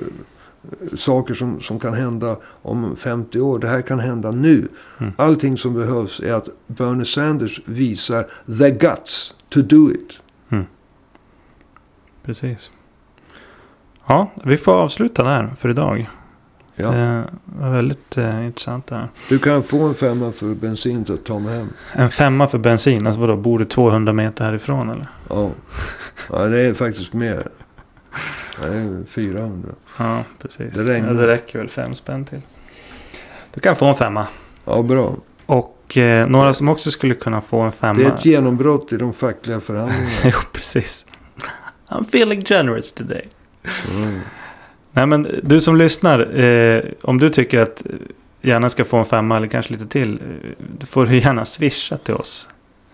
saker 0.97 1.33
som, 1.33 1.61
som 1.61 1.79
kan 1.79 1.93
hända 1.93 2.37
om 2.45 2.95
50 2.95 3.39
år. 3.39 3.59
Det 3.59 3.67
här 3.67 3.81
kan 3.81 3.99
hända 3.99 4.31
nu. 4.31 4.67
Mm. 4.99 5.11
Allting 5.17 5.57
som 5.57 5.73
behövs 5.73 6.19
är 6.19 6.33
att 6.33 6.47
Bernie 6.67 7.05
Sanders 7.05 7.61
visar 7.65 8.25
the 8.59 8.71
guts 8.71 9.35
to 9.49 9.61
do 9.61 9.91
it. 9.91 10.17
Precis. 12.23 12.71
Ja, 14.11 14.31
vi 14.43 14.57
får 14.57 14.73
avsluta 14.73 15.23
där 15.23 15.49
för 15.57 15.69
idag. 15.69 16.09
Ja. 16.75 16.91
Det 16.91 17.25
var 17.45 17.69
väldigt 17.69 18.17
eh, 18.17 18.45
intressant 18.45 18.87
det 18.87 18.95
här. 18.95 19.07
Du 19.29 19.39
kan 19.39 19.63
få 19.63 19.83
en 19.83 19.95
femma 19.95 20.31
för 20.31 20.45
bensin 20.45 21.05
att 21.09 21.25
ta 21.25 21.39
med 21.39 21.57
hem. 21.57 21.69
En 21.93 22.11
femma 22.11 22.47
för 22.47 22.57
bensin, 22.57 23.07
alltså 23.07 23.21
vadå, 23.21 23.35
bor 23.35 23.59
du 23.59 23.65
200 23.65 24.13
meter 24.13 24.45
härifrån 24.45 24.89
eller? 24.89 25.07
Ja. 25.29 25.49
ja, 26.29 26.45
det 26.45 26.61
är 26.61 26.73
faktiskt 26.73 27.13
mer. 27.13 27.47
Det 28.61 28.67
är 28.67 29.03
400. 29.09 29.69
Ja, 29.97 30.23
precis. 30.41 30.85
Det. 30.85 30.97
Ja, 30.97 31.13
det 31.13 31.27
räcker 31.27 31.59
väl 31.59 31.69
fem 31.69 31.95
spänn 31.95 32.25
till. 32.25 32.41
Du 33.53 33.61
kan 33.61 33.75
få 33.75 33.85
en 33.85 33.95
femma. 33.95 34.27
Ja, 34.65 34.81
bra. 34.81 35.15
Och 35.45 35.97
eh, 35.97 36.27
några 36.27 36.53
som 36.53 36.69
också 36.69 36.91
skulle 36.91 37.13
kunna 37.13 37.41
få 37.41 37.59
en 37.59 37.71
femma. 37.71 37.99
Det 37.99 38.05
är 38.05 38.17
ett 38.17 38.25
genombrott 38.25 38.93
i 38.93 38.97
de 38.97 39.13
fackliga 39.13 39.59
förhandlingarna. 39.59 40.11
jo, 40.23 40.39
precis. 40.53 41.05
I'm 41.89 42.01
feeling 42.01 42.41
generous 42.45 42.93
today. 42.93 43.29
Mm. 43.91 44.19
Nej, 44.91 45.05
men 45.05 45.39
du 45.43 45.61
som 45.61 45.77
lyssnar. 45.77 46.39
Eh, 46.39 46.83
om 47.01 47.17
du 47.17 47.29
tycker 47.29 47.59
att 47.59 47.83
gärna 48.41 48.69
ska 48.69 48.85
få 48.85 48.97
en 48.97 49.05
femma 49.05 49.37
eller 49.37 49.47
kanske 49.47 49.73
lite 49.73 49.87
till. 49.87 50.13
Eh, 50.13 50.51
då 50.79 50.85
får 50.85 51.05
du 51.05 51.17
gärna 51.17 51.45
swisha 51.45 51.97
till 51.97 52.13
oss. 52.13 52.49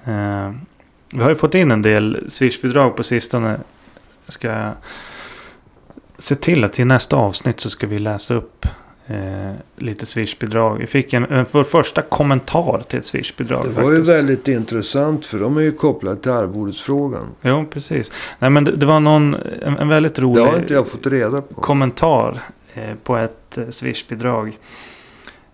Eh, 0.06 0.52
vi 1.10 1.24
har 1.24 1.30
ju 1.30 1.36
fått 1.36 1.56
in 1.56 1.72
en 1.72 1.82
del 1.82 2.26
swishbidrag 2.30 2.96
på 2.96 3.04
sistone. 3.04 3.60
Jag 4.26 4.34
ska 4.34 4.72
se 6.18 6.36
till 6.36 6.64
att 6.64 6.80
i 6.80 6.86
nästa 6.86 7.16
avsnitt 7.16 7.60
så 7.60 7.70
ska 7.70 7.88
vi 7.88 8.00
läsa 8.00 8.34
upp 8.34 8.66
eh, 9.08 9.52
lite 9.78 10.06
swishbidrag. 10.06 10.78
Vi 10.78 10.88
fick 10.88 11.14
en, 11.14 11.26
en 11.26 11.46
vår 11.52 11.64
första 11.64 12.02
kommentar 12.02 12.84
till 12.88 13.00
ett 13.00 13.06
swishbidrag. 13.06 13.66
Det 13.66 13.82
var 13.82 13.90
ju 13.92 13.96
faktiskt. 13.98 14.12
väldigt 14.18 14.48
intressant 14.48 15.26
för 15.26 15.40
de 15.40 15.58
är 15.58 15.62
ju 15.62 15.72
kopplade 15.72 16.22
till 16.22 16.32
arvodesfrågan. 16.32 17.26
Jo, 17.42 17.66
precis. 17.70 18.12
Nej, 18.40 18.50
men 18.50 18.64
det, 18.64 18.72
det 18.72 18.86
var 18.86 19.00
någon, 19.00 19.34
en, 19.62 19.78
en 19.78 19.88
väldigt 19.88 20.16
Det 20.16 20.22
rolig 20.22 20.42
har 20.42 20.60
inte 20.60 20.74
jag 20.74 20.88
fått 20.88 21.08
reda 21.08 21.42
på. 21.42 21.62
kommentar 21.62 22.42
eh, 22.74 22.96
på 23.04 23.18
ett 23.18 23.58
eh, 23.58 23.70
swishbidrag. 23.70 24.58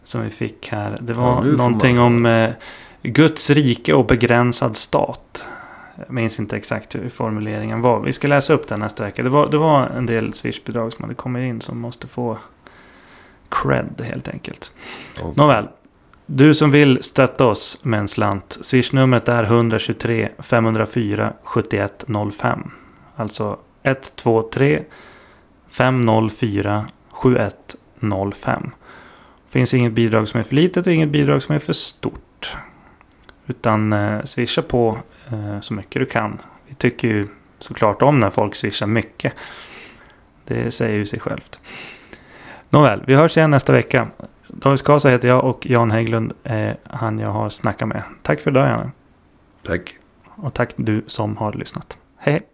Som 0.05 0.23
vi 0.23 0.29
fick 0.29 0.69
här. 0.69 0.97
Det 1.01 1.13
var 1.13 1.23
Ja, 1.45 1.57
någonting 1.57 1.95
man- 1.95 2.05
om 2.05 2.25
eh, 2.25 2.49
Guds 3.03 3.49
rike 3.49 3.93
och 3.93 4.05
begränsad 4.05 4.75
stat. 4.75 5.45
Jag 5.97 6.11
minns 6.13 6.39
inte 6.39 6.55
exakt 6.57 6.95
hur 6.95 7.09
formuleringen 7.09 7.81
var. 7.81 7.99
Vi 7.99 8.13
ska 8.13 8.27
läsa 8.27 8.53
upp 8.53 8.67
den 8.67 8.79
nästa 8.79 9.03
vecka. 9.03 9.23
Det 9.23 9.29
var, 9.29 9.49
det 9.51 9.57
var 9.57 9.87
en 9.87 10.05
del 10.05 10.33
swishbidrag 10.33 10.93
som 10.93 11.03
hade 11.03 11.15
kommit 11.15 11.49
in 11.49 11.61
som 11.61 11.79
måste 11.79 12.07
få 12.07 12.37
cred 13.61 14.01
helt 14.03 14.27
enkelt. 14.27 14.71
Ja. 15.19 15.33
Nåväl. 15.35 15.67
Du 16.25 16.53
som 16.53 16.71
vill 16.71 17.03
stötta 17.03 17.45
oss 17.45 17.85
med 17.85 17.99
en 17.99 18.07
slant. 18.07 18.57
Swishnumret 18.61 19.29
är 19.29 19.43
123 19.43 20.29
504 20.39 21.33
7105. 21.43 22.71
Alltså 23.15 23.57
123 23.83 24.83
504 25.69 26.85
7105. 27.11 28.71
Finns 29.49 29.73
inget 29.73 29.93
bidrag 29.93 30.27
som 30.27 30.39
är 30.39 30.43
för 30.43 30.55
litet 30.55 30.87
och 30.87 30.93
inget 30.93 31.09
bidrag 31.09 31.43
som 31.43 31.55
är 31.55 31.59
för 31.59 31.73
stort. 31.73 32.55
Utan 33.47 33.93
eh, 33.93 34.23
swisha 34.23 34.61
på 34.61 34.97
eh, 35.31 35.59
så 35.59 35.73
mycket 35.73 35.99
du 35.99 36.05
kan. 36.05 36.37
Vi 36.67 36.75
tycker 36.75 37.07
ju 37.07 37.27
såklart 37.59 38.01
om 38.01 38.19
när 38.19 38.29
folk 38.29 38.55
swishar 38.55 38.87
mycket. 38.87 39.33
Det 40.45 40.71
säger 40.71 40.95
ju 40.95 41.05
sig 41.05 41.19
självt. 41.19 41.59
Nåväl, 42.74 43.03
vi 43.07 43.15
hörs 43.15 43.38
igen 43.38 43.51
nästa 43.51 43.74
vecka. 43.74 44.07
David 44.47 44.80
Skasa 44.80 45.09
heter 45.09 45.28
jag 45.28 45.43
och 45.43 45.65
Jan 45.65 45.91
Hägglund 45.91 46.34
är 46.43 46.78
han 46.84 47.19
jag 47.19 47.30
har 47.30 47.49
snackat 47.49 47.88
med. 47.88 48.03
Tack 48.21 48.39
för 48.39 48.51
idag 48.51 48.67
Janne. 48.67 48.91
Tack. 49.65 49.95
Och 50.36 50.53
tack 50.53 50.74
du 50.76 51.03
som 51.07 51.38
har 51.38 51.53
lyssnat. 51.53 51.97
Hej 52.17 52.34
hej! 52.34 52.52